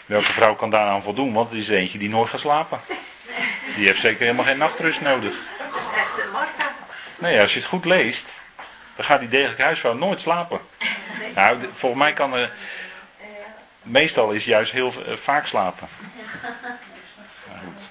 [0.06, 1.32] welke vrouw kan daaraan voldoen?
[1.32, 2.80] Want het is eentje die nooit gaat slapen.
[3.74, 5.34] Die heeft zeker helemaal geen nachtrust nodig.
[5.58, 6.74] Dat is echt een Martha.
[7.18, 8.24] Nee, als je het goed leest,
[8.96, 10.60] dan gaat die degelijke huisvrouw nooit slapen.
[11.34, 12.52] Nou, volgens mij kan er,
[13.82, 15.88] meestal is juist heel eh, vaak slapen.
[17.64, 17.90] Goed,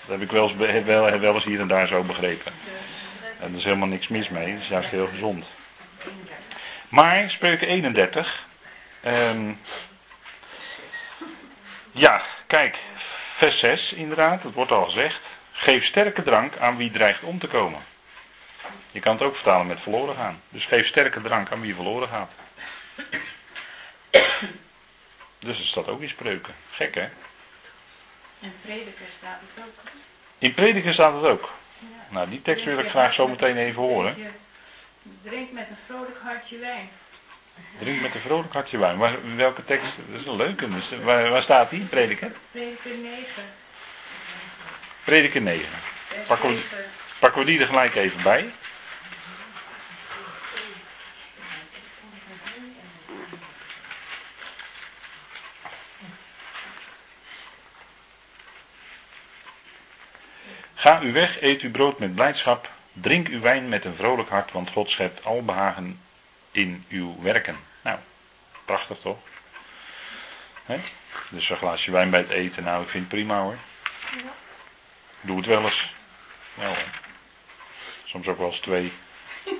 [0.00, 2.52] dat heb ik wel eens, wel, wel eens hier en daar zo begrepen.
[3.40, 5.46] En er is helemaal niks mis mee, het is juist heel gezond.
[6.88, 8.44] Maar, spreuken 31.
[9.00, 9.52] ehm,
[11.92, 12.78] ja, kijk,
[13.42, 15.20] vers 6 inderdaad, dat wordt al gezegd.
[15.52, 17.80] Geef sterke drank aan wie dreigt om te komen.
[18.92, 20.40] Je kan het ook vertalen met verloren gaan.
[20.48, 22.32] Dus geef sterke drank aan wie verloren gaat.
[25.38, 26.54] Dus het staat ook in spreuken.
[26.70, 27.08] Gek hè?
[28.40, 29.90] En prediker staat het ook.
[30.38, 31.50] In prediker staat het ook.
[31.78, 31.86] Ja.
[32.08, 34.32] Nou, die tekst wil ik graag zo meteen even horen.
[35.22, 36.90] Drink met een vrolijk hartje wijn.
[37.78, 38.96] Drink met een vrolijk hartje wijn.
[38.98, 39.86] Waar, welke tekst?
[40.10, 40.68] Dat is een leuke.
[40.68, 41.84] Dus, waar, waar staat die?
[41.84, 42.32] Prediker?
[42.50, 43.26] Prediker 9,
[45.04, 45.66] Prediker 9.
[46.08, 46.84] vers Pakken we- 7.
[47.18, 48.50] Pakken we die er gelijk even bij.
[60.74, 64.52] Ga uw weg, eet uw brood met blijdschap, drink uw wijn met een vrolijk hart,
[64.52, 66.00] want God schept al behagen
[66.52, 67.56] in uw werken.
[67.82, 67.98] Nou,
[68.64, 69.18] prachtig toch?
[70.64, 70.80] Hè?
[71.28, 73.56] Dus een glaasje wijn bij het eten, nou ik vind het prima hoor.
[75.20, 75.94] Doe het wel eens.
[76.54, 76.72] Hè.
[78.04, 78.92] soms ook wel eens twee.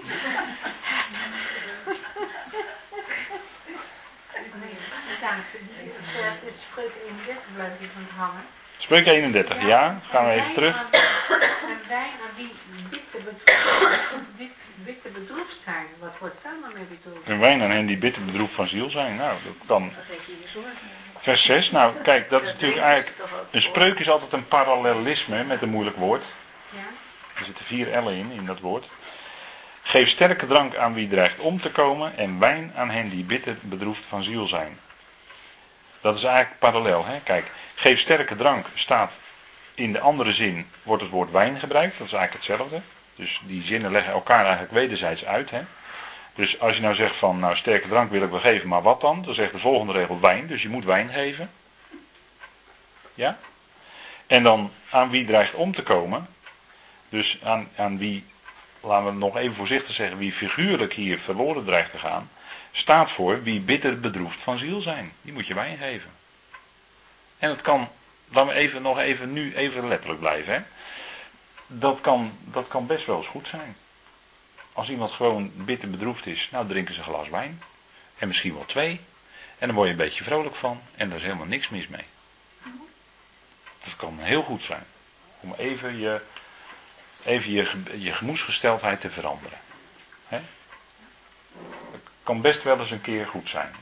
[6.71, 8.43] Spreuk 31 blijf ik van hangen.
[8.79, 10.01] Spreuk 31, ja?
[10.11, 10.77] Gaan we En even terug.
[10.77, 12.53] aan- En wijn aan wie
[12.91, 14.01] bitter bedroefd,
[14.77, 15.87] bitter bedroefd zijn.
[15.99, 17.29] Wat wordt daar dan mee bedoeld?
[17.29, 19.17] Een wijn aan hen die bitter bedroefd van ziel zijn.
[19.17, 19.93] Nou, dat kan.
[21.21, 23.17] Vers 6, nou kijk, dat is natuurlijk eigenlijk.
[23.51, 26.25] Een spreuk is altijd een parallelisme met een moeilijk woord.
[27.39, 28.87] Er zitten vier L'en in, in dat woord.
[29.83, 33.57] Geef sterke drank aan wie dreigt om te komen en wijn aan hen die bitter
[33.61, 34.79] bedroefd van ziel zijn.
[36.03, 37.07] Dat is eigenlijk parallel.
[37.07, 37.21] Hè?
[37.21, 39.13] Kijk, geef sterke drank staat
[39.75, 41.99] in de andere zin, wordt het woord wijn gebruikt.
[41.99, 42.81] Dat is eigenlijk hetzelfde.
[43.15, 45.51] Dus die zinnen leggen elkaar eigenlijk wederzijds uit.
[45.51, 45.63] Hè?
[46.35, 49.01] Dus als je nou zegt van, nou sterke drank wil ik wel geven, maar wat
[49.01, 49.23] dan?
[49.23, 51.51] Dan zegt de volgende regel wijn, dus je moet wijn geven.
[53.15, 53.39] Ja?
[54.27, 56.29] En dan aan wie dreigt om te komen,
[57.09, 58.25] dus aan, aan wie,
[58.81, 62.31] laten we nog even voorzichtig zeggen, wie figuurlijk hier verloren dreigt te gaan,
[62.73, 65.13] staat voor wie bitter bedroefd van ziel zijn.
[65.23, 66.11] Die moet je wijn geven.
[67.39, 67.89] En het kan,
[68.29, 70.53] laten we even, nog even nu even letterlijk blijven.
[70.53, 70.61] Hè?
[71.67, 73.77] Dat, kan, dat kan best wel eens goed zijn.
[74.73, 77.63] Als iemand gewoon bitter bedroefd is, nou drinken ze een glas wijn.
[78.19, 79.01] En misschien wel twee.
[79.59, 80.83] En dan word je een beetje vrolijk van.
[80.95, 82.05] En er is helemaal niks mis mee.
[83.85, 84.85] Dat kan heel goed zijn.
[85.41, 86.21] Om even je,
[87.25, 89.59] even je, je gemoedsgesteldheid te veranderen.
[90.27, 90.41] Hè?
[92.23, 93.75] Kan best wel eens een keer goed zijn.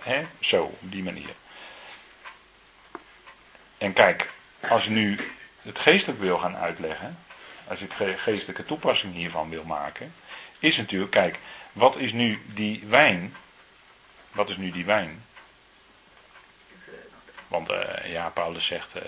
[0.00, 0.26] Hè?
[0.40, 1.34] Zo, op die manier.
[3.78, 4.30] En kijk,
[4.68, 5.18] als je nu
[5.62, 7.18] het geestelijk wil gaan uitleggen,
[7.68, 10.14] als je het ge- geestelijke toepassing hiervan wil maken,
[10.58, 11.38] is natuurlijk, kijk,
[11.72, 13.34] wat is nu die wijn?
[14.32, 15.24] Wat is nu die wijn?
[17.48, 19.02] Want eh, ja, Paulus zegt, eh,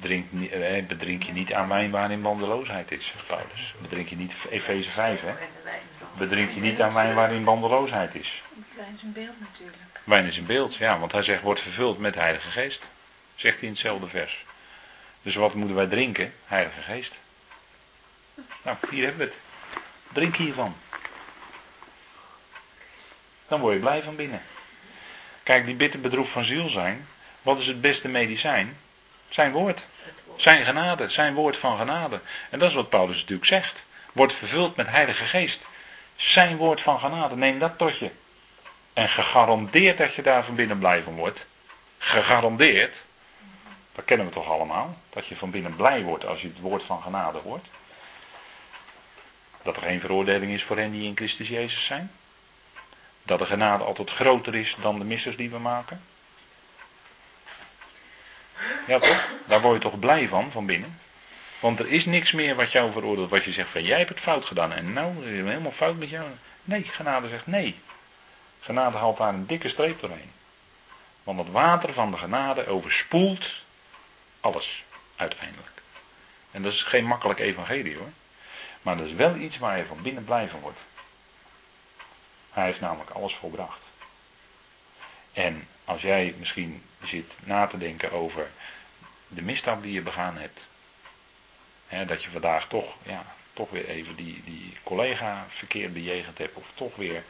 [0.00, 3.74] drink, eh, bedrink je niet aan wijn waarin bandeloosheid is, zegt Paulus.
[3.82, 5.32] Bedrink je niet, Efeze 5 hè.
[6.18, 8.42] Bedrink je niet aan wijn waarin bandeloosheid is.
[8.76, 9.82] Wijn is een beeld natuurlijk.
[10.04, 12.82] Wijn is een beeld, ja, want hij zegt wordt vervuld met de Heilige Geest.
[13.34, 14.44] Zegt hij in hetzelfde vers.
[15.22, 16.32] Dus wat moeten wij drinken?
[16.44, 17.12] Heilige Geest.
[18.62, 19.42] Nou, hier hebben we het.
[20.12, 20.76] Drink hiervan.
[23.48, 24.42] Dan word je blij van binnen.
[25.42, 27.06] Kijk, die bitter bedroefd van ziel zijn.
[27.42, 28.76] Wat is het beste medicijn?
[29.30, 29.80] Zijn woord.
[30.36, 31.08] Zijn genade.
[31.08, 32.20] Zijn woord van genade.
[32.50, 33.82] En dat is wat Paulus natuurlijk zegt.
[34.12, 35.60] Wordt vervuld met Heilige Geest.
[36.16, 37.36] Zijn woord van genade.
[37.36, 38.10] Neem dat tot je.
[38.92, 41.46] En gegarandeerd dat je daar van binnen blij van wordt.
[41.98, 42.96] Gegarandeerd.
[43.94, 44.96] Dat kennen we toch allemaal.
[45.10, 47.66] Dat je van binnen blij wordt als je het woord van genade hoort.
[49.62, 52.10] Dat er geen veroordeling is voor hen die in Christus Jezus zijn.
[53.22, 56.02] Dat de genade altijd groter is dan de missers die we maken.
[58.86, 59.28] Ja toch?
[59.46, 61.00] Daar word je toch blij van, van binnen.
[61.60, 63.30] Want er is niks meer wat jou veroordeelt.
[63.30, 64.72] Wat je zegt van jij hebt het fout gedaan.
[64.72, 66.26] En nou, helemaal fout met jou.
[66.64, 67.78] Nee, genade zegt nee.
[68.60, 70.32] Genade haalt daar een dikke streep doorheen.
[71.22, 73.46] Want het water van de genade overspoelt
[74.40, 74.84] alles
[75.16, 75.82] uiteindelijk.
[76.50, 78.10] En dat is geen makkelijk evangelie hoor.
[78.82, 80.80] Maar dat is wel iets waar je van binnen blij van wordt.
[82.50, 83.80] Hij heeft namelijk alles volbracht.
[85.32, 88.50] En als jij misschien zit na te denken over
[89.28, 90.60] de misstap die je begaan hebt.
[91.86, 96.54] Hè, dat je vandaag toch, ja, toch weer even die, die collega verkeerd bejegend hebt.
[96.54, 97.24] Of toch weer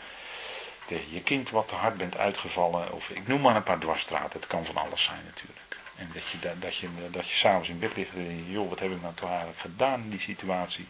[0.87, 2.93] tegen je kind wat te hard bent uitgevallen.
[2.93, 4.41] Of ik noem maar een paar dwarsstraten.
[4.41, 5.77] Het kan van alles zijn natuurlijk.
[5.97, 8.79] En dat je, dat, je, dat je s'avonds in bed ligt en denk joh, wat
[8.79, 10.87] heb ik nou toch eigenlijk gedaan in die situatie.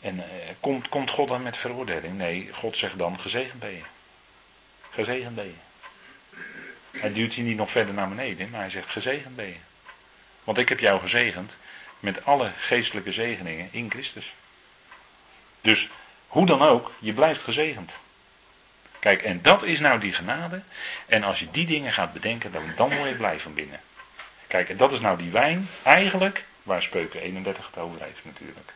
[0.00, 2.16] En eh, komt, komt God dan met veroordeling?
[2.16, 3.82] Nee, God zegt dan, gezegend ben je.
[4.90, 5.68] Gezegend ben je.
[6.90, 9.56] Hij duwt je niet nog verder naar beneden, maar hij zegt, gezegend ben je.
[10.44, 11.56] Want ik heb jou gezegend
[12.00, 14.32] met alle geestelijke zegeningen in Christus.
[15.60, 15.88] Dus
[16.26, 17.90] hoe dan ook, je blijft gezegend.
[18.98, 20.62] Kijk, en dat is nou die genade.
[21.06, 23.80] En als je die dingen gaat bedenken, dan, dan je blij van binnen.
[24.46, 28.72] Kijk, en dat is nou die wijn, eigenlijk, waar Spreuken 31 het over heeft natuurlijk.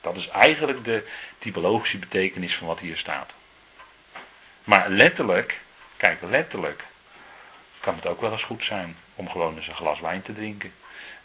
[0.00, 1.08] Dat is eigenlijk de
[1.38, 3.32] typologische betekenis van wat hier staat.
[4.64, 5.60] Maar letterlijk,
[5.96, 6.84] kijk, letterlijk
[7.84, 10.72] kan het ook wel eens goed zijn om gewoon eens een glas wijn te drinken.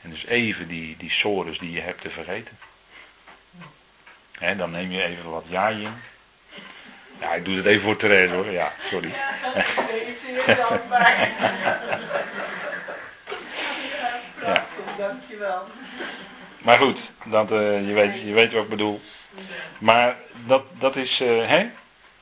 [0.01, 2.57] En dus even die, die sores die je hebt te vergeten.
[4.39, 5.93] En dan neem je even wat jaai in.
[7.19, 8.51] Ja, ik doe het even voor Therese hoor.
[8.51, 9.13] Ja, sorry.
[9.13, 10.81] Ja,
[14.41, 14.65] ja.
[14.97, 15.67] Dankjewel.
[16.57, 19.01] Maar goed, dat, uh, je, weet, je weet wat ik bedoel.
[19.77, 20.15] Maar
[20.45, 21.69] dat, dat is, uh, hè?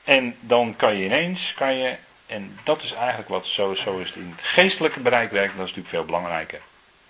[0.04, 1.96] En dan kan je ineens, kan je,
[2.28, 5.94] en dat is eigenlijk wat zo, is in het geestelijke bereik werkt, dat is natuurlijk
[5.94, 6.60] veel belangrijker.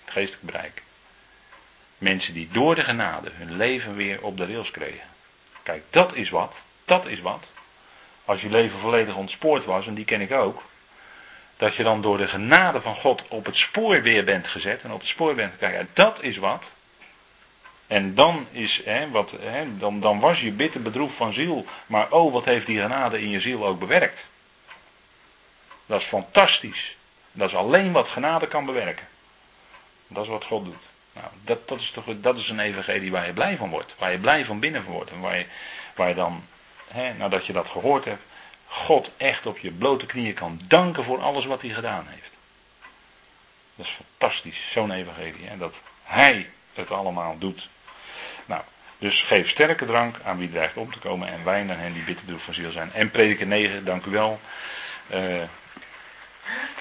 [0.04, 0.82] Het geestelijke bereik.
[1.98, 5.08] Mensen die door de genade hun leven weer op de rails kregen.
[5.62, 6.54] Kijk, dat is wat.
[6.84, 7.44] Dat is wat.
[8.24, 10.62] Als je leven volledig ontspoord was, en die ken ik ook.
[11.56, 14.92] Dat je dan door de genade van God op het spoor weer bent gezet en
[14.92, 15.88] op het spoor bent gekregen.
[15.92, 16.64] Dat is wat.
[17.86, 21.66] En dan, is, hè, wat, hè, dan, dan was je bitter bedroefd van ziel.
[21.86, 24.24] Maar oh, wat heeft die genade in je ziel ook bewerkt.
[25.88, 26.96] Dat is fantastisch.
[27.32, 29.06] Dat is alleen wat genade kan bewerken.
[30.06, 30.82] Dat is wat God doet.
[31.12, 33.94] Nou, dat, dat, is toch, dat is een evangelie waar je blij van wordt.
[33.98, 35.10] Waar je blij van binnen wordt.
[35.10, 35.46] En waar je,
[35.94, 36.46] waar je dan,
[36.88, 38.22] hè, nadat je dat gehoord hebt,
[38.66, 42.30] God echt op je blote knieën kan danken voor alles wat hij gedaan heeft.
[43.74, 45.46] Dat is fantastisch, zo'n evangelie.
[45.46, 47.68] Hè, dat hij het allemaal doet.
[48.46, 48.62] Nou,
[48.98, 52.02] dus geef sterke drank aan wie dreigt om te komen en wijn aan hen die
[52.02, 52.92] bitterbroek van ziel zijn.
[52.92, 54.40] En prediker 9, dank u wel.
[55.14, 55.42] Uh,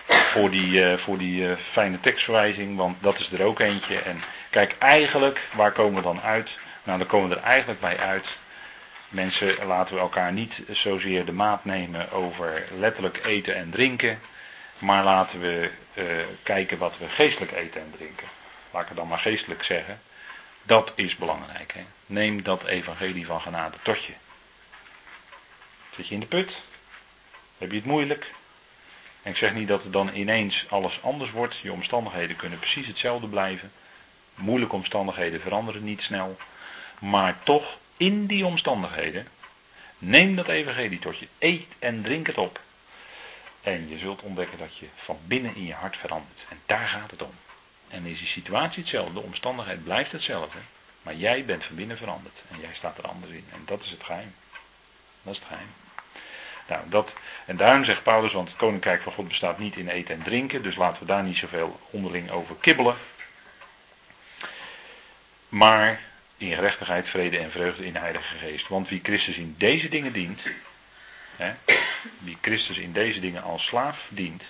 [0.08, 4.00] voor die, uh, voor die uh, fijne tekstverwijzing, want dat is er ook eentje.
[4.00, 6.50] En kijk, eigenlijk, waar komen we dan uit?
[6.84, 8.28] Nou, dan komen we er eigenlijk bij uit.
[9.10, 14.20] Mensen, laten we elkaar niet zozeer de maat nemen over letterlijk eten en drinken.
[14.80, 16.04] Maar laten we uh,
[16.44, 18.28] kijken wat we geestelijk eten en drinken.
[18.72, 20.02] Laat ik het dan maar geestelijk zeggen.
[20.64, 21.74] Dat is belangrijk.
[21.74, 21.86] Hè?
[22.06, 24.14] Neem dat evangelie van genade tot je.
[25.96, 26.62] Zit je in de put?
[27.58, 28.32] Heb je het moeilijk?
[29.28, 31.58] En ik zeg niet dat het dan ineens alles anders wordt.
[31.58, 33.72] Je omstandigheden kunnen precies hetzelfde blijven.
[34.36, 36.38] Moeilijke omstandigheden veranderen niet snel.
[37.00, 39.28] Maar toch, in die omstandigheden,
[39.98, 41.28] neem dat evangelie tot je.
[41.38, 42.60] Eet en drink het op.
[43.62, 46.46] En je zult ontdekken dat je van binnen in je hart verandert.
[46.50, 47.34] En daar gaat het om.
[47.88, 50.58] En is die situatie hetzelfde, de omstandigheid blijft hetzelfde.
[51.02, 52.42] Maar jij bent van binnen veranderd.
[52.50, 53.46] En jij staat er anders in.
[53.54, 54.36] En dat is het geheim.
[55.22, 55.70] Dat is het geheim.
[56.68, 57.14] Nou, dat,
[57.46, 60.64] en daarom zegt Paulus, want het koninkrijk van God bestaat niet in eten en drinken,
[60.64, 62.96] dus laten we daar niet zoveel onderling over kibbelen.
[65.50, 66.02] Maar
[66.38, 68.68] in gerechtigheid, vrede en vreugde in de Heilige Geest.
[68.68, 70.42] Want wie Christus in deze dingen dient,
[71.36, 71.54] hè,
[72.18, 74.44] wie Christus in deze dingen als slaaf dient,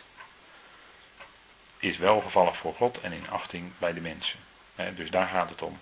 [1.80, 4.40] is welgevallig voor God en in achting bij de mensen.
[4.76, 5.80] Hè, dus daar gaat het om.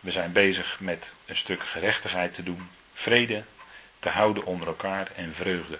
[0.00, 3.44] We zijn bezig met een stuk gerechtigheid te doen, vrede
[4.00, 5.78] te houden onder elkaar en vreugde.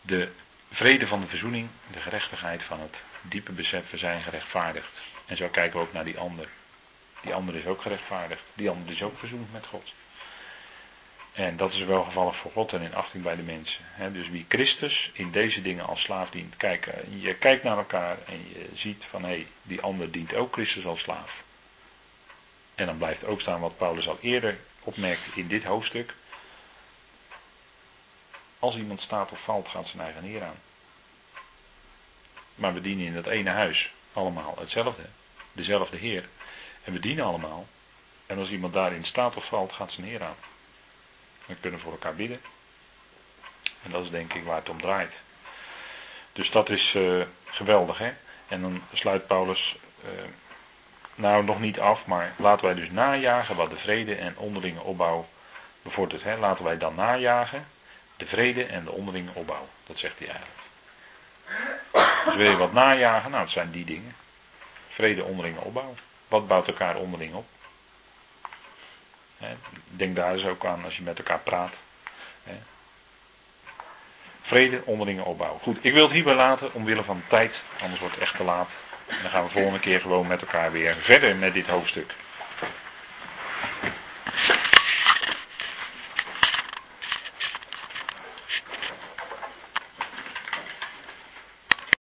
[0.00, 0.28] De
[0.70, 4.98] vrede van de verzoening, de gerechtigheid van het diepe besef, we zijn gerechtvaardigd.
[5.26, 6.48] En zo kijken we ook naar die ander.
[7.20, 8.42] Die ander is ook gerechtvaardigd.
[8.54, 9.92] Die ander is ook verzoend met God.
[11.32, 13.84] En dat is wel gevallig voor God en in achting bij de mensen.
[14.12, 16.56] dus wie Christus in deze dingen als slaaf dient.
[16.56, 20.34] Kijk, eh, je kijkt naar elkaar en je ziet van hé, hey, die ander dient
[20.34, 21.42] ook Christus als slaaf.
[22.74, 26.14] En dan blijft ook staan wat Paulus al eerder opmerkte in dit hoofdstuk.
[28.60, 30.58] Als iemand staat of valt, gaat zijn eigen neer aan.
[32.54, 35.02] Maar we dienen in dat ene huis allemaal hetzelfde.
[35.52, 36.28] Dezelfde Heer.
[36.84, 37.66] En we dienen allemaal.
[38.26, 40.36] En als iemand daarin staat of valt, gaat zijn neer aan.
[41.46, 42.40] We kunnen voor elkaar bidden.
[43.82, 45.12] En dat is denk ik waar het om draait.
[46.32, 48.12] Dus dat is eh, geweldig, hè?
[48.48, 50.10] En dan sluit Paulus, uh,
[51.14, 55.28] nou nog niet af, maar laten wij dus najagen wat de vrede en onderlinge opbouw
[55.82, 56.22] bevordert.
[56.22, 56.36] Hè?
[56.36, 57.66] Laten wij dan najagen
[58.20, 59.68] de vrede en de onderlinge opbouw.
[59.86, 60.58] Dat zegt hij eigenlijk.
[62.24, 63.30] Dus wil je wat najagen?
[63.30, 64.16] Nou, het zijn die dingen.
[64.88, 65.94] Vrede, onderlinge opbouw.
[66.28, 67.46] Wat bouwt elkaar onderling op?
[69.88, 71.72] Denk daar eens ook aan als je met elkaar praat.
[74.42, 75.58] Vrede, onderlinge opbouw.
[75.62, 78.70] Goed, ik wil het hierbij laten omwille van tijd, anders wordt het echt te laat.
[79.06, 82.14] En dan gaan we volgende keer gewoon met elkaar weer verder met dit hoofdstuk.